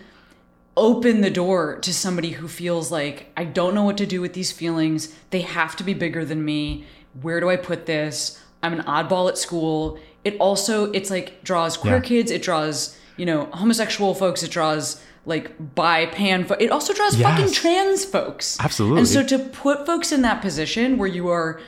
open 0.77 1.23
the 1.23 1.31
door 1.31 1.77
to 1.81 1.93
somebody 1.95 2.31
who 2.33 2.49
feels 2.49 2.91
like 2.93 3.33
I 3.37 3.45
don't 3.45 3.75
know 3.75 3.85
what 3.85 3.97
to 3.99 4.07
do 4.07 4.21
with 4.21 4.35
these 4.35 4.53
feelings. 4.53 5.15
They 5.31 5.41
have 5.41 5.75
to 5.77 5.85
be 5.85 5.95
bigger 5.95 6.25
than 6.25 6.45
me. 6.45 6.85
Where 7.23 7.41
do 7.41 7.49
I 7.49 7.57
put 7.57 7.87
this? 7.87 8.41
I'm 8.62 8.73
an 8.75 8.83
oddball 8.85 9.29
at 9.29 9.39
school. 9.39 9.99
It 10.25 10.37
also 10.39 10.91
it's 10.93 11.11
like 11.11 11.43
draws 11.45 11.77
queer 11.77 11.95
Yeah. 11.97 12.01
kids, 12.01 12.31
it 12.31 12.43
draws, 12.43 12.97
you 13.17 13.25
know, 13.25 13.47
homosexual 13.53 14.15
folks, 14.15 14.43
it 14.43 14.51
draws 14.51 15.01
like 15.25 15.75
bi 15.75 16.07
pan 16.07 16.45
fo- 16.45 16.55
it 16.61 16.71
also 16.71 16.93
draws 16.93 17.17
Yes. 17.17 17.31
fucking 17.39 17.53
trans 17.55 18.05
folks. 18.05 18.57
Absolutely. 18.61 18.99
And 19.01 19.09
so 19.09 19.23
to 19.25 19.39
put 19.39 19.87
folks 19.87 20.12
in 20.12 20.23
that 20.23 20.43
position 20.43 20.99
where 20.99 21.09
you 21.09 21.29
are 21.29 21.61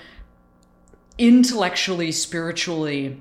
intellectually, 1.17 2.13
spiritually 2.13 3.21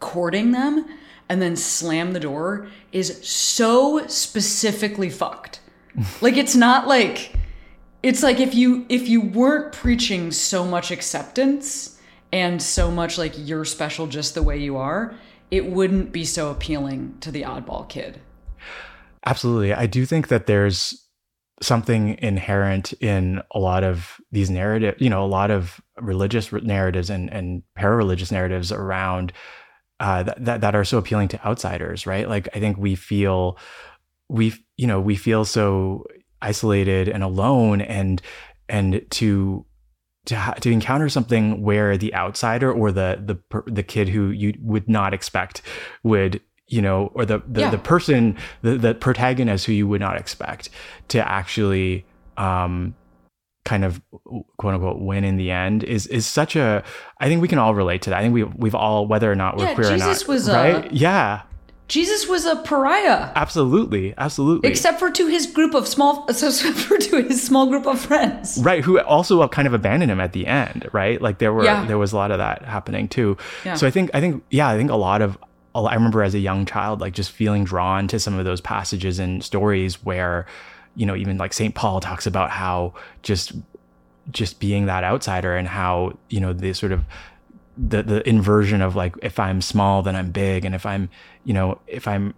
courting 0.00 0.52
them 0.52 0.84
and 1.28 1.40
then 1.40 1.56
slam 1.56 2.12
the 2.12 2.20
door 2.20 2.68
is 2.92 3.26
so 3.26 4.06
specifically 4.06 5.10
fucked. 5.10 5.60
like 6.20 6.36
it's 6.36 6.56
not 6.56 6.86
like 6.88 7.32
it's 8.02 8.22
like 8.22 8.40
if 8.40 8.54
you 8.54 8.84
if 8.88 9.08
you 9.08 9.20
weren't 9.20 9.72
preaching 9.72 10.30
so 10.30 10.64
much 10.64 10.90
acceptance 10.90 12.00
and 12.32 12.60
so 12.60 12.90
much 12.90 13.16
like 13.16 13.32
you're 13.36 13.64
special 13.64 14.06
just 14.06 14.34
the 14.34 14.42
way 14.42 14.58
you 14.58 14.76
are, 14.76 15.14
it 15.50 15.66
wouldn't 15.66 16.12
be 16.12 16.24
so 16.24 16.50
appealing 16.50 17.16
to 17.20 17.30
the 17.30 17.42
oddball 17.42 17.88
kid. 17.88 18.20
Absolutely. 19.24 19.72
I 19.72 19.86
do 19.86 20.04
think 20.04 20.28
that 20.28 20.46
there's 20.46 21.00
something 21.62 22.18
inherent 22.20 22.92
in 22.94 23.40
a 23.52 23.58
lot 23.58 23.84
of 23.84 24.20
these 24.32 24.50
narrative, 24.50 24.96
you 24.98 25.08
know, 25.08 25.24
a 25.24 25.26
lot 25.26 25.50
of 25.50 25.80
religious 26.00 26.52
narratives 26.52 27.08
and, 27.08 27.32
and 27.32 27.62
para-religious 27.74 28.32
narratives 28.32 28.72
around 28.72 29.32
uh, 30.04 30.22
that, 30.22 30.44
that, 30.44 30.60
that 30.60 30.74
are 30.74 30.84
so 30.84 30.98
appealing 30.98 31.28
to 31.28 31.38
outsiders, 31.46 32.06
right? 32.06 32.28
Like, 32.28 32.46
I 32.56 32.58
think 32.60 32.76
we 32.76 32.94
feel, 32.94 33.56
we, 34.28 34.52
you 34.76 34.86
know, 34.86 35.00
we 35.00 35.16
feel 35.16 35.44
so 35.44 36.04
isolated 36.42 37.08
and 37.08 37.22
alone 37.22 37.80
and 37.80 38.20
and 38.68 39.00
to 39.10 39.64
to 40.26 40.36
ha- 40.36 40.54
to 40.60 40.70
encounter 40.70 41.08
something 41.08 41.62
where 41.62 41.96
the 41.96 42.14
outsider 42.14 42.70
or 42.80 42.92
the 42.92 43.18
the 43.24 43.34
per- 43.34 43.64
the 43.66 43.82
kid 43.82 44.08
who 44.08 44.28
you 44.30 44.52
would 44.60 44.88
not 44.88 45.14
expect 45.14 45.62
would 46.02 46.40
you 46.68 46.82
know 46.82 47.10
or 47.14 47.24
the 47.24 47.42
the, 47.46 47.60
Yeah. 47.60 47.70
the 47.70 47.78
person 47.78 48.36
the, 48.62 48.76
the 48.76 48.94
protagonist 48.94 49.66
who 49.66 49.72
you 49.72 49.86
would 49.88 50.00
not 50.00 50.16
expect 50.16 50.68
to 51.08 51.18
actually 51.26 52.04
um 52.36 52.94
kind 53.64 53.84
of 53.84 54.00
quote 54.58 54.74
unquote 54.74 55.00
win 55.00 55.24
in 55.24 55.36
the 55.36 55.50
end 55.50 55.82
is 55.84 56.06
is 56.08 56.26
such 56.26 56.54
a 56.56 56.82
I 57.18 57.28
think 57.28 57.40
we 57.42 57.48
can 57.48 57.58
all 57.58 57.74
relate 57.74 58.02
to 58.02 58.10
that. 58.10 58.18
I 58.18 58.22
think 58.22 58.34
we 58.34 58.44
we've 58.44 58.74
all 58.74 59.06
whether 59.06 59.30
or 59.30 59.34
not 59.34 59.56
we're 59.56 59.64
Yeah, 59.64 59.74
queer 59.74 59.90
Jesus 59.90 60.22
or 60.22 60.26
not. 60.26 60.28
was, 60.34 60.50
right? 60.50 60.92
yeah. 60.92 61.42
Jesus 61.86 62.26
was 62.26 62.46
a 62.46 62.56
pariah. 62.56 63.30
Absolutely. 63.36 64.14
Absolutely. 64.16 64.68
Except 64.70 64.98
for 64.98 65.10
to 65.10 65.26
his 65.26 65.46
group 65.46 65.74
of 65.74 65.86
small, 65.86 66.24
except 66.30 66.56
for 66.78 66.96
to 66.96 67.22
his 67.22 67.42
small 67.42 67.66
group 67.66 67.86
of 67.86 68.00
friends. 68.00 68.58
right 68.62 68.82
who 68.82 68.98
also 69.00 69.46
kind 69.48 69.66
of 69.68 69.74
abandoned 69.74 70.10
him 70.10 70.18
at 70.20 70.32
the 70.32 70.46
end 70.46 70.88
right 70.92 71.20
like 71.20 71.38
there 71.38 71.52
were 71.52 71.64
Yeah. 71.64 71.84
there 71.84 71.98
was 71.98 72.12
a 72.12 72.16
lot 72.16 72.30
of 72.30 72.38
that 72.38 72.64
happening 72.64 73.06
too 73.08 73.36
Yeah. 73.66 73.74
so 73.74 73.86
i 73.86 73.90
think 73.90 74.10
i 74.14 74.20
think 74.20 74.42
yeah 74.50 74.68
i 74.68 74.76
think 74.78 74.90
a 74.90 74.96
lot 74.96 75.20
of 75.22 75.36
i 75.74 75.94
remember 75.94 76.22
as 76.22 76.34
a 76.34 76.38
young 76.38 76.64
child 76.64 77.00
like 77.02 77.12
just 77.12 77.30
feeling 77.30 77.64
drawn 77.64 78.08
to 78.08 78.18
some 78.18 78.38
of 78.38 78.44
those 78.46 78.60
passages 78.62 79.18
and 79.18 79.44
stories 79.44 80.02
where 80.04 80.46
you 80.96 81.04
know 81.06 81.14
even 81.16 81.36
like 81.38 81.52
st 81.52 81.74
paul 81.74 82.00
talks 82.00 82.26
about 82.26 82.50
how 82.50 82.92
just 83.22 83.52
just 84.30 84.58
being 84.60 84.86
that 84.86 85.04
outsider 85.04 85.56
and 85.56 85.68
how 85.68 86.16
you 86.30 86.40
know 86.40 86.52
the 86.52 86.72
sort 86.72 86.92
of 86.92 87.04
the 87.76 88.02
the 88.02 88.26
inversion 88.28 88.80
of 88.80 88.94
like 88.96 89.14
if 89.22 89.38
i'm 89.38 89.60
small 89.60 90.02
then 90.02 90.14
i'm 90.16 90.30
big 90.30 90.64
and 90.64 90.74
if 90.74 90.86
i'm 90.86 91.08
you 91.44 91.52
know 91.52 91.78
if 91.86 92.06
i'm 92.08 92.32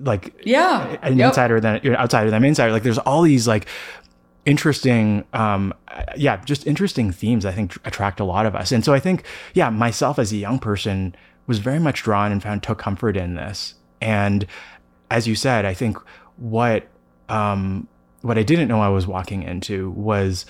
like 0.00 0.34
Yeah. 0.44 0.96
an 1.02 1.16
Yep. 1.16 1.28
insider 1.28 1.60
than 1.60 1.78
you're 1.84 1.96
outsider 1.96 2.28
than 2.28 2.38
I'm 2.38 2.44
insider. 2.44 2.72
Like 2.72 2.82
there's 2.82 2.98
all 2.98 3.22
these 3.22 3.46
like 3.46 3.66
interesting, 4.46 5.24
um, 5.32 5.72
yeah, 6.16 6.42
just 6.44 6.66
interesting 6.66 7.12
themes. 7.12 7.46
I 7.46 7.52
think 7.52 7.70
tr- 7.72 7.78
attract 7.84 8.20
a 8.20 8.24
lot 8.24 8.46
of 8.46 8.54
us, 8.54 8.72
and 8.72 8.84
so 8.84 8.92
I 8.92 9.00
think 9.00 9.24
yeah, 9.54 9.70
myself 9.70 10.18
as 10.18 10.32
a 10.32 10.36
young 10.36 10.58
person 10.58 11.14
was 11.46 11.58
very 11.58 11.78
much 11.78 12.02
drawn 12.02 12.32
and 12.32 12.42
found 12.42 12.62
took 12.64 12.78
comfort 12.78 13.16
in 13.16 13.34
this. 13.36 13.74
And 14.00 14.46
as 15.10 15.26
you 15.28 15.34
said, 15.34 15.64
I 15.64 15.72
think 15.72 15.98
what 16.36 16.88
um, 17.28 17.88
what 18.22 18.38
I 18.38 18.42
didn't 18.42 18.68
know 18.68 18.80
I 18.80 18.88
was 18.88 19.06
walking 19.06 19.42
into 19.42 19.90
was 19.90 20.46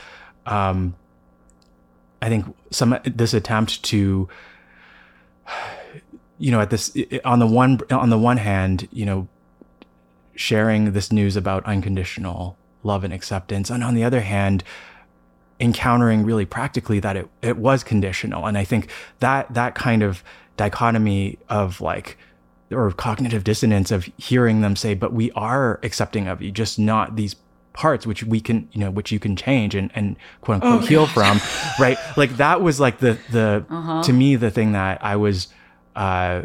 um, 0.46 0.94
I 2.22 2.28
think 2.28 2.54
some 2.70 2.98
this 3.04 3.34
attempt 3.34 3.82
to 3.84 4.28
you 6.38 6.50
know 6.50 6.60
at 6.60 6.70
this 6.70 6.96
on 7.24 7.38
the 7.38 7.46
one 7.46 7.80
on 7.90 8.10
the 8.10 8.18
one 8.18 8.38
hand 8.38 8.88
you 8.92 9.04
know 9.04 9.28
sharing 10.36 10.92
this 10.92 11.12
news 11.12 11.36
about 11.36 11.64
unconditional 11.64 12.56
love 12.82 13.04
and 13.04 13.12
acceptance 13.12 13.70
and 13.70 13.84
on 13.84 13.94
the 13.94 14.04
other 14.04 14.20
hand 14.20 14.64
encountering 15.60 16.24
really 16.24 16.44
practically 16.44 16.98
that 16.98 17.16
it, 17.16 17.28
it 17.40 17.56
was 17.56 17.84
conditional. 17.84 18.46
And 18.46 18.58
i 18.58 18.64
think 18.64 18.90
that 19.20 19.52
that 19.54 19.74
kind 19.74 20.02
of 20.02 20.24
dichotomy 20.56 21.38
of 21.48 21.80
like 21.80 22.16
or 22.74 22.90
cognitive 22.92 23.44
dissonance 23.44 23.90
of 23.90 24.08
hearing 24.18 24.60
them 24.60 24.76
say 24.76 24.94
but 24.94 25.12
we 25.12 25.30
are 25.32 25.80
accepting 25.82 26.28
of 26.28 26.42
you 26.42 26.50
just 26.50 26.78
not 26.78 27.16
these 27.16 27.36
parts 27.72 28.06
which 28.06 28.22
we 28.22 28.40
can 28.40 28.68
you 28.72 28.80
know 28.80 28.90
which 28.90 29.10
you 29.10 29.18
can 29.18 29.34
change 29.34 29.74
and 29.74 29.90
and 29.94 30.16
quote 30.42 30.62
unquote 30.62 30.88
heal 30.88 31.06
from 31.06 31.40
right? 31.80 31.98
Like 32.16 32.36
that 32.36 32.60
was 32.60 32.78
like 32.78 32.98
the 32.98 33.18
the 33.30 34.02
to 34.04 34.12
me 34.12 34.36
the 34.36 34.50
thing 34.50 34.72
that 34.72 35.02
i 35.02 35.16
was 35.16 35.48
uh 35.96 36.42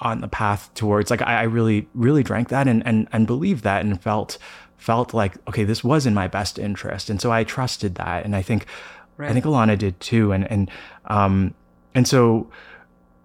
on 0.00 0.20
the 0.20 0.28
path 0.28 0.72
towards. 0.74 1.10
Like 1.10 1.22
I, 1.22 1.40
I 1.40 1.42
really 1.44 1.88
really 1.94 2.22
drank 2.22 2.48
that 2.48 2.68
and 2.68 2.86
and 2.86 3.08
and 3.12 3.26
believed 3.26 3.64
that 3.64 3.84
and 3.84 4.00
felt 4.00 4.38
felt 4.76 5.12
like 5.12 5.34
okay 5.48 5.64
this 5.64 5.82
was 5.82 6.06
in 6.06 6.14
my 6.14 6.28
best 6.28 6.58
interest. 6.58 7.10
And 7.10 7.20
so 7.20 7.32
I 7.32 7.44
trusted 7.44 7.96
that. 7.96 8.24
And 8.24 8.34
I 8.36 8.42
think 8.42 8.66
I 9.18 9.32
think 9.32 9.44
Alana 9.44 9.76
did 9.76 9.98
too. 10.00 10.32
And 10.32 10.50
and 10.50 10.70
um 11.06 11.54
and 11.94 12.06
so 12.06 12.50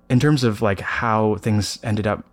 in 0.10 0.20
terms 0.20 0.44
of 0.44 0.62
like 0.62 0.80
how 0.80 1.36
things 1.36 1.80
ended 1.84 2.08
up 2.08 2.26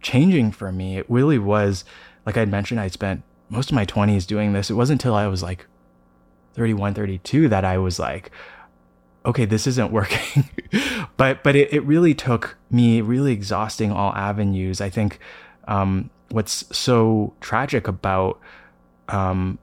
changing 0.00 0.52
for 0.52 0.70
me 0.70 0.98
it 0.98 1.06
really 1.08 1.38
was 1.38 1.84
like 2.26 2.36
I'd 2.36 2.50
mentioned 2.50 2.80
I 2.80 2.88
spent 2.88 3.22
most 3.48 3.70
of 3.70 3.74
my 3.74 3.86
20s 3.86 4.26
doing 4.26 4.52
this 4.52 4.70
it 4.70 4.74
wasn't 4.74 5.02
until 5.02 5.14
I 5.14 5.26
was 5.26 5.42
like 5.42 5.66
31 6.54 6.94
32 6.94 7.48
that 7.48 7.64
I 7.64 7.78
was 7.78 7.98
like 7.98 8.30
okay, 9.26 9.44
this 9.44 9.66
isn't 9.66 9.90
working. 9.90 10.48
but 11.16 11.42
but 11.42 11.56
it, 11.56 11.72
it 11.72 11.80
really 11.84 12.14
took 12.14 12.56
me 12.70 13.00
really 13.00 13.32
exhausting 13.32 13.90
all 13.92 14.12
avenues. 14.14 14.80
I 14.80 14.90
think 14.90 15.18
um, 15.66 16.10
what's 16.30 16.64
so 16.76 17.32
tragic 17.40 17.88
about 17.88 18.38
um, 19.08 19.58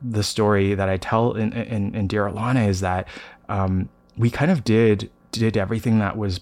the 0.00 0.22
story 0.22 0.74
that 0.74 0.88
I 0.88 0.96
tell 0.96 1.32
in, 1.34 1.52
in, 1.52 1.94
in 1.94 2.06
Dear 2.06 2.28
Alana 2.28 2.68
is 2.68 2.80
that 2.80 3.08
um, 3.48 3.88
we 4.16 4.30
kind 4.30 4.50
of 4.50 4.64
did 4.64 5.10
did 5.30 5.56
everything 5.56 5.98
that 5.98 6.16
was 6.16 6.40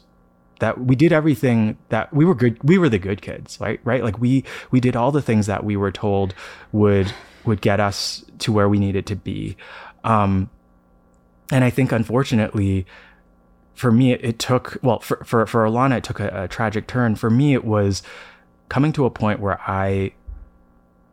that 0.60 0.80
we 0.80 0.94
did 0.94 1.12
everything 1.12 1.76
that 1.88 2.12
we 2.14 2.24
were 2.24 2.34
good 2.34 2.62
we 2.62 2.78
were 2.78 2.88
the 2.88 2.98
good 2.98 3.20
kids 3.20 3.58
right? 3.60 3.80
Right? 3.84 4.04
Like 4.04 4.18
we 4.18 4.44
we 4.70 4.80
did 4.80 4.96
all 4.96 5.10
the 5.10 5.22
things 5.22 5.46
that 5.46 5.64
we 5.64 5.76
were 5.76 5.90
told 5.90 6.34
would 6.72 7.12
would 7.44 7.60
get 7.60 7.80
us 7.80 8.24
to 8.38 8.52
where 8.52 8.68
we 8.68 8.78
needed 8.78 9.06
to 9.06 9.16
be. 9.16 9.56
Um 10.04 10.48
and 11.50 11.64
I 11.64 11.70
think 11.70 11.92
unfortunately 11.92 12.86
for 13.74 13.90
me 13.90 14.12
it, 14.12 14.24
it 14.24 14.38
took 14.38 14.78
well 14.82 15.00
for, 15.00 15.24
for 15.24 15.46
for 15.46 15.64
Alana 15.64 15.98
it 15.98 16.04
took 16.04 16.20
a, 16.20 16.44
a 16.44 16.48
tragic 16.48 16.86
turn. 16.86 17.16
For 17.16 17.30
me 17.30 17.54
it 17.54 17.64
was 17.64 18.02
coming 18.68 18.92
to 18.92 19.04
a 19.04 19.10
point 19.10 19.40
where 19.40 19.60
I 19.68 20.12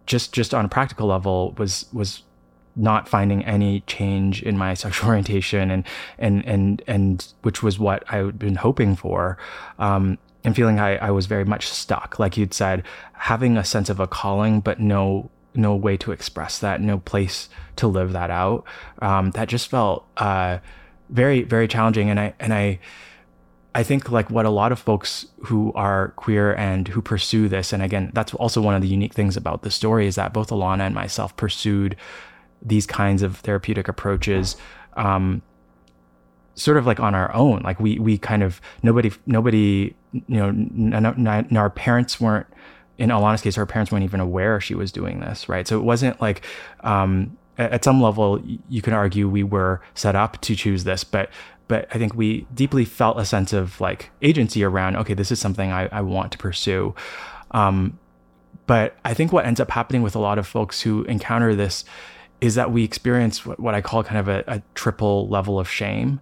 just 0.05 0.33
just 0.33 0.53
on 0.53 0.65
a 0.65 0.69
practical 0.69 1.07
level 1.07 1.53
was 1.57 1.85
was 1.91 2.23
not 2.77 3.09
finding 3.09 3.43
any 3.43 3.81
change 3.81 4.41
in 4.43 4.57
my 4.57 4.73
sexual 4.83 5.09
orientation 5.09 5.71
and 5.71 5.83
and 6.17 6.45
and 6.45 6.81
and 6.87 7.33
which 7.41 7.63
was 7.63 7.79
what 7.79 8.03
I 8.09 8.17
had 8.17 8.39
been 8.39 8.55
hoping 8.55 8.95
for 8.95 9.37
um 9.79 10.17
and 10.43 10.55
feeling 10.55 10.79
I, 10.79 10.95
I 10.97 11.11
was 11.11 11.25
very 11.25 11.43
much 11.43 11.67
stuck. 11.67 12.19
Like 12.19 12.37
you'd 12.37 12.53
said 12.53 12.83
having 13.13 13.57
a 13.57 13.65
sense 13.65 13.89
of 13.89 13.99
a 13.99 14.07
calling 14.07 14.59
but 14.61 14.79
no 14.79 15.29
no 15.53 15.75
way 15.75 15.97
to 15.97 16.11
express 16.11 16.59
that 16.59 16.79
no 16.79 16.99
place 16.99 17.49
to 17.77 17.87
live 17.87 18.13
that 18.13 18.29
out. 18.29 18.63
Um 19.01 19.31
that 19.31 19.49
just 19.49 19.69
felt 19.69 20.05
uh 20.17 20.59
very 21.09 21.43
very 21.43 21.67
challenging. 21.67 22.09
And 22.09 22.19
I 22.19 22.33
and 22.39 22.53
I 22.53 22.79
I 23.77 23.83
think 23.83 24.09
like 24.09 24.31
what 24.31 24.47
a 24.47 24.49
lot 24.49 24.71
of 24.71 24.79
folks 24.79 25.27
who 25.45 25.71
are 25.73 26.09
queer 26.15 26.55
and 26.55 26.87
who 26.87 26.99
pursue 26.99 27.47
this, 27.47 27.71
and 27.71 27.83
again, 27.83 28.09
that's 28.11 28.33
also 28.33 28.59
one 28.59 28.73
of 28.73 28.81
the 28.81 28.87
unique 28.87 29.13
things 29.13 29.37
about 29.37 29.61
the 29.61 29.69
story 29.69 30.07
is 30.07 30.15
that 30.15 30.33
both 30.33 30.49
Alana 30.49 30.81
and 30.81 30.95
myself 30.95 31.37
pursued 31.37 31.95
these 32.61 32.85
kinds 32.85 33.23
of 33.23 33.37
therapeutic 33.37 33.87
approaches, 33.87 34.55
um, 34.95 35.41
sort 36.55 36.77
of 36.77 36.85
like 36.85 36.99
on 36.99 37.15
our 37.15 37.33
own. 37.33 37.61
Like 37.61 37.79
we 37.79 37.99
we 37.99 38.17
kind 38.17 38.43
of 38.43 38.61
nobody 38.83 39.11
nobody 39.25 39.95
you 40.13 40.23
know 40.27 40.49
n- 40.49 40.93
n- 40.93 41.57
our 41.57 41.69
parents 41.69 42.19
weren't 42.19 42.47
in 42.97 43.09
Alana's 43.09 43.41
case, 43.41 43.55
her 43.55 43.65
parents 43.65 43.91
weren't 43.91 44.03
even 44.03 44.19
aware 44.19 44.59
she 44.59 44.73
was 44.73 44.91
doing 44.91 45.19
this, 45.19 45.47
right? 45.47 45.67
So 45.67 45.77
it 45.77 45.83
wasn't 45.83 46.19
like 46.19 46.43
um, 46.81 47.37
at 47.57 47.71
at 47.73 47.83
some 47.83 48.01
level 48.01 48.41
you 48.69 48.81
can 48.81 48.93
argue 48.93 49.29
we 49.29 49.43
were 49.43 49.81
set 49.93 50.15
up 50.15 50.41
to 50.41 50.55
choose 50.55 50.83
this, 50.83 51.03
but 51.03 51.29
but 51.67 51.87
I 51.93 51.97
think 51.97 52.15
we 52.15 52.47
deeply 52.53 52.85
felt 52.85 53.19
a 53.19 53.25
sense 53.25 53.53
of 53.53 53.79
like 53.81 54.09
agency 54.21 54.63
around, 54.63 54.95
okay, 54.97 55.13
this 55.13 55.31
is 55.31 55.39
something 55.39 55.71
I, 55.71 55.87
I 55.91 56.01
want 56.01 56.31
to 56.31 56.37
pursue. 56.37 56.95
Um, 57.51 57.99
but 58.67 58.95
I 59.03 59.13
think 59.13 59.31
what 59.31 59.45
ends 59.45 59.59
up 59.59 59.71
happening 59.71 60.01
with 60.01 60.15
a 60.15 60.19
lot 60.19 60.37
of 60.37 60.47
folks 60.47 60.81
who 60.81 61.03
encounter 61.03 61.55
this 61.55 61.83
is 62.41 62.55
that 62.55 62.71
we 62.71 62.83
experience 62.83 63.45
what, 63.45 63.59
what 63.59 63.73
I 63.73 63.81
call 63.81 64.03
kind 64.03 64.19
of 64.19 64.27
a, 64.27 64.43
a 64.47 64.61
triple 64.75 65.27
level 65.27 65.59
of 65.59 65.69
shame, 65.69 66.19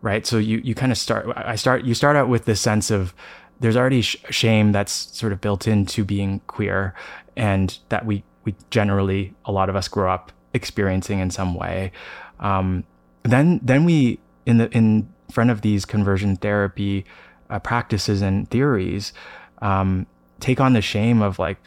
right? 0.00 0.26
So 0.26 0.38
you 0.38 0.58
you 0.58 0.74
kind 0.74 0.92
of 0.92 0.98
start 0.98 1.26
I 1.36 1.56
start 1.56 1.84
you 1.84 1.94
start 1.94 2.16
out 2.16 2.28
with 2.28 2.44
this 2.44 2.60
sense 2.60 2.90
of 2.90 3.14
there's 3.60 3.76
already 3.76 4.02
sh- 4.02 4.16
shame 4.30 4.72
that's 4.72 4.92
sort 4.92 5.32
of 5.32 5.40
built 5.40 5.68
into 5.68 6.04
being 6.04 6.40
queer, 6.46 6.94
and 7.36 7.78
that 7.88 8.04
we 8.04 8.24
we 8.44 8.54
generally 8.70 9.34
a 9.44 9.52
lot 9.52 9.68
of 9.68 9.76
us 9.76 9.88
grow 9.88 10.12
up 10.12 10.32
experiencing 10.52 11.20
in 11.20 11.30
some 11.30 11.54
way. 11.54 11.92
Um, 12.40 12.84
then 13.22 13.60
then 13.62 13.84
we 13.84 14.18
in 14.46 14.58
the 14.58 14.70
in 14.70 15.08
front 15.30 15.50
of 15.50 15.62
these 15.62 15.84
conversion 15.84 16.36
therapy 16.36 17.04
uh, 17.50 17.58
practices 17.58 18.20
and 18.20 18.50
theories 18.50 19.12
um, 19.60 20.06
take 20.40 20.60
on 20.60 20.72
the 20.72 20.82
shame 20.82 21.22
of 21.22 21.38
like 21.38 21.58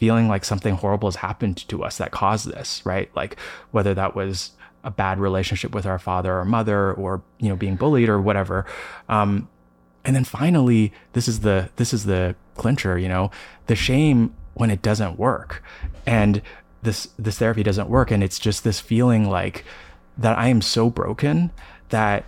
feeling 0.00 0.26
like 0.26 0.44
something 0.44 0.74
horrible 0.74 1.08
has 1.08 1.16
happened 1.16 1.56
to 1.68 1.84
us 1.84 1.98
that 1.98 2.10
caused 2.10 2.48
this 2.50 2.82
right? 2.84 3.10
Like 3.14 3.38
whether 3.70 3.94
that 3.94 4.16
was 4.16 4.52
a 4.82 4.90
bad 4.90 5.20
relationship 5.20 5.74
with 5.74 5.84
our 5.84 5.98
father 5.98 6.38
or 6.38 6.44
mother 6.44 6.92
or 6.94 7.22
you 7.38 7.48
know 7.48 7.56
being 7.56 7.76
bullied 7.76 8.08
or 8.08 8.20
whatever. 8.20 8.66
Um, 9.08 9.48
and 10.04 10.16
then 10.16 10.24
finally 10.24 10.92
this 11.12 11.28
is 11.28 11.40
the 11.40 11.68
this 11.76 11.92
is 11.92 12.06
the 12.06 12.34
clincher 12.56 12.98
you 12.98 13.08
know 13.08 13.30
the 13.66 13.76
shame 13.76 14.34
when 14.54 14.70
it 14.70 14.82
doesn't 14.82 15.18
work. 15.18 15.62
And 16.06 16.42
this 16.82 17.10
this 17.18 17.38
therapy 17.38 17.62
doesn't 17.62 17.88
work. 17.88 18.10
And 18.10 18.24
it's 18.24 18.38
just 18.38 18.64
this 18.64 18.80
feeling 18.80 19.28
like 19.28 19.64
that 20.18 20.36
i 20.36 20.48
am 20.48 20.60
so 20.60 20.90
broken 20.90 21.50
that 21.90 22.24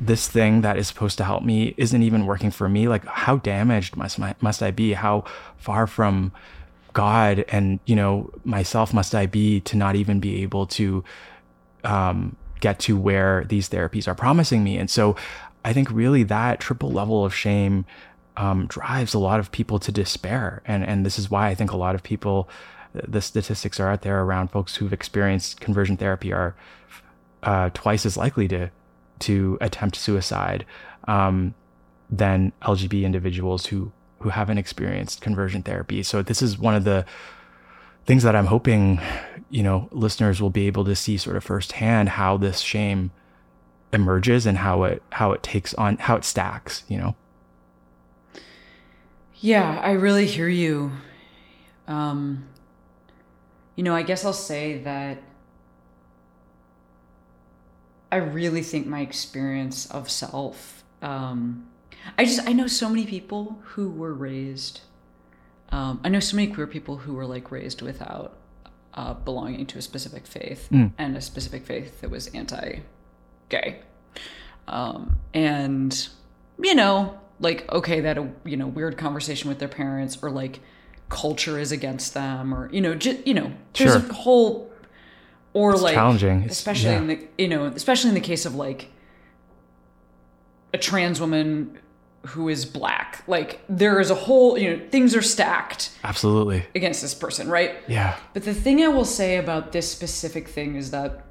this 0.00 0.28
thing 0.28 0.60
that 0.60 0.76
is 0.76 0.88
supposed 0.88 1.16
to 1.18 1.24
help 1.24 1.42
me 1.42 1.74
isn't 1.76 2.02
even 2.02 2.26
working 2.26 2.50
for 2.50 2.68
me. 2.68 2.86
Like 2.86 3.04
how 3.06 3.36
damaged 3.36 3.96
must 3.96 4.18
must 4.40 4.62
i 4.62 4.70
be? 4.70 4.92
How 4.92 5.24
far 5.56 5.86
from 5.86 6.32
God 6.96 7.44
and 7.48 7.78
you 7.84 7.94
know 7.94 8.30
myself 8.44 8.94
must 8.94 9.14
I 9.14 9.26
be 9.26 9.60
to 9.60 9.76
not 9.76 9.96
even 9.96 10.18
be 10.18 10.42
able 10.42 10.66
to 10.78 11.04
um, 11.84 12.36
get 12.60 12.78
to 12.80 12.98
where 12.98 13.44
these 13.44 13.68
therapies 13.68 14.08
are 14.08 14.14
promising 14.14 14.64
me. 14.64 14.78
And 14.78 14.90
so 14.90 15.14
I 15.64 15.72
think 15.72 15.90
really 15.90 16.22
that 16.24 16.58
triple 16.58 16.90
level 16.90 17.24
of 17.24 17.34
shame 17.34 17.84
um, 18.36 18.66
drives 18.66 19.14
a 19.14 19.18
lot 19.18 19.40
of 19.40 19.52
people 19.52 19.78
to 19.80 19.92
despair. 19.92 20.62
And, 20.64 20.84
and 20.84 21.04
this 21.04 21.18
is 21.18 21.30
why 21.30 21.48
I 21.48 21.54
think 21.54 21.70
a 21.70 21.76
lot 21.76 21.94
of 21.94 22.02
people, 22.02 22.48
the 22.92 23.20
statistics 23.20 23.78
are 23.78 23.90
out 23.90 24.02
there 24.02 24.22
around 24.22 24.48
folks 24.48 24.76
who've 24.76 24.92
experienced 24.92 25.60
conversion 25.60 25.96
therapy 25.96 26.32
are 26.32 26.54
uh, 27.42 27.70
twice 27.74 28.06
as 28.06 28.16
likely 28.16 28.48
to, 28.48 28.70
to 29.20 29.58
attempt 29.60 29.96
suicide 29.96 30.64
um, 31.06 31.54
than 32.10 32.52
LGBT 32.62 33.04
individuals 33.04 33.66
who, 33.66 33.92
who 34.20 34.30
haven't 34.30 34.58
experienced 34.58 35.20
conversion 35.20 35.62
therapy. 35.62 36.02
So 36.02 36.22
this 36.22 36.42
is 36.42 36.58
one 36.58 36.74
of 36.74 36.84
the 36.84 37.04
things 38.06 38.22
that 38.22 38.36
I'm 38.36 38.46
hoping, 38.46 39.00
you 39.50 39.62
know, 39.62 39.88
listeners 39.92 40.40
will 40.40 40.50
be 40.50 40.66
able 40.66 40.84
to 40.84 40.96
see 40.96 41.16
sort 41.16 41.36
of 41.36 41.44
firsthand 41.44 42.10
how 42.10 42.36
this 42.36 42.60
shame 42.60 43.10
emerges 43.92 44.46
and 44.46 44.58
how 44.58 44.84
it 44.84 45.02
how 45.10 45.32
it 45.32 45.42
takes 45.42 45.74
on 45.74 45.96
how 45.98 46.16
it 46.16 46.24
stacks, 46.24 46.84
you 46.88 46.98
know. 46.98 47.14
Yeah, 49.34 49.80
I 49.82 49.92
really 49.92 50.26
hear 50.26 50.48
you. 50.48 50.92
Um, 51.86 52.46
you 53.74 53.84
know, 53.84 53.94
I 53.94 54.02
guess 54.02 54.24
I'll 54.24 54.32
say 54.32 54.78
that 54.78 55.22
I 58.10 58.16
really 58.16 58.62
think 58.62 58.86
my 58.86 59.00
experience 59.00 59.86
of 59.90 60.10
self. 60.10 60.84
Um, 61.02 61.68
I 62.18 62.24
just 62.24 62.46
I 62.48 62.52
know 62.52 62.66
so 62.66 62.88
many 62.88 63.06
people 63.06 63.58
who 63.64 63.90
were 63.90 64.14
raised. 64.14 64.80
Um, 65.70 66.00
I 66.04 66.08
know 66.08 66.20
so 66.20 66.36
many 66.36 66.52
queer 66.52 66.66
people 66.66 66.98
who 66.98 67.14
were 67.14 67.26
like 67.26 67.50
raised 67.50 67.82
without 67.82 68.36
uh, 68.94 69.14
belonging 69.14 69.66
to 69.66 69.78
a 69.78 69.82
specific 69.82 70.26
faith 70.26 70.68
and 70.70 71.16
a 71.16 71.20
specific 71.20 71.66
faith 71.66 72.00
that 72.00 72.10
was 72.10 72.28
anti-gay. 72.28 73.80
Um, 74.68 75.16
and 75.34 76.08
you 76.62 76.74
know, 76.74 77.18
like 77.40 77.70
okay, 77.72 78.00
that 78.00 78.16
a 78.18 78.28
you 78.44 78.56
know 78.56 78.66
weird 78.66 78.96
conversation 78.96 79.48
with 79.48 79.58
their 79.58 79.68
parents 79.68 80.18
or 80.22 80.30
like 80.30 80.60
culture 81.08 81.58
is 81.58 81.70
against 81.72 82.14
them 82.14 82.52
or 82.54 82.68
you 82.72 82.80
know 82.80 82.94
just 82.94 83.24
you 83.26 83.34
know 83.34 83.52
there's 83.74 83.92
Sure. 83.92 84.10
a 84.10 84.12
whole 84.12 84.72
or 85.52 85.72
It's 85.72 85.82
like 85.82 85.94
challenging. 85.94 86.42
Especially 86.44 86.90
yeah. 86.90 86.98
in 86.98 87.06
the 87.06 87.28
you 87.38 87.48
know 87.48 87.66
especially 87.66 88.08
in 88.08 88.14
the 88.14 88.20
case 88.20 88.44
of 88.46 88.54
like 88.54 88.90
a 90.74 90.78
trans 90.78 91.20
woman 91.20 91.78
who 92.26 92.48
is 92.48 92.64
black 92.64 93.22
like 93.26 93.60
there 93.68 94.00
is 94.00 94.10
a 94.10 94.14
whole 94.14 94.58
you 94.58 94.68
know 94.76 94.88
things 94.90 95.14
are 95.14 95.22
stacked 95.22 95.90
Absolutely. 96.04 96.64
against 96.74 97.02
this 97.02 97.14
person 97.14 97.48
right 97.48 97.76
Yeah. 97.88 98.16
but 98.34 98.44
the 98.44 98.54
thing 98.54 98.82
I 98.82 98.88
will 98.88 99.04
say 99.04 99.36
about 99.36 99.72
this 99.72 99.90
specific 99.90 100.48
thing 100.48 100.74
is 100.76 100.90
that 100.90 101.24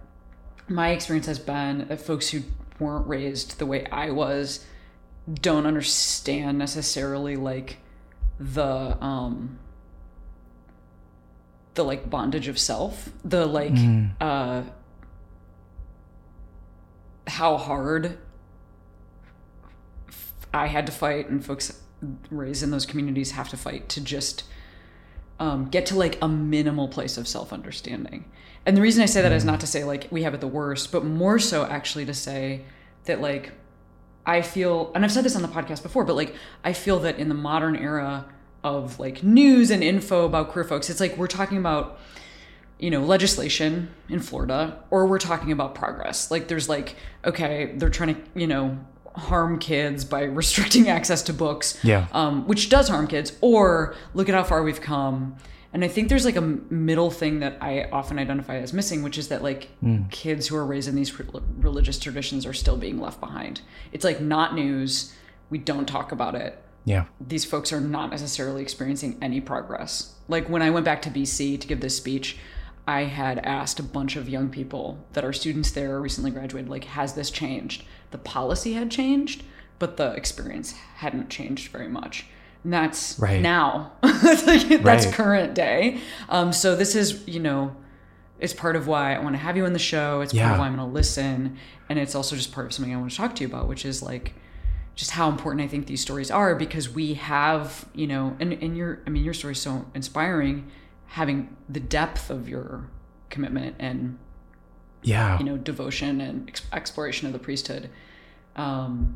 my 0.68 0.89
experience 0.89 1.28
has 1.28 1.39
been 1.39 1.88
that 1.89 2.02
folks 2.02 2.30
who 2.30 2.41
weren't 2.80 3.08
raised 3.08 3.60
the 3.60 3.66
way 3.66 3.86
I 3.91 4.10
was 4.12 4.66
don't 5.34 5.66
understand 5.66 6.58
necessarily 6.58 7.36
like 7.36 7.78
the 8.39 8.98
um 9.04 9.60
the 11.76 11.84
like 11.84 12.10
bondage 12.10 12.48
of 12.48 12.58
self 12.58 13.10
the 13.24 13.46
like 13.46 13.74
uh 14.22 14.62
how 17.28 17.58
hard 17.58 18.18
I 20.56 20.68
had 20.68 20.86
to 20.86 20.91
fight 20.91 21.30
and 21.30 21.45
folks 21.45 21.82
raised 22.32 22.64
in 22.64 22.72
those 22.72 22.86
communities 22.86 23.32
have 23.32 23.49
to 23.49 23.58
fight 23.58 23.89
to 23.89 24.01
just 24.01 24.45
um, 25.38 25.66
get 25.66 25.86
to 25.88 25.97
like 25.97 26.18
a 26.22 26.30
minimal 26.30 26.88
place 26.88 27.18
of 27.18 27.28
self 27.28 27.51
understanding. 27.51 28.32
And 28.66 28.76
the 28.76 28.82
reason 28.82 29.03
I 29.03 29.06
say 29.06 29.22
that 29.22 29.34
is 29.34 29.43
not 29.43 29.60
to 29.60 29.68
say 29.68 29.84
like 29.84 30.08
we 30.12 30.24
have 30.24 30.34
it 30.34 30.39
the 30.39 30.47
worst, 30.47 30.93
but 30.93 31.03
more 31.03 31.39
so 31.39 31.66
actually 31.66 32.06
to 32.06 32.14
say 32.14 32.64
that 33.03 33.20
like 33.20 33.51
I 34.26 34.41
feel, 34.41 34.93
and 34.95 35.03
I've 35.03 35.12
said 35.12 35.26
this 35.26 35.36
on 35.36 35.41
the 35.41 35.49
podcast 35.49 35.84
before, 35.84 36.06
but 36.06 36.16
like 36.16 36.34
I 36.64 36.72
feel 36.72 36.99
that 36.99 37.20
in 37.20 37.28
the 37.28 37.36
modern 37.36 37.76
era 37.76 38.26
of 38.64 38.97
like 38.97 39.24
news 39.24 39.70
and 39.70 39.84
info 39.84 40.26
about 40.26 40.49
queer 40.49 40.64
folks, 40.64 40.89
it's 40.89 41.01
like 41.01 41.18
we're 41.18 41.28
talking 41.28 41.58
about 41.58 41.99
you 42.80 42.89
know 42.89 43.01
legislation 43.01 43.93
in 44.08 44.22
Florida 44.22 44.82
or 44.89 45.06
we're 45.06 45.20
talking 45.20 45.51
about 45.51 45.76
progress. 45.76 46.32
Like 46.32 46.47
there's 46.47 46.70
like 46.70 46.95
okay, 47.26 47.74
they're 47.76 47.89
trying 47.89 48.16
to 48.16 48.22
you 48.34 48.47
know 48.47 48.80
harm 49.18 49.59
kids 49.59 50.05
by 50.05 50.24
restricting 50.24 50.89
access 50.97 51.22
to 51.24 51.34
books 51.34 51.78
Yeah. 51.84 52.07
um, 52.11 52.47
which 52.47 52.70
does 52.70 52.89
harm 52.89 53.07
kids, 53.07 53.34
or 53.41 53.95
look 54.13 54.30
at 54.30 54.36
how 54.36 54.43
far 54.43 54.63
we've 54.63 54.82
come. 54.82 55.36
And 55.74 55.84
I 55.84 55.89
think 55.89 56.07
there's 56.07 56.24
like 56.24 56.38
a 56.38 56.41
middle 56.41 57.11
thing 57.11 57.39
that 57.41 57.57
I 57.59 57.89
often 57.91 58.18
identify 58.18 58.55
as 58.57 58.72
missing, 58.72 59.03
which 59.03 59.18
is 59.18 59.28
that 59.28 59.43
like 59.43 59.68
kids 60.09 60.47
who 60.47 60.55
are 60.55 60.66
raised 60.66 60.88
in 60.88 60.95
these 60.95 61.20
re- 61.20 61.26
religious 61.57 61.99
traditions 61.99 62.45
are 62.45 62.53
still 62.53 62.78
being 62.78 62.97
left 62.99 63.20
behind. 63.20 63.59
It's 63.91 64.05
like 64.05 64.22
not 64.22 64.55
news. 64.55 65.13
We 65.49 65.57
don't 65.57 65.86
talk 65.86 66.13
about 66.13 66.34
it. 66.36 66.61
Yeah. 66.86 67.05
These 67.20 67.43
folks 67.43 67.74
are 67.74 67.82
not 67.82 68.09
necessarily 68.09 68.61
experiencing 68.61 69.18
any 69.22 69.41
progress. 69.41 70.13
Like 70.30 70.47
when 70.49 70.61
I 70.61 70.70
went 70.70 70.86
back 70.86 71.01
to 71.01 71.09
BC 71.09 71.59
to 71.59 71.68
give 71.68 71.82
this 71.82 71.97
speech, 71.97 72.38
I 72.88 73.01
had 73.05 73.39
asked 73.39 73.80
a 73.80 73.84
bunch 73.84 74.16
of 74.16 74.30
young 74.30 74.49
people 74.49 75.03
that 75.13 75.26
are 75.26 75.34
students 75.34 75.72
there, 75.72 75.99
recently 75.99 76.30
graduated, 76.32 76.70
like, 76.70 76.84
has 76.86 77.16
this 77.16 77.32
changed? 77.32 77.84
The 78.16 78.20
policy 78.22 78.72
had 78.72 78.89
changed, 78.91 79.43
but 79.78 79.97
the 79.97 80.11
experience 80.13 80.72
hadn't 80.72 81.30
changed 81.30 81.70
very 81.70 81.89
much. 81.89 82.26
And 82.63 82.72
that's 82.72 83.20
Right. 83.20 83.41
now. 83.41 83.91
that's, 84.01 84.45
Right. 85.05 85.13
current 85.13 85.53
day. 85.53 85.99
Um, 86.30 86.53
so 86.53 86.78
this 86.78 86.95
is, 86.95 87.28
you 87.28 87.41
know, 87.41 87.76
it's 88.39 88.53
part 88.53 88.78
of 88.78 88.88
why 88.88 89.13
I 89.16 89.20
want 89.20 89.34
to 89.36 89.39
have 89.39 89.57
you 89.57 89.66
on 89.66 89.74
the 89.74 89.80
show. 89.80 90.22
It's 90.22 90.32
part 90.32 90.38
Yeah. 90.39 90.53
of 90.53 90.59
why 90.59 90.68
I'm 90.68 90.78
going 90.78 90.88
to 90.88 90.93
listen. 90.93 91.57
And 91.89 91.99
it's 91.99 92.16
also 92.16 92.38
just 92.38 92.53
part 92.53 92.66
of 92.68 92.72
something 92.72 92.93
I 92.93 92.97
want 92.97 93.11
to 93.11 93.18
talk 93.18 93.36
to 93.36 93.41
you 93.41 93.49
about, 93.49 93.68
which 93.68 93.84
is 93.86 94.01
like, 94.01 94.34
just 94.95 95.11
how 95.11 95.28
important 95.28 95.61
I 95.61 95.68
think 95.68 95.88
these 95.88 95.99
stories 95.99 96.32
are 96.32 96.55
because 96.55 96.89
we 96.89 97.16
have, 97.16 97.86
you 97.93 98.07
know, 98.07 98.38
and, 98.39 98.53
and 98.53 98.78
your, 98.78 99.01
I 99.05 99.09
mean, 99.09 99.26
your 99.26 99.34
story 99.34 99.51
is 99.51 99.61
so 99.61 99.88
inspiring, 99.93 100.72
having 101.07 101.53
the 101.68 101.82
depth 101.82 102.30
of 102.30 102.47
your 102.47 102.88
commitment 103.30 103.76
and, 103.78 104.18
Yeah. 105.03 105.38
you 105.38 105.43
know, 105.43 105.57
devotion 105.57 106.22
and 106.22 106.47
ex- 106.47 106.61
exploration 106.72 107.28
of 107.28 107.34
the 107.34 107.39
priesthood. 107.39 107.89
Um, 108.56 109.16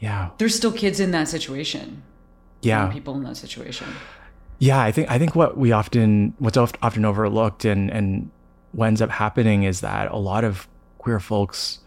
yeah. 0.00 0.30
there's 0.38 0.54
still 0.54 0.72
kids 0.72 1.00
in 1.00 1.10
that 1.12 1.28
situation. 1.28 2.02
Yeah. 2.62 2.88
people 2.88 3.14
in 3.14 3.22
that 3.24 3.36
situation. 3.36 3.86
Yeah, 4.58 4.80
I 4.80 4.92
think 4.92 5.10
I 5.10 5.18
think 5.18 5.34
what 5.34 5.56
we 5.58 5.72
often 5.72 6.34
what's 6.38 6.56
oft- 6.56 6.78
often 6.80 7.04
overlooked 7.04 7.64
and 7.64 7.90
and 7.90 8.30
what 8.72 8.86
ends 8.86 9.02
up 9.02 9.10
happening 9.10 9.64
is 9.64 9.80
that 9.80 10.10
a 10.10 10.16
lot 10.16 10.44
of 10.44 10.66
queer 10.98 11.20
folks 11.20 11.80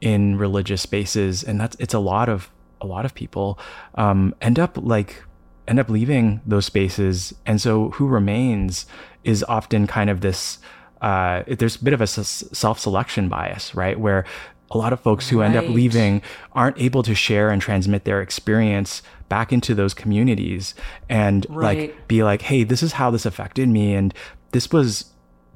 in 0.00 0.36
religious 0.36 0.82
spaces, 0.82 1.44
and 1.44 1.60
that's 1.60 1.76
it's 1.78 1.94
a 1.94 1.98
lot 1.98 2.28
of 2.28 2.50
a 2.80 2.86
lot 2.86 3.04
of 3.04 3.14
people, 3.14 3.58
um, 3.94 4.34
end 4.40 4.58
up 4.58 4.76
like 4.80 5.22
end 5.68 5.78
up 5.78 5.88
leaving 5.88 6.40
those 6.46 6.66
spaces, 6.66 7.34
and 7.46 7.60
so 7.60 7.90
who 7.90 8.08
remains 8.08 8.86
is 9.22 9.44
often 9.44 9.86
kind 9.86 10.10
of 10.10 10.20
this. 10.20 10.58
Uh, 11.00 11.42
there's 11.46 11.76
a 11.76 11.84
bit 11.84 11.94
of 11.94 12.00
a 12.00 12.06
self-selection 12.06 13.28
bias, 13.28 13.74
right? 13.74 13.98
Where 13.98 14.24
a 14.70 14.78
lot 14.78 14.92
of 14.92 15.00
folks 15.00 15.28
who 15.28 15.42
end 15.42 15.56
up 15.56 15.68
leaving 15.68 16.22
aren't 16.52 16.78
able 16.80 17.02
to 17.02 17.14
share 17.14 17.50
and 17.50 17.60
transmit 17.60 18.04
their 18.04 18.22
experience 18.22 19.02
back 19.28 19.52
into 19.52 19.74
those 19.74 19.94
communities 19.94 20.74
and 21.08 21.48
like 21.48 22.06
be 22.08 22.22
like, 22.22 22.42
hey, 22.42 22.62
this 22.62 22.82
is 22.82 22.92
how 22.92 23.10
this 23.10 23.26
affected 23.26 23.68
me. 23.68 23.94
And 23.94 24.14
this 24.52 24.70
was, 24.70 25.06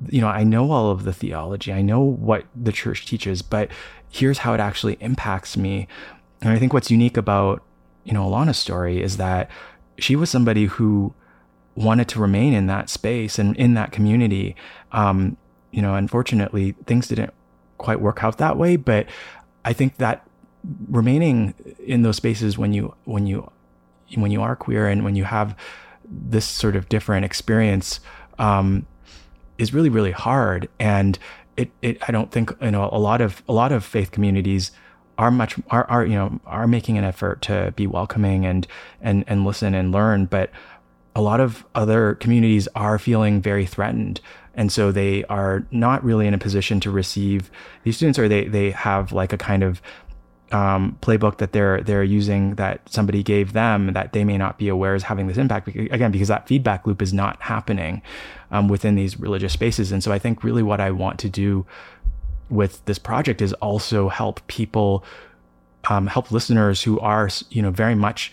you 0.08 0.20
know, 0.20 0.28
I 0.28 0.42
know 0.42 0.70
all 0.70 0.90
of 0.90 1.04
the 1.04 1.12
theology, 1.12 1.72
I 1.72 1.82
know 1.82 2.00
what 2.00 2.44
the 2.56 2.72
church 2.72 3.06
teaches, 3.06 3.40
but 3.40 3.70
here's 4.10 4.38
how 4.38 4.52
it 4.54 4.60
actually 4.60 4.96
impacts 5.00 5.56
me. 5.56 5.86
And 6.40 6.50
I 6.50 6.58
think 6.58 6.72
what's 6.72 6.90
unique 6.90 7.16
about, 7.16 7.62
you 8.02 8.12
know, 8.12 8.28
Alana's 8.28 8.58
story 8.58 9.00
is 9.00 9.16
that 9.16 9.50
she 9.98 10.16
was 10.16 10.28
somebody 10.28 10.66
who 10.66 11.14
wanted 11.76 12.08
to 12.08 12.20
remain 12.20 12.52
in 12.52 12.66
that 12.66 12.90
space 12.90 13.38
and 13.38 13.56
in 13.56 13.74
that 13.74 13.92
community. 13.92 14.56
Um, 14.92 15.36
you 15.70 15.82
know, 15.82 15.94
unfortunately, 15.94 16.74
things 16.86 17.08
didn't 17.08 17.32
quite 17.78 18.00
work 18.00 18.22
out 18.22 18.38
that 18.38 18.56
way, 18.56 18.76
but 18.76 19.06
I 19.64 19.72
think 19.72 19.96
that 19.96 20.26
remaining 20.88 21.54
in 21.78 22.02
those 22.02 22.16
spaces 22.16 22.56
when 22.56 22.72
you 22.72 22.94
when 23.04 23.26
you 23.26 23.50
when 24.14 24.30
you 24.30 24.42
are 24.42 24.56
queer 24.56 24.86
and 24.86 25.04
when 25.04 25.14
you 25.14 25.24
have 25.24 25.56
this 26.08 26.46
sort 26.46 26.76
of 26.76 26.88
different 26.88 27.24
experience 27.24 28.00
um, 28.38 28.86
is 29.58 29.74
really 29.74 29.88
really 29.88 30.12
hard. 30.12 30.68
And 30.78 31.18
it, 31.56 31.70
it 31.82 31.98
I 32.08 32.12
don't 32.12 32.30
think 32.30 32.52
you 32.60 32.70
know 32.70 32.88
a 32.92 32.98
lot 32.98 33.20
of 33.20 33.42
a 33.48 33.52
lot 33.52 33.72
of 33.72 33.84
faith 33.84 34.10
communities 34.10 34.70
are 35.18 35.30
much 35.30 35.56
are, 35.70 35.84
are 35.90 36.04
you 36.04 36.14
know 36.14 36.40
are 36.46 36.66
making 36.66 36.98
an 36.98 37.04
effort 37.04 37.42
to 37.42 37.72
be 37.76 37.86
welcoming 37.86 38.44
and 38.44 38.66
and 39.00 39.24
and 39.26 39.44
listen 39.44 39.74
and 39.74 39.92
learn 39.92 40.26
but 40.26 40.50
a 41.16 41.22
lot 41.22 41.40
of 41.40 41.64
other 41.74 42.14
communities 42.14 42.66
are 42.74 42.98
feeling 42.98 43.40
very 43.40 43.64
threatened 43.64 44.20
and 44.57 44.70
so 44.70 44.92
they 44.92 45.24
are 45.24 45.66
not 45.70 46.05
really 46.05 46.26
in 46.26 46.34
a 46.34 46.38
position 46.38 46.80
to 46.80 46.90
receive 46.90 47.50
these 47.82 47.96
students 47.96 48.18
or 48.18 48.28
they 48.28 48.46
they 48.46 48.70
have 48.70 49.12
like 49.12 49.32
a 49.32 49.38
kind 49.38 49.62
of 49.62 49.80
um, 50.52 50.96
playbook 51.00 51.38
that 51.38 51.52
they're 51.52 51.80
they're 51.82 52.05
using 52.05 52.55
that 52.57 52.80
somebody 52.88 53.22
gave 53.22 53.55
them 53.55 53.92
that 53.94 54.12
they 54.12 54.24
may 54.24 54.38
not 54.38 54.59
be 54.59 54.68
aware 54.68 54.94
is 54.94 55.02
having 55.02 55.26
this 55.26 55.36
impact. 55.36 55.68
Again 55.68 56.12
because 56.12 56.28
that 56.28 56.46
feedback 56.46 56.86
loop 56.86 57.02
is 57.02 57.12
not 57.12 57.40
happening 57.42 58.02
um, 58.50 58.68
within 58.68 58.94
these 58.94 59.18
religious 59.18 59.52
spaces. 59.52 59.90
And 59.90 60.02
so 60.02 60.12
i 60.12 60.18
think 60.18 60.44
really 60.44 60.62
what 60.62 60.80
i 60.80 60.90
want 60.90 61.18
to 61.20 61.28
do 61.28 61.66
with 62.50 62.84
this 62.84 62.98
project 62.98 63.40
is 63.42 63.52
also 63.55 64.09
help 64.09 64.46
people 64.46 65.05
um, 65.88 66.07
help 66.07 66.30
listeners 66.30 66.82
who 66.82 66.98
are 67.00 67.28
you 67.50 67.62
know 67.62 67.70
very 67.70 67.94
much 67.94 68.32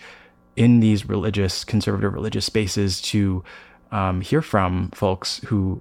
in 0.56 0.80
these 0.80 1.08
religious 1.08 1.64
conservative 1.64 2.12
religious 2.12 2.44
spaces 2.44 3.00
to 3.00 3.42
um, 3.90 4.20
hear 4.20 4.42
from 4.42 4.90
folks 4.90 5.38
who 5.46 5.80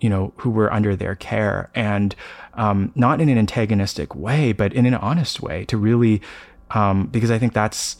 you 0.00 0.08
know 0.08 0.32
who 0.38 0.50
were 0.50 0.72
under 0.72 0.96
their 0.96 1.14
care 1.14 1.70
and 1.74 2.14
um, 2.54 2.92
not 2.94 3.20
in 3.20 3.28
an 3.28 3.38
antagonistic 3.38 4.14
way 4.14 4.52
but 4.52 4.72
in 4.72 4.86
an 4.86 4.94
honest 4.94 5.40
way 5.40 5.64
to 5.66 5.76
really 5.76 6.20
um, 6.70 7.06
because 7.06 7.30
i 7.30 7.38
think 7.38 7.52
that's 7.52 7.96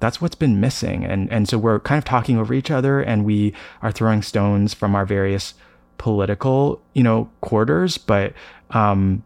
that's 0.00 0.20
what's 0.20 0.34
been 0.34 0.58
missing. 0.60 1.04
And 1.04 1.30
and 1.30 1.48
so 1.48 1.58
we're 1.58 1.78
kind 1.78 1.98
of 1.98 2.04
talking 2.04 2.38
over 2.38 2.52
each 2.52 2.70
other 2.70 3.00
and 3.00 3.24
we 3.24 3.54
are 3.82 3.92
throwing 3.92 4.22
stones 4.22 4.74
from 4.74 4.94
our 4.96 5.06
various 5.06 5.54
political 5.98 6.80
you 6.94 7.02
know 7.02 7.30
quarters 7.42 7.98
but 7.98 8.32
um 8.70 9.22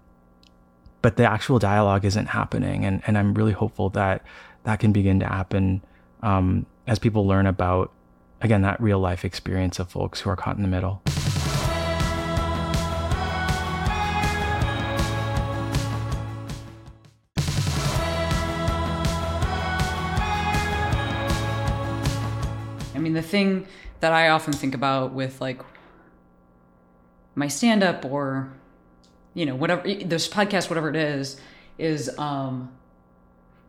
but 1.03 1.17
the 1.17 1.25
actual 1.25 1.61
dialogue 1.61 2.05
isn't 2.05 2.27
happening. 2.27 2.85
And 2.85 3.03
and 3.07 3.17
i'm 3.17 3.33
really 3.33 3.53
hopeful 3.53 3.89
that 3.91 4.23
that 4.65 4.81
can 4.81 4.93
begin 4.93 5.21
to 5.21 5.27
happen 5.27 5.83
um 6.23 6.67
as 6.87 6.99
people 6.99 7.27
learn 7.27 7.47
about 7.47 7.93
again 8.41 8.63
that 8.63 8.81
real 8.81 8.99
life 8.99 9.25
experience 9.25 9.79
of 9.79 9.89
folks 9.89 10.21
who 10.21 10.31
are 10.31 10.37
caught 10.37 10.57
in 10.57 10.63
the 10.63 10.69
middle 10.69 11.01
mean, 23.15 23.23
the 23.23 23.29
thing 23.29 23.67
that 24.01 24.13
I 24.13 24.29
often 24.29 24.53
think 24.53 24.75
about 24.75 25.13
with 25.13 25.41
like 25.41 25.61
my 27.35 27.49
stand 27.49 27.83
up 27.83 28.05
or, 28.05 28.53
you 29.35 29.47
know, 29.47 29.55
whatever, 29.55 29.83
this 29.83 30.29
podcast, 30.29 30.69
whatever 30.71 30.91
it 30.91 30.97
is, 30.97 31.41
is 31.79 32.11
um, 32.19 32.71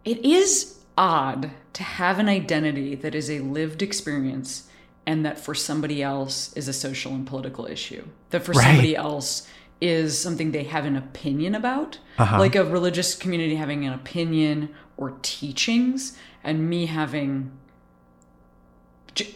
it 0.04 0.24
is 0.26 0.80
odd 0.98 1.52
to 1.74 1.84
have 1.84 2.20
an 2.20 2.30
identity 2.30 2.96
that 2.96 3.16
is 3.16 3.30
a 3.30 3.40
lived 3.40 3.82
experience 3.82 4.70
and 5.08 5.26
that 5.26 5.40
for 5.40 5.54
somebody 5.54 6.02
else 6.02 6.54
is 6.56 6.68
a 6.68 6.74
social 6.74 7.14
and 7.14 7.28
political 7.28 7.66
issue, 7.68 8.04
that 8.32 8.44
for 8.44 8.54
Right. 8.54 8.64
somebody 8.66 8.96
else 8.96 9.48
is 9.82 10.18
something 10.18 10.52
they 10.52 10.64
have 10.64 10.86
an 10.86 10.96
opinion 10.96 11.54
about, 11.54 12.00
Uh-huh. 12.18 12.40
like 12.40 12.56
a 12.56 12.64
religious 12.64 13.14
community 13.14 13.56
having 13.56 13.86
an 13.86 13.94
opinion 13.94 14.70
or 14.98 15.16
teachings, 15.22 16.18
and 16.44 16.70
me 16.70 16.86
having 16.88 17.52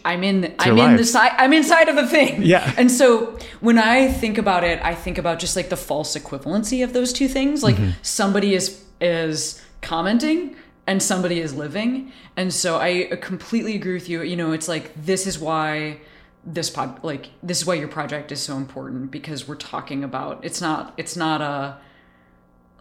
I'm 0.04 0.22
in 0.24 0.40
the, 0.42 0.54
I'm 0.62 0.78
in 0.78 0.96
the 0.96 1.04
side 1.04 1.32
I'm 1.38 1.52
inside 1.52 1.88
of 1.88 1.96
the 1.96 2.06
thing. 2.06 2.42
Yeah. 2.42 2.72
And 2.76 2.90
so 2.90 3.38
when 3.60 3.78
I 3.78 4.08
think 4.08 4.38
about 4.38 4.64
it, 4.64 4.80
I 4.84 4.94
think 4.94 5.18
about 5.18 5.38
just 5.38 5.56
like 5.56 5.68
the 5.68 5.76
false 5.76 6.16
equivalency 6.16 6.84
of 6.84 6.92
those 6.92 7.12
two 7.12 7.28
things. 7.28 7.62
Like 7.62 7.76
Mm-hmm. 7.76 7.90
somebody 8.02 8.54
is 8.54 8.84
is 9.00 9.62
commenting 9.80 10.56
and 10.86 11.02
somebody 11.02 11.40
is 11.40 11.54
living. 11.54 12.12
And 12.36 12.52
so 12.52 12.78
I 12.78 13.16
completely 13.20 13.74
agree 13.76 13.94
with 13.94 14.08
you. 14.08 14.22
You 14.22 14.36
know, 14.36 14.52
it's 14.52 14.68
like 14.68 14.92
this 15.02 15.26
is 15.26 15.38
why 15.38 16.00
this 16.44 16.70
pod 16.70 17.02
like 17.04 17.30
this 17.42 17.60
is 17.60 17.66
why 17.66 17.74
your 17.74 17.88
project 17.88 18.32
is 18.32 18.40
so 18.40 18.56
important 18.56 19.10
because 19.10 19.46
we're 19.46 19.54
talking 19.56 20.02
about 20.02 20.42
it's 20.42 20.60
not 20.60 20.94
it's 20.96 21.14
not 21.14 21.40
a 21.42 21.76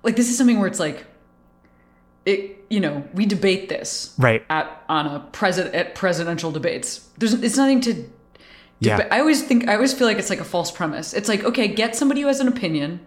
like 0.01 0.15
this 0.15 0.29
is 0.29 0.37
something 0.37 0.59
where 0.59 0.67
it's 0.67 0.79
like 0.79 1.05
it 2.25 2.57
you 2.69 2.79
know 2.79 3.03
we 3.13 3.25
debate 3.25 3.69
this 3.69 4.13
right 4.17 4.43
at 4.49 4.83
on 4.89 5.07
a 5.07 5.19
president 5.31 5.75
at 5.75 5.95
presidential 5.95 6.51
debates. 6.51 7.07
There's 7.17 7.33
it's 7.33 7.57
nothing 7.57 7.81
to. 7.81 8.09
Yeah. 8.81 9.07
I 9.11 9.19
always 9.19 9.43
think 9.43 9.67
I 9.67 9.75
always 9.75 9.93
feel 9.93 10.07
like 10.07 10.17
it's 10.17 10.29
like 10.29 10.39
a 10.39 10.45
false 10.45 10.71
premise. 10.71 11.13
It's 11.13 11.27
like 11.27 11.43
okay, 11.43 11.67
get 11.67 11.95
somebody 11.95 12.21
who 12.21 12.27
has 12.27 12.39
an 12.39 12.47
opinion, 12.47 13.01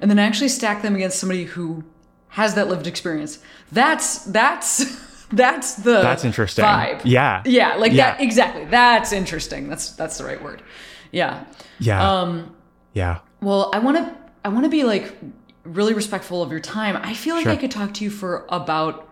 and 0.00 0.10
then 0.10 0.18
actually 0.18 0.48
stack 0.48 0.82
them 0.82 0.94
against 0.94 1.18
somebody 1.18 1.44
who 1.44 1.82
has 2.30 2.54
that 2.54 2.68
lived 2.68 2.86
experience. 2.86 3.40
That's 3.72 4.18
that's 4.24 4.84
that's 5.32 5.74
the 5.74 6.02
That's 6.02 6.24
interesting. 6.24 6.64
vibe. 6.64 7.00
Yeah. 7.04 7.42
yeah, 7.44 7.74
like 7.76 7.92
that 7.94 8.20
exactly. 8.20 8.66
That's 8.66 9.12
interesting. 9.12 9.68
That's 9.68 9.90
that's 9.92 10.18
the 10.18 10.24
right 10.24 10.40
word. 10.42 10.62
Yeah. 11.10 11.44
yeah 11.80 12.20
Um. 12.20 12.54
yeah 12.92 13.20
Well, 13.40 13.70
I 13.72 13.78
want 13.80 13.96
to 13.96 14.16
I 14.44 14.48
want 14.48 14.64
to 14.64 14.70
be 14.70 14.84
like 14.84 15.16
really 15.64 15.94
respectful 15.94 16.42
of 16.42 16.50
your 16.52 16.60
time. 16.60 16.96
I 17.02 17.14
feel 17.14 17.34
like 17.34 17.44
Sure. 17.44 17.52
I 17.52 17.56
could 17.56 17.70
talk 17.72 17.94
to 17.94 18.04
you 18.04 18.10
for 18.10 18.46
about 18.48 19.05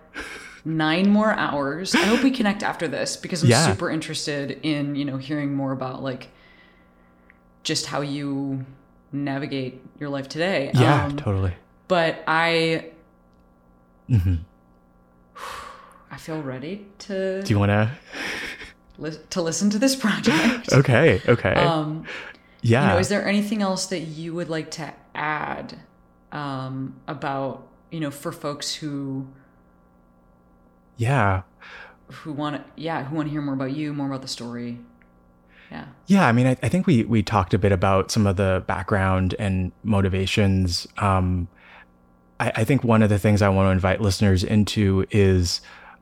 nine 0.65 1.09
more 1.11 1.33
hours. 1.33 1.95
I 1.95 1.99
hope 2.07 2.23
we 2.23 2.31
connect 2.31 2.63
after 2.63 2.89
this 2.89 3.17
because 3.17 3.43
I'm 3.43 3.51
Yeah. 3.51 3.67
super 3.67 3.91
interested 3.91 4.59
in 4.63 4.95
you 4.97 5.05
know 5.05 5.17
hearing 5.19 5.55
more 5.55 5.73
about 5.73 6.03
like 6.03 6.29
just 7.63 7.87
how 7.87 8.01
you 8.03 8.65
navigate 9.13 9.81
your 9.99 10.09
life 10.09 10.29
today. 10.29 10.71
yeah 10.75 11.05
Um, 11.07 11.17
totally 11.17 11.55
But 11.89 12.23
I 12.27 12.87
hmm 14.09 14.37
I 16.11 16.17
feel 16.17 16.41
ready 16.43 16.87
to 17.01 17.43
do 17.43 17.53
you 17.53 17.59
want 17.59 17.71
to 17.71 17.91
li- 18.99 19.19
to 19.31 19.43
listen 19.43 19.71
to 19.71 19.79
this 19.79 19.97
project. 19.97 20.73
okay 20.73 21.21
okay 21.29 21.53
Um, 21.55 22.05
yeah 22.63 22.83
you 22.83 22.89
know, 22.95 22.99
is 22.99 23.09
there 23.09 23.27
anything 23.27 23.63
else 23.63 23.87
that 23.87 24.01
you 24.01 24.33
would 24.35 24.49
like 24.49 24.71
to 24.73 24.93
add 25.15 25.79
um, 26.33 26.95
about 27.09 27.67
you 27.91 28.01
know 28.01 28.11
for 28.11 28.33
folks 28.33 28.75
who 28.77 29.27
yeah 30.97 31.43
who 32.09 32.33
want 32.33 32.57
to 32.57 32.65
yeah 32.81 33.05
who 33.05 33.17
want 33.17 33.29
to 33.29 33.31
hear 33.31 33.41
more 33.41 33.55
about 33.55 33.73
you, 33.73 33.93
more 33.93 34.07
about 34.07 34.23
the 34.23 34.29
story? 34.29 34.79
Yeah. 35.71 35.87
Yeah, 36.07 36.27
I 36.27 36.33
mean, 36.33 36.47
I, 36.47 36.57
I 36.63 36.69
think 36.69 36.87
we 36.87 37.05
we 37.05 37.23
talked 37.23 37.55
a 37.55 37.59
bit 37.59 37.73
about 37.73 38.11
some 38.11 38.27
of 38.27 38.37
the 38.37 38.63
background 38.67 39.35
and 39.39 39.73
motivations. 39.83 40.87
Um, 40.99 41.49
I, 42.39 42.53
I 42.57 42.65
think 42.65 42.85
one 42.85 43.03
of 43.03 43.09
the 43.09 43.19
things 43.19 43.43
I 43.43 43.49
want 43.49 43.67
to 43.69 43.71
invite 43.71 44.01
listeners 44.01 44.45
into 44.45 45.07
is 45.11 45.61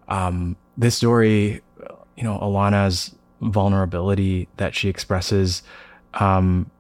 um, 0.09 0.57
this 0.77 0.97
story. 0.97 1.63
You 2.17 2.25
know, 2.25 2.39
Alana's 2.39 3.15
vulnerability 3.41 4.49
that 4.59 4.75
she 4.75 4.89
expresses, 4.89 5.63
um, 6.15 6.71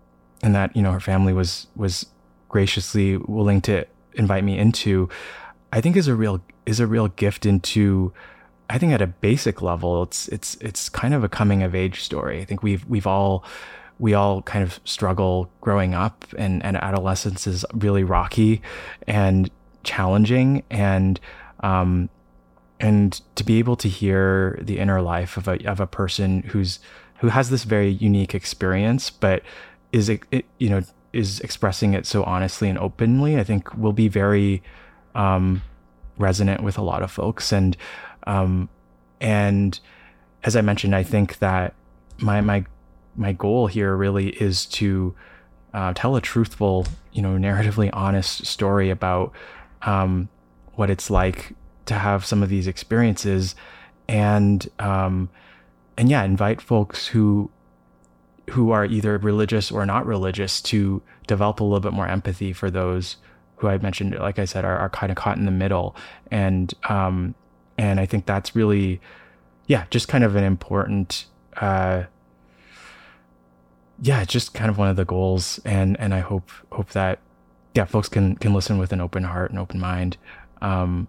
and 0.43 0.55
that 0.55 0.77
you 0.77 0.83
know 0.83 0.93
her 0.93 1.01
family 1.01 1.33
was 1.33 1.69
was 1.77 2.07
graciously 2.49 3.17
willing 3.17 3.61
to 3.63 3.87
invite 4.15 4.45
me 4.45 4.59
into. 4.59 5.09
I 5.73 5.81
think 5.81 5.97
is 5.97 6.07
a 6.07 6.15
real 6.15 6.41
is 6.67 6.81
a 6.81 6.87
real 6.87 7.09
gift 7.09 7.47
into 7.47 8.13
I 8.69 8.79
think 8.79 8.93
at 8.93 9.03
a 9.03 9.07
basic 9.07 9.61
level, 9.61 10.03
it's 10.03 10.29
it's 10.29 10.57
it's 10.57 10.89
kind 10.89 11.15
of 11.15 11.25
a 11.25 11.29
coming 11.29 11.63
of 11.63 11.75
age 11.75 12.03
story. 12.03 12.41
I 12.41 12.45
think 12.45 12.63
we've 12.63 12.85
we've 12.87 13.07
all 13.07 13.45
we 13.99 14.15
all 14.15 14.43
kind 14.43 14.63
of 14.65 14.81
struggle 14.85 15.51
growing 15.61 15.95
up, 15.95 16.25
and 16.39 16.65
and 16.65 16.77
adolescence 16.77 17.47
is 17.47 17.65
really 17.75 18.05
rocky 18.05 18.63
and 19.07 19.51
challenging, 19.83 20.63
and 20.71 21.21
um, 21.61 22.09
and 22.81 23.21
to 23.37 23.45
be 23.45 23.59
able 23.59 23.77
to 23.77 23.89
hear 23.89 24.59
the 24.63 24.79
inner 24.79 25.03
life 25.03 25.37
of 25.37 25.49
a 25.49 25.63
of 25.67 25.81
a 25.81 25.87
person 25.87 26.43
who's 26.45 26.81
who 27.19 27.29
has 27.29 27.51
this 27.51 27.65
very 27.65 27.91
unique 27.91 28.35
experience, 28.35 29.11
but 29.11 29.43
is 29.93 30.09
it, 30.09 30.23
it 30.31 30.47
you 30.59 30.71
know 30.71 30.83
is 31.13 31.41
expressing 31.41 31.93
it 31.93 32.07
so 32.07 32.25
honestly 32.25 32.71
and 32.71 32.79
openly, 32.79 33.39
I 33.39 33.45
think 33.45 33.77
will 33.77 33.93
be 33.93 34.09
very 34.09 34.63
um, 35.15 35.63
resonant 36.19 36.63
with 36.63 36.79
a 36.79 36.83
lot 36.83 37.03
of 37.03 37.11
folks. 37.11 37.53
And 37.53 37.77
um, 38.27 38.69
and 39.21 39.79
as 40.45 40.57
I 40.57 40.61
mentioned, 40.61 40.95
I 40.95 41.03
think 41.03 41.39
that 41.39 41.75
my 42.19 42.41
my 42.41 42.65
my 43.17 43.33
goal 43.33 43.67
here 43.67 43.95
really 43.97 44.31
is 44.31 44.67
to 44.67 45.15
uh, 45.75 45.93
tell 45.95 46.17
a 46.17 46.21
truthful, 46.21 46.87
you 47.13 47.23
know, 47.23 47.37
narratively 47.37 47.91
honest 47.93 48.47
story 48.47 48.91
about 48.91 49.33
um, 49.83 50.29
what 50.75 50.91
it's 50.91 51.11
like 51.11 51.55
to 51.87 51.95
have 51.95 52.25
some 52.25 52.43
of 52.43 52.49
these 52.49 52.67
experiences, 52.67 53.55
and 54.09 54.69
um, 54.79 55.29
and 55.97 56.09
yeah, 56.11 56.25
invite 56.25 56.61
folks 56.61 57.09
who 57.09 57.51
who 58.51 58.71
are 58.71 58.85
either 58.85 59.19
religious 59.19 59.71
or 59.71 59.87
not 59.87 60.05
religious 60.05 60.61
to 60.61 61.01
develop 61.27 61.61
a 61.61 61.65
little 61.65 61.81
bit 61.81 61.93
more 61.93 62.09
empathy 62.09 62.53
for 62.53 62.71
those 62.71 63.17
who 63.63 63.69
I 63.69 63.79
mentioned, 63.79 64.19
like 64.19 64.41
I 64.41 64.45
said, 64.45 64.65
are, 64.65 64.77
are 64.77 64.91
kind 64.91 65.13
of 65.13 65.17
caught 65.17 65.39
in 65.39 65.45
the 65.45 65.53
middle. 65.53 65.95
And 66.33 66.75
um, 66.89 67.37
and 67.79 68.01
I 68.01 68.07
think 68.07 68.27
that's 68.27 68.57
really, 68.57 69.01
yeah, 69.69 69.85
just 69.89 70.09
kind 70.09 70.25
of 70.25 70.35
an 70.35 70.43
important, 70.43 71.27
uh, 71.57 72.05
yeah, 74.01 74.25
just 74.25 74.53
kind 74.53 74.69
of 74.69 74.79
one 74.79 74.89
of 74.89 74.97
the 74.97 75.05
goals. 75.05 75.61
And 75.65 75.99
and 76.01 76.13
I 76.13 76.21
hope 76.21 76.51
hope 76.73 76.91
that 76.91 77.21
yeah, 77.75 77.85
folks 77.85 78.09
can 78.09 78.35
can 78.35 78.53
listen 78.53 78.79
with 78.79 78.93
an 78.93 79.01
open 79.01 79.23
heart 79.23 79.51
and 79.51 79.61
open 79.61 79.79
mind. 79.79 80.17
Um, 80.61 81.07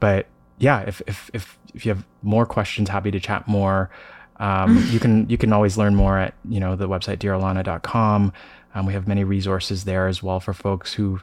but 0.00 0.26
yeah, 0.58 0.80
if 0.80 1.02
if 1.06 1.30
if 1.34 1.58
if 1.74 1.84
you 1.84 1.92
have 1.92 2.06
more 2.22 2.46
questions, 2.46 2.88
happy 2.88 3.10
to 3.10 3.20
chat 3.20 3.46
more. 3.46 3.90
Um, 4.38 4.82
you 4.90 4.98
can 4.98 5.28
you 5.28 5.36
can 5.36 5.52
always 5.52 5.76
learn 5.76 5.94
more 5.94 6.18
at 6.18 6.32
you 6.48 6.60
know 6.60 6.76
the 6.76 6.88
website 6.88 7.18
dearalana.com. 7.18 8.32
Um, 8.74 8.86
we 8.86 8.94
have 8.94 9.06
many 9.06 9.22
resources 9.22 9.84
there 9.84 10.08
as 10.08 10.22
well 10.22 10.40
for 10.40 10.54
folks 10.54 10.94
who 10.94 11.20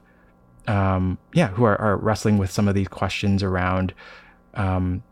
um, 0.68 1.18
yeah, 1.34 1.50
who 1.50 1.64
are, 1.64 1.80
are 1.80 1.98
wrestling 1.98 2.38
with 2.38 2.52
some 2.52 2.68
of 2.68 2.76
these 2.76 2.88
questions 2.88 3.44
around, 3.44 3.94
um, 4.54 5.04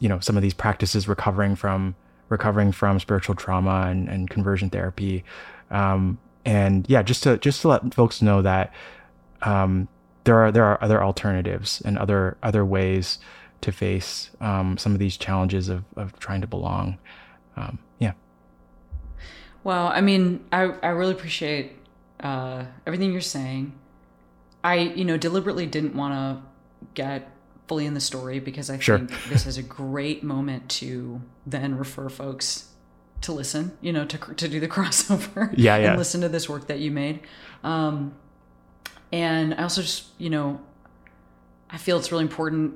you 0.00 0.08
know, 0.08 0.20
some 0.20 0.36
of 0.36 0.42
these 0.42 0.54
practices 0.54 1.08
recovering 1.08 1.56
from 1.56 1.94
recovering 2.28 2.72
from 2.72 2.98
spiritual 2.98 3.34
trauma 3.34 3.86
and, 3.88 4.08
and 4.08 4.30
conversion 4.30 4.70
therapy. 4.70 5.24
Um, 5.70 6.18
and 6.44 6.88
yeah, 6.88 7.02
just 7.02 7.22
to 7.24 7.38
just 7.38 7.62
to 7.62 7.68
let 7.68 7.94
folks 7.94 8.22
know 8.22 8.42
that 8.42 8.72
um, 9.42 9.88
there 10.24 10.38
are 10.38 10.52
there 10.52 10.64
are 10.64 10.82
other 10.82 11.02
alternatives 11.02 11.82
and 11.84 11.98
other 11.98 12.36
other 12.42 12.64
ways 12.64 13.18
to 13.62 13.72
face 13.72 14.30
um, 14.40 14.76
some 14.78 14.92
of 14.92 14.98
these 14.98 15.16
challenges 15.16 15.68
of 15.68 15.84
of 15.96 16.18
trying 16.18 16.40
to 16.40 16.46
belong. 16.46 16.98
Um, 17.56 17.78
yeah. 17.98 18.12
Well, 19.64 19.88
I 19.88 20.00
mean, 20.00 20.44
I, 20.52 20.62
I 20.82 20.88
really 20.88 21.12
appreciate 21.12 21.72
uh, 22.20 22.64
everything 22.86 23.12
you're 23.12 23.20
saying. 23.20 23.72
I, 24.66 24.74
you 24.98 25.04
know, 25.04 25.16
deliberately 25.16 25.66
didn't 25.66 25.94
want 25.94 26.12
to 26.14 26.42
get 26.94 27.30
fully 27.68 27.86
in 27.86 27.94
the 27.94 28.00
story 28.00 28.40
because 28.40 28.68
I 28.70 28.78
Sure. 28.78 28.98
think 28.98 29.10
this 29.28 29.46
is 29.46 29.58
a 29.58 29.62
great 29.62 30.22
moment 30.24 30.68
to 30.80 31.20
then 31.46 31.76
refer 31.78 32.08
folks 32.08 32.68
to 33.22 33.32
listen, 33.32 33.76
you 33.80 33.92
know, 33.92 34.04
to, 34.04 34.18
to 34.34 34.48
do 34.48 34.58
the 34.60 34.68
crossover 34.76 35.52
Yeah, 35.56 35.76
yeah. 35.76 35.88
and 35.90 35.98
listen 35.98 36.20
to 36.22 36.28
this 36.28 36.48
work 36.48 36.66
that 36.66 36.80
you 36.80 36.90
made. 36.90 37.20
Um, 37.62 38.14
and 39.12 39.54
I 39.54 39.62
also 39.62 39.82
just, 39.82 40.06
you 40.18 40.30
know, 40.30 40.60
I 41.70 41.78
feel 41.78 41.96
it's 41.98 42.10
really 42.12 42.24
important 42.24 42.74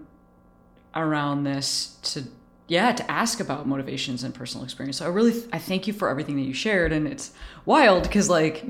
around 0.94 1.44
this 1.44 1.98
to 2.02 2.24
yeah 2.66 2.92
to 2.92 3.08
ask 3.10 3.38
about 3.40 3.66
motivations 3.66 4.24
and 4.24 4.34
personal 4.34 4.64
experience 4.64 4.96
so 4.96 5.04
i 5.04 5.08
really 5.08 5.32
i 5.52 5.58
thank 5.58 5.86
you 5.86 5.92
for 5.92 6.08
everything 6.08 6.34
that 6.34 6.42
you 6.42 6.52
shared 6.52 6.92
and 6.92 7.06
it's 7.06 7.30
wild 7.64 8.02
because 8.02 8.28
like 8.28 8.64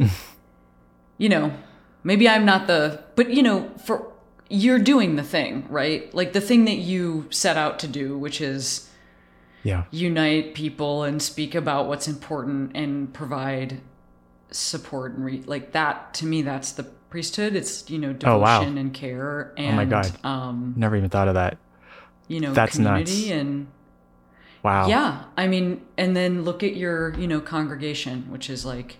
you 1.18 1.30
know 1.30 1.50
maybe 2.04 2.28
i'm 2.28 2.44
not 2.44 2.66
the 2.66 3.02
but 3.16 3.30
you 3.30 3.42
know 3.42 3.70
for 3.84 4.10
you're 4.48 4.78
doing 4.78 5.16
the 5.16 5.22
thing 5.22 5.66
right 5.68 6.12
like 6.14 6.32
the 6.32 6.40
thing 6.40 6.64
that 6.64 6.76
you 6.78 7.26
set 7.30 7.56
out 7.56 7.78
to 7.78 7.86
do 7.86 8.18
which 8.18 8.40
is 8.40 8.88
Yeah. 9.62 9.84
unite 9.90 10.54
people 10.54 11.02
and 11.04 11.20
speak 11.22 11.54
about 11.54 11.86
what's 11.86 12.08
important 12.08 12.72
and 12.74 13.12
provide 13.12 13.80
support 14.50 15.12
and 15.14 15.24
re- 15.24 15.42
like 15.46 15.72
that 15.72 16.12
to 16.14 16.26
me 16.26 16.42
that's 16.42 16.72
the 16.72 16.82
priesthood 17.10 17.54
it's 17.54 17.88
you 17.90 17.98
know 17.98 18.14
Oh, 18.24 18.38
wow. 18.38 18.58
devotion 18.60 18.78
and 18.78 18.92
care 18.94 19.52
and 19.56 19.72
Oh 19.74 19.76
my 19.76 19.84
God. 19.84 20.10
um 20.24 20.74
Never 20.76 20.96
even 20.96 21.10
thought 21.10 21.28
of 21.28 21.34
that. 21.34 21.58
you 22.28 22.40
know 22.40 22.52
That's 22.52 22.76
community 22.76 23.28
nuts. 23.28 23.30
and 23.40 23.66
Wow. 24.62 24.88
yeah 24.88 25.24
i 25.36 25.46
mean 25.46 25.80
and 25.96 26.14
then 26.16 26.42
look 26.44 26.62
at 26.62 26.74
your 26.76 27.14
you 27.18 27.26
know 27.28 27.40
congregation 27.40 28.26
which 28.30 28.50
is 28.50 28.64
like 28.66 28.98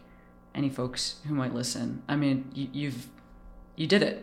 any 0.61 0.69
folks 0.69 1.03
who 1.27 1.35
might 1.35 1.55
listen 1.55 2.03
i 2.09 2.15
mean 2.23 2.37
you, 2.59 2.69
you've 2.73 3.09
you 3.77 3.87
did 3.87 4.03
it 4.03 4.17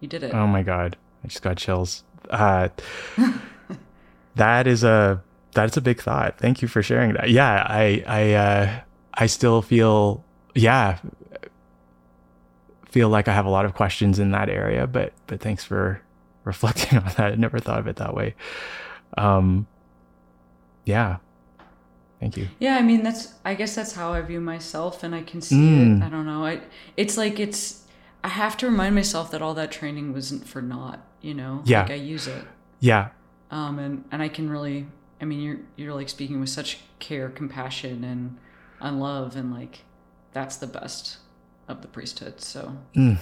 you 0.00 0.08
did 0.08 0.22
it 0.22 0.34
Oh 0.34 0.46
my 0.46 0.62
god, 0.62 0.96
I 1.24 1.28
just 1.28 1.42
got 1.42 1.56
chills. 1.56 2.04
Uh, 2.28 2.68
that 4.36 4.66
is 4.66 4.84
a 4.84 5.22
that's 5.52 5.76
a 5.76 5.80
big 5.80 6.00
thought. 6.00 6.38
Thank 6.38 6.60
you 6.62 6.68
for 6.68 6.82
sharing 6.82 7.14
that. 7.14 7.30
Yeah, 7.30 7.64
I 7.66 8.04
I 8.06 8.32
uh, 8.34 8.80
I 9.14 9.26
still 9.26 9.62
feel 9.62 10.22
yeah 10.54 10.98
feel 12.90 13.08
like 13.08 13.26
I 13.26 13.32
have 13.32 13.46
a 13.46 13.50
lot 13.50 13.64
of 13.64 13.74
questions 13.74 14.18
in 14.18 14.30
that 14.32 14.48
area, 14.48 14.86
but 14.86 15.12
but 15.26 15.40
thanks 15.40 15.64
for 15.64 16.02
reflecting 16.44 16.98
on 17.04 17.04
that. 17.16 17.32
I 17.32 17.34
never 17.36 17.58
thought 17.58 17.80
of 17.80 17.86
it 17.86 17.96
that 17.96 18.14
way. 18.14 18.34
Um, 19.16 19.66
yeah, 20.84 21.16
thank 22.20 22.36
you. 22.36 22.48
Yeah, 22.58 22.76
I 22.76 22.82
mean 22.82 23.02
that's 23.02 23.34
I 23.44 23.54
guess 23.54 23.74
that's 23.74 23.92
how 23.92 24.12
I 24.12 24.20
view 24.22 24.40
myself 24.40 25.02
and 25.02 25.14
I 25.14 25.22
can 25.22 25.40
see 25.40 25.56
Mm. 25.56 26.00
it. 26.00 26.04
I 26.04 26.08
don't 26.08 26.26
know. 26.26 26.44
I 26.44 26.60
it's 26.96 27.16
like 27.16 27.38
it's 27.40 27.82
I 28.24 28.28
have 28.28 28.56
to 28.58 28.66
remind 28.66 28.94
myself 28.94 29.30
that 29.30 29.42
all 29.42 29.54
that 29.54 29.70
training 29.70 30.12
wasn't 30.12 30.48
for 30.48 30.60
naught, 30.60 31.00
you 31.20 31.34
know? 31.34 31.62
Yeah. 31.64 31.82
Like 31.82 31.90
I 31.92 31.94
use 31.94 32.26
it. 32.26 32.44
Yeah, 32.80 33.08
Um 33.50 33.78
and 33.78 34.04
and 34.10 34.22
I 34.22 34.28
can 34.28 34.50
really 34.50 34.86
I 35.20 35.24
mean 35.24 35.40
you're 35.40 35.58
you're 35.76 35.94
like 35.94 36.08
speaking 36.08 36.40
with 36.40 36.48
such 36.50 36.78
care, 36.98 37.28
compassion 37.28 38.04
and 38.04 38.36
and 38.80 39.00
love 39.00 39.36
and 39.36 39.52
like 39.54 39.80
that's 40.32 40.56
the 40.56 40.66
best 40.66 41.18
of 41.68 41.82
the 41.82 41.88
priesthood. 41.88 42.40
So 42.40 42.76
Mm. 42.94 43.18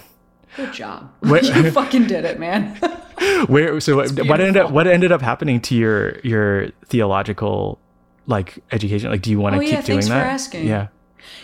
good 0.55 0.73
job. 0.73 1.11
What- 1.21 1.43
you 1.43 1.71
fucking 1.71 2.07
did 2.07 2.25
it, 2.25 2.39
man. 2.39 2.75
where 3.47 3.79
so 3.79 3.95
what, 3.95 4.11
what 4.27 4.41
ended 4.41 4.57
up 4.57 4.71
what 4.71 4.87
ended 4.87 5.11
up 5.11 5.21
happening 5.21 5.59
to 5.61 5.75
your 5.75 6.19
your 6.19 6.69
theological 6.87 7.79
like 8.27 8.63
education 8.71 9.09
like 9.11 9.21
do 9.21 9.29
you 9.31 9.39
want 9.39 9.53
to 9.53 9.57
Oh, 9.59 9.61
keep 9.61 9.71
yeah, 9.71 9.81
doing 9.81 9.85
thanks 9.99 10.07
for 10.07 10.13
that 10.13 10.27
asking. 10.27 10.67
yeah 10.67 10.87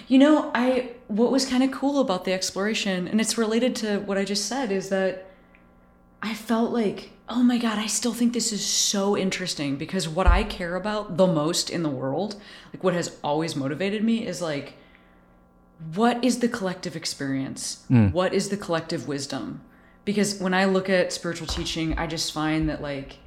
You 0.08 0.20
know, 0.20 0.52
I 0.54 0.92
what 1.08 1.32
was 1.32 1.46
kind 1.46 1.64
of 1.64 1.72
cool 1.72 2.00
about 2.00 2.24
the 2.26 2.34
exploration, 2.34 3.08
and 3.08 3.20
it's 3.20 3.38
related 3.38 3.76
to 3.78 4.00
what 4.00 4.18
I 4.18 4.24
just 4.24 4.46
said, 4.46 4.72
is 4.72 4.90
that 4.90 5.26
I 6.22 6.34
felt 6.36 6.72
like, 6.72 7.10
oh 7.28 7.42
my 7.44 7.58
god, 7.58 7.78
I 7.80 7.88
still 7.88 8.14
think 8.14 8.34
this 8.34 8.52
is 8.54 8.64
so 8.64 9.18
interesting 9.18 9.76
because 9.78 10.08
what 10.08 10.28
I 10.28 10.44
care 10.44 10.76
about 10.76 11.18
the 11.18 11.26
most 11.28 11.70
in 11.70 11.82
the 11.84 11.90
world, 11.90 12.36
like 12.74 12.84
what 12.84 12.94
has 12.94 13.18
always 13.24 13.56
motivated 13.56 14.04
me, 14.04 14.26
is 14.28 14.40
like, 14.42 14.74
what 15.96 16.24
is 16.24 16.40
the 16.40 16.48
collective 16.48 16.96
experience? 16.96 17.84
What 17.90 18.34
is 18.34 18.50
the 18.50 18.58
collective 18.58 19.08
wisdom? 19.08 19.62
Because 20.06 20.40
when 20.40 20.54
I 20.54 20.66
look 20.66 20.90
at 20.90 21.12
spiritual 21.12 21.48
teaching, 21.48 21.98
I 21.98 22.06
just 22.08 22.32
find 22.32 22.70
that 22.70 22.82
like, 22.82 23.18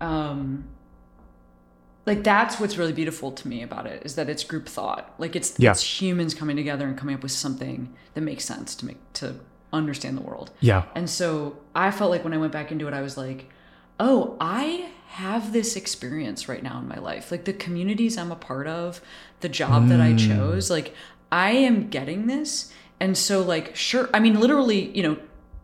um, 0.00 0.64
like 2.06 2.22
that's 2.22 2.60
what's 2.60 2.78
really 2.78 2.92
beautiful 2.92 3.32
to 3.32 3.48
me 3.48 3.62
about 3.62 3.86
it 3.86 4.02
is 4.04 4.14
that 4.14 4.30
it's 4.30 4.44
group 4.44 4.68
thought. 4.68 5.12
Like 5.18 5.34
it's 5.34 5.54
Yeah. 5.58 5.72
it's 5.72 6.00
humans 6.00 6.34
coming 6.34 6.56
together 6.56 6.86
and 6.86 6.96
coming 6.96 7.16
up 7.16 7.22
with 7.22 7.32
something 7.32 7.92
that 8.14 8.20
makes 8.20 8.44
sense 8.44 8.74
to 8.76 8.86
make 8.86 8.98
to 9.14 9.34
understand 9.72 10.16
the 10.16 10.22
world. 10.22 10.52
Yeah. 10.60 10.84
And 10.94 11.10
so 11.10 11.58
i 11.74 11.90
felt 11.90 12.10
like 12.10 12.22
when 12.24 12.32
i 12.32 12.38
went 12.38 12.52
back 12.52 12.70
into 12.72 12.86
it 12.86 12.94
i 12.94 13.02
was 13.02 13.16
like 13.16 13.50
oh 13.98 14.36
i 14.40 14.88
have 15.08 15.52
this 15.52 15.76
experience 15.76 16.48
right 16.48 16.62
now 16.62 16.78
in 16.78 16.88
my 16.88 16.98
life. 16.98 17.30
Like 17.30 17.44
the 17.44 17.52
communities 17.52 18.16
i'm 18.16 18.30
a 18.30 18.36
part 18.36 18.68
of 18.68 19.00
the 19.40 19.48
job 19.48 19.88
that 19.88 20.00
i 20.00 20.12
mm. 20.12 20.28
chose 20.28 20.70
like 20.70 20.94
i 21.32 21.50
am 21.50 21.88
getting 21.88 22.28
this. 22.28 22.72
And 23.00 23.18
so 23.18 23.42
like 23.42 23.74
sure 23.74 24.08
i 24.14 24.20
mean 24.20 24.38
literally 24.38 24.96
you 24.96 25.02
know 25.02 25.16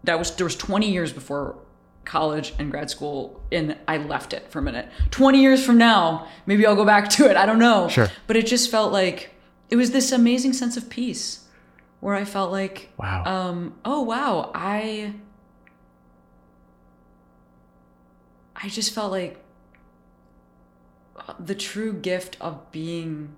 that 0.04 0.18
was 0.18 0.34
there 0.34 0.44
was 0.44 0.56
20 0.56 0.90
years 0.90 1.12
before 1.12 1.56
college 2.04 2.52
and 2.58 2.70
grad 2.70 2.90
school 2.90 3.40
and 3.50 3.76
i 3.86 3.96
left 3.96 4.32
it 4.32 4.50
for 4.50 4.58
a 4.58 4.62
minute. 4.62 4.88
20 5.10 5.40
years 5.40 5.64
from 5.64 5.78
now 5.78 6.26
maybe 6.46 6.66
i'll 6.66 6.76
go 6.76 6.84
back 6.84 7.08
to 7.08 7.28
it 7.30 7.36
i 7.36 7.46
don't 7.46 7.58
know. 7.58 7.88
Sure. 7.88 8.08
but 8.26 8.36
it 8.36 8.46
just 8.46 8.70
felt 8.70 8.92
like 8.92 9.30
it 9.70 9.76
was 9.76 9.90
this 9.92 10.12
amazing 10.12 10.52
sense 10.52 10.76
of 10.76 10.88
peace 10.90 11.46
where 12.00 12.14
i 12.14 12.24
felt 12.24 12.50
like 12.50 12.90
wow. 12.96 13.24
um 13.24 13.74
oh 13.84 14.02
wow 14.02 14.50
i 14.54 15.14
i 18.56 18.68
just 18.68 18.92
felt 18.92 19.10
like 19.12 19.42
the 21.38 21.54
true 21.54 21.92
gift 21.92 22.36
of 22.40 22.70
being 22.72 23.34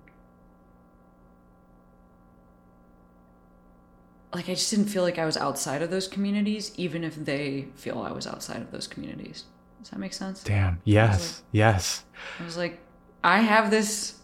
like 4.35 4.49
i 4.49 4.55
just 4.55 4.71
didn't 4.71 4.87
feel 4.87 5.03
like 5.03 5.19
i 5.19 5.25
was 5.25 5.37
outside 5.37 5.81
of 5.83 5.91
those 5.91 6.09
communities 6.09 6.73
even 6.77 7.05
if 7.05 7.15
they 7.25 7.67
feel 7.77 7.99
i 8.01 8.11
was 8.13 8.27
outside 8.27 8.61
of 8.61 8.71
those 8.71 8.87
communities. 8.87 9.45
Does 9.81 9.91
that 9.91 9.99
make 9.99 10.15
sense? 10.15 10.43
Damn. 10.43 10.81
Yes. 10.85 11.43
Yes. 11.53 12.05
I 12.41 12.45
was 12.45 12.57
like 12.57 12.79
i 13.23 13.39
have 13.41 13.71
this 13.71 14.19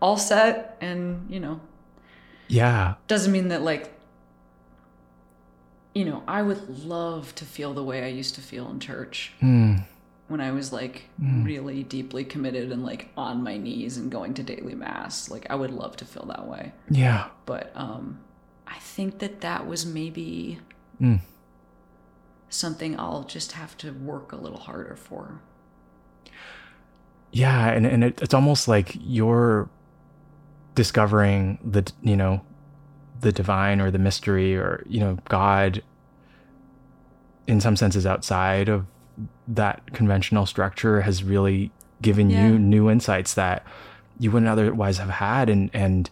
all 0.00 0.16
set 0.16 0.76
and 0.80 1.26
you 1.30 1.40
know. 1.40 1.60
Yeah. 2.48 2.94
Doesn't 3.08 3.32
mean 3.32 3.48
that 3.48 3.62
like 3.62 3.92
you 5.94 6.04
know 6.04 6.22
i 6.26 6.40
would 6.42 6.84
love 6.84 7.34
to 7.34 7.44
feel 7.44 7.74
the 7.74 7.84
way 7.84 8.02
i 8.04 8.08
used 8.08 8.34
to 8.36 8.40
feel 8.40 8.68
in 8.70 8.80
church 8.80 9.32
Mm. 9.42 9.84
when 10.28 10.40
i 10.40 10.50
was 10.50 10.72
like 10.72 11.02
really 11.20 11.82
deeply 11.82 12.24
committed 12.24 12.72
and 12.72 12.82
like 12.84 13.10
on 13.16 13.42
my 13.42 13.56
knees 13.58 13.98
and 13.98 14.10
going 14.10 14.32
to 14.34 14.42
daily 14.42 14.74
mass. 14.74 15.28
Like 15.30 15.46
i 15.50 15.54
would 15.54 15.70
love 15.70 15.96
to 15.96 16.04
feel 16.04 16.24
that 16.26 16.46
way. 16.48 16.72
Yeah. 16.90 17.28
But 17.44 17.72
um 17.74 18.20
i 18.74 18.78
think 18.78 19.18
that 19.18 19.40
that 19.40 19.66
was 19.66 19.84
maybe 19.86 20.58
Mm. 21.00 21.20
something 22.48 22.98
i'll 22.98 23.24
just 23.24 23.52
have 23.52 23.76
to 23.78 23.92
work 23.92 24.32
a 24.32 24.36
little 24.36 24.58
harder 24.60 24.94
for 24.96 25.40
yeah 27.32 27.68
and, 27.70 27.86
and 27.86 28.04
it, 28.04 28.20
it's 28.22 28.34
almost 28.34 28.68
like 28.68 28.94
you're 29.00 29.68
discovering 30.74 31.58
the 31.64 31.90
you 32.02 32.16
know 32.16 32.40
the 33.20 33.32
divine 33.32 33.80
or 33.80 33.90
the 33.90 33.98
mystery 33.98 34.56
or 34.56 34.84
you 34.88 35.00
know 35.00 35.18
god 35.28 35.82
in 37.46 37.60
some 37.60 37.76
senses 37.76 38.06
outside 38.06 38.68
of 38.68 38.86
that 39.48 39.92
conventional 39.92 40.46
structure 40.46 41.00
has 41.02 41.22
really 41.24 41.70
given 42.00 42.30
Yeah. 42.30 42.48
you 42.48 42.58
new 42.58 42.90
insights 42.90 43.34
that 43.34 43.64
you 44.18 44.30
wouldn't 44.30 44.48
otherwise 44.50 44.98
have 44.98 45.10
had 45.10 45.48
and 45.50 45.70
and 45.72 46.08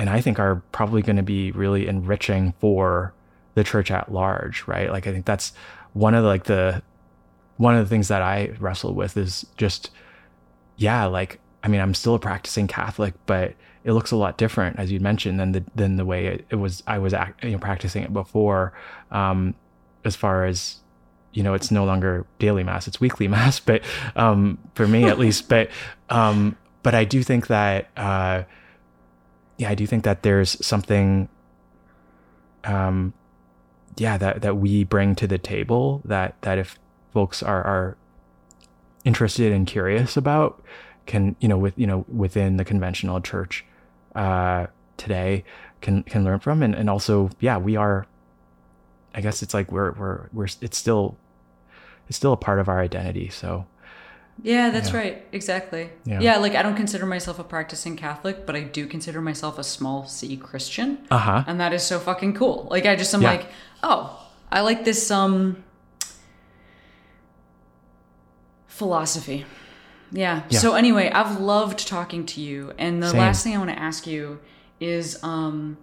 and 0.00 0.10
I 0.10 0.20
think 0.20 0.38
are 0.38 0.56
probably 0.72 1.02
going 1.02 1.16
to 1.16 1.22
be 1.22 1.52
really 1.52 1.86
enriching 1.86 2.54
for 2.58 3.14
the 3.54 3.62
church 3.62 3.90
at 3.90 4.12
large 4.12 4.66
right 4.66 4.90
like 4.90 5.06
I 5.06 5.12
think 5.12 5.26
that's 5.26 5.52
one 5.92 6.14
of 6.14 6.22
the, 6.22 6.28
like 6.28 6.44
the 6.44 6.82
one 7.56 7.76
of 7.76 7.84
the 7.84 7.88
things 7.88 8.08
that 8.08 8.22
I 8.22 8.50
wrestle 8.58 8.94
with 8.94 9.16
is 9.16 9.46
just 9.56 9.90
yeah 10.76 11.04
like 11.04 11.38
I 11.62 11.68
mean 11.68 11.80
I'm 11.80 11.94
still 11.94 12.14
a 12.14 12.18
practicing 12.18 12.66
Catholic 12.66 13.14
but 13.26 13.54
it 13.84 13.92
looks 13.92 14.10
a 14.10 14.16
lot 14.16 14.36
different, 14.36 14.78
as 14.78 14.92
you 14.92 15.00
mentioned, 15.00 15.40
than 15.40 15.52
the 15.52 15.64
than 15.74 15.96
the 15.96 16.04
way 16.04 16.26
it, 16.26 16.46
it 16.50 16.56
was 16.56 16.82
I 16.86 16.98
was 16.98 17.14
act, 17.14 17.42
you 17.42 17.52
know, 17.52 17.58
practicing 17.58 18.02
it 18.02 18.12
before. 18.12 18.72
Um, 19.10 19.54
as 20.04 20.16
far 20.16 20.44
as 20.44 20.76
you 21.32 21.42
know, 21.42 21.54
it's 21.54 21.70
no 21.70 21.84
longer 21.84 22.26
daily 22.38 22.62
mass; 22.62 22.86
it's 22.86 23.00
weekly 23.00 23.28
mass. 23.36 23.58
But 23.58 23.82
um, 24.16 24.58
for 24.74 24.86
me, 24.86 25.04
at 25.04 25.18
least, 25.18 25.48
but 25.48 25.70
um, 26.10 26.56
but 26.82 26.94
I 26.94 27.04
do 27.04 27.22
think 27.22 27.46
that 27.46 27.88
uh, 27.96 28.42
yeah, 29.60 29.68
I 29.68 29.74
do 29.74 29.86
think 29.86 30.04
that 30.04 30.22
there's 30.22 30.64
something 30.64 31.28
um, 32.64 33.12
yeah 33.96 34.16
that 34.16 34.40
that 34.40 34.56
we 34.56 34.84
bring 34.84 35.14
to 35.16 35.26
the 35.26 35.36
table 35.36 36.00
that 36.06 36.40
that 36.40 36.56
if 36.56 36.78
folks 37.12 37.42
are 37.42 37.62
are 37.62 37.96
interested 39.04 39.52
and 39.52 39.66
curious 39.66 40.16
about 40.16 40.62
can 41.04 41.36
you 41.40 41.48
know 41.48 41.58
with 41.58 41.74
you 41.76 41.86
know 41.86 42.06
within 42.08 42.56
the 42.56 42.64
conventional 42.64 43.20
church 43.20 43.64
uh 44.14 44.66
today 44.96 45.44
can 45.82 46.02
can 46.04 46.24
learn 46.24 46.38
from. 46.38 46.62
And, 46.62 46.74
and 46.74 46.88
also 46.88 47.28
yeah 47.40 47.58
we 47.58 47.76
are 47.76 48.06
i 49.14 49.20
guess 49.20 49.42
it's 49.42 49.52
like 49.52 49.70
we're 49.70 49.92
we're 49.92 50.28
we're 50.32 50.48
it's 50.62 50.78
still 50.78 51.16
it's 52.08 52.16
still 52.16 52.32
a 52.32 52.36
part 52.36 52.58
of 52.58 52.68
our 52.68 52.80
identity. 52.80 53.28
So 53.28 53.66
Yeah, 54.42 54.70
that's 54.70 54.90
Yeah. 54.90 54.96
right. 54.96 55.24
Exactly. 55.32 55.90
Yeah. 56.04 56.20
Yeah. 56.20 56.36
like 56.38 56.54
I 56.54 56.62
don't 56.62 56.76
consider 56.76 57.04
myself 57.06 57.38
a 57.38 57.44
practicing 57.44 57.96
Catholic, 57.96 58.46
but 58.46 58.56
I 58.56 58.62
do 58.62 58.86
consider 58.86 59.20
myself 59.20 59.58
a 59.58 59.64
small 59.64 60.06
C 60.06 60.36
Christian. 60.36 60.98
uh-huh 61.10 61.44
And 61.46 61.60
that 61.60 61.72
is 61.72 61.82
so 61.82 61.98
fucking 61.98 62.34
cool. 62.34 62.66
Like 62.70 62.86
I 62.86 62.96
just 62.96 63.12
am 63.14 63.22
Yeah. 63.22 63.30
like, 63.30 63.46
oh, 63.82 64.26
I 64.50 64.60
like 64.62 64.84
this 64.84 65.10
um 65.10 65.62
philosophy. 68.66 69.44
Yeah. 70.12 70.42
Yeah. 70.48 70.58
So 70.58 70.74
anyway, 70.74 71.10
I've 71.10 71.38
loved 71.40 71.86
talking 71.86 72.26
to 72.26 72.40
you. 72.40 72.72
And 72.78 73.02
the 73.02 73.10
Same. 73.10 73.20
last 73.20 73.44
thing 73.44 73.54
I 73.54 73.58
want 73.58 73.70
to 73.70 73.78
ask 73.78 74.06
you 74.06 74.40
is 74.80 75.22
um 75.22 75.76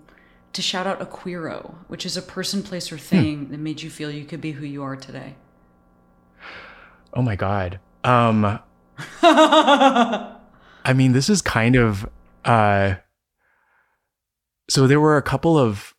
to 0.54 0.62
shout 0.62 0.88
out 0.88 1.02
a 1.02 1.06
queero, 1.06 1.76
which 1.88 2.06
is 2.06 2.18
a 2.18 2.22
person, 2.22 2.64
place, 2.64 2.90
Hmm. 2.90 2.96
or 2.96 2.98
thing 2.98 3.50
that 3.50 3.60
made 3.60 3.82
you 3.84 3.90
feel 3.92 4.10
you 4.10 4.26
could 4.26 4.42
be 4.42 4.54
who 4.54 4.66
you 4.66 4.82
are 4.84 4.96
today. 4.96 5.36
oh 7.14 7.22
my 7.22 7.36
god 7.36 7.80
um 8.08 8.60
I 9.24 10.94
mean, 10.96 11.12
this 11.14 11.30
is 11.30 11.42
kind 11.42 11.76
of 11.76 12.08
uh 12.46 12.96
so 14.70 14.86
there 14.88 15.00
were 15.00 15.18
a 15.18 15.22
couple 15.22 15.58
of 15.58 15.94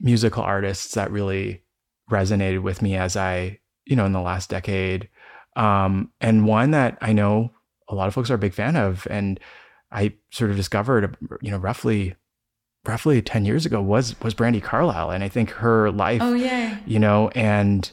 musical 0.00 0.42
artists 0.42 0.94
that 0.94 1.10
really 1.10 1.62
resonated 2.10 2.62
with 2.62 2.82
me 2.82 2.96
as 2.96 3.16
I, 3.16 3.60
you 3.86 3.96
know, 3.96 4.04
in 4.06 4.12
the 4.12 4.20
last 4.20 4.50
decade. 4.50 5.08
Um 5.56 6.10
and 6.20 6.46
one 6.46 6.72
that 6.72 6.98
I 7.00 7.12
know 7.12 7.50
a 7.88 7.94
lot 7.94 8.08
of 8.08 8.14
folks 8.14 8.30
are 8.30 8.34
a 8.34 8.38
big 8.38 8.54
fan 8.54 8.76
of 8.76 9.06
and 9.10 9.38
I 9.92 10.14
sort 10.30 10.50
of 10.50 10.56
discovered, 10.56 11.16
you 11.40 11.50
know, 11.50 11.58
roughly 11.58 12.16
roughly 12.86 13.22
10 13.22 13.46
years 13.46 13.64
ago 13.64 13.80
was 13.80 14.14
was 14.20 14.34
Brandi 14.34 14.62
Carlile 14.62 15.10
and 15.10 15.24
I 15.24 15.28
think 15.28 15.50
her 15.50 15.90
life 15.90 16.20
Oh 16.22 16.34
yay. 16.34 16.76
you 16.84 16.98
know 16.98 17.28
and 17.30 17.90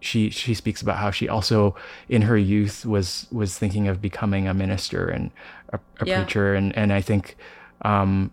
she 0.00 0.30
she 0.30 0.54
speaks 0.54 0.80
about 0.82 0.96
how 0.96 1.10
she 1.10 1.28
also 1.28 1.74
in 2.08 2.22
her 2.22 2.36
youth 2.38 2.86
was 2.86 3.26
was 3.30 3.58
thinking 3.58 3.86
of 3.88 4.00
becoming 4.00 4.48
a 4.48 4.54
minister 4.54 5.08
and 5.08 5.30
a, 5.72 5.78
a 6.00 6.06
Yeah. 6.06 6.22
preacher 6.22 6.54
and 6.54 6.76
and 6.76 6.92
I 6.92 7.00
think 7.02 7.36
um 7.82 8.30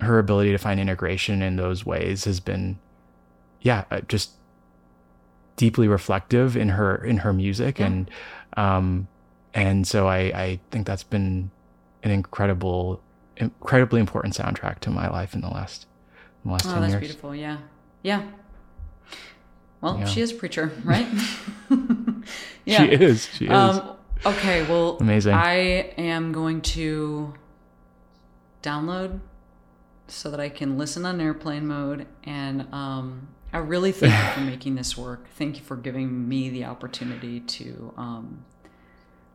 her 0.00 0.18
ability 0.18 0.52
to 0.52 0.58
find 0.58 0.78
integration 0.80 1.42
in 1.42 1.56
those 1.56 1.84
ways 1.86 2.24
has 2.24 2.40
been 2.40 2.78
yeah 3.60 3.84
uh, 3.90 4.00
just 4.02 4.30
deeply 5.56 5.86
reflective 5.88 6.56
in 6.56 6.70
her 6.70 6.96
in 6.96 7.18
her 7.18 7.32
music 7.32 7.78
Yeah. 7.78 7.86
and 7.86 8.10
um 8.56 9.08
and 9.52 9.86
so 9.86 10.08
I 10.08 10.18
I 10.34 10.60
think 10.70 10.86
that's 10.86 11.04
been 11.04 11.50
an 12.02 12.10
incredible 12.10 13.00
incredibly 13.36 14.00
important 14.00 14.34
soundtrack 14.34 14.78
to 14.80 14.90
my 14.90 15.08
life 15.08 15.34
in 15.34 15.40
the 15.40 15.48
last 15.48 15.86
in 16.44 16.50
the 16.50 16.52
last 16.54 16.66
Oh, 16.66 16.72
10 16.74 16.80
that's 16.82 16.92
years 16.92 17.00
beautiful. 17.00 17.34
Yeah. 17.34 17.58
Yeah. 18.02 18.22
Well, 19.84 19.98
Yeah. 19.98 20.06
she 20.06 20.22
is 20.22 20.32
a 20.32 20.34
preacher, 20.34 20.72
right? 20.84 21.06
she 22.66 22.84
is 22.88 23.28
she 23.34 23.44
is 23.44 23.50
Um, 23.52 23.96
okay, 24.24 24.62
well, 24.66 24.96
Amazing. 24.98 25.34
I 25.34 25.92
am 25.98 26.32
going 26.32 26.62
to 26.62 27.34
download 28.62 29.20
so 30.08 30.30
that 30.30 30.40
I 30.40 30.48
can 30.48 30.78
listen 30.78 31.04
on 31.04 31.20
airplane 31.20 31.66
mode. 31.66 32.06
And 32.24 32.66
um, 32.72 33.28
I 33.52 33.58
really 33.58 33.92
thank 33.92 34.12
you 34.14 34.32
for 34.32 34.40
making 34.52 34.74
this 34.76 34.96
work. 34.96 35.28
Thank 35.36 35.58
you 35.58 35.62
for 35.62 35.76
giving 35.76 36.28
me 36.28 36.48
the 36.48 36.64
opportunity 36.64 37.40
to 37.40 37.92
um, 37.98 38.44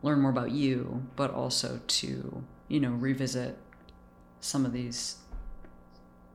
learn 0.01 0.19
more 0.19 0.31
about 0.31 0.49
you, 0.49 1.05
but 1.15 1.31
also 1.31 1.79
to, 1.85 2.43
you 2.67 2.79
know, 2.79 2.89
revisit 2.91 3.55
some 4.41 4.65
of 4.65 4.73
these 4.73 5.17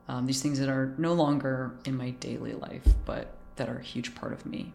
um, 0.07 0.25
these 0.27 0.41
things 0.41 0.59
that 0.59 0.69
are 0.69 0.93
no 0.99 1.13
longer 1.13 1.73
in 1.83 1.97
my 1.97 2.11
daily 2.11 2.53
life, 2.53 2.87
but 3.05 3.34
that 3.55 3.69
are 3.69 3.77
a 3.77 3.83
huge 3.83 4.13
part 4.15 4.33
of 4.33 4.45
me. 4.45 4.73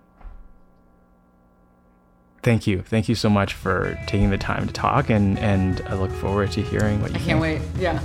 Thank 2.43 2.67
you. 2.67 2.81
Thank 2.83 3.09
you 3.09 3.15
so 3.15 3.29
much 3.29 3.53
for 3.53 3.99
taking 4.07 4.31
the 4.31 4.39
time 4.39 4.67
to 4.67 4.73
talk 4.73 5.11
and 5.11 5.39
and 5.39 5.83
I 5.87 5.95
look 5.95 6.11
forward 6.11 6.51
to 6.53 6.63
hearing 6.63 7.03
what 7.03 7.11
you 7.11 7.17
I 7.17 7.19
can't 7.21 7.43
think. 7.43 7.61
wait. 7.63 7.83
Yeah. 7.83 8.01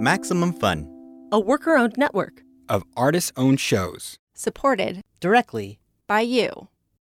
Maximum 0.00 0.52
Fun. 0.52 0.88
A 1.32 1.40
worker 1.40 1.76
owned 1.76 1.94
network. 1.96 2.42
of 2.68 2.84
artist 2.96 3.32
owned 3.36 3.58
shows. 3.58 4.18
Supported 4.34 5.00
directly 5.20 5.78
by 6.06 6.20
you. 6.20 6.68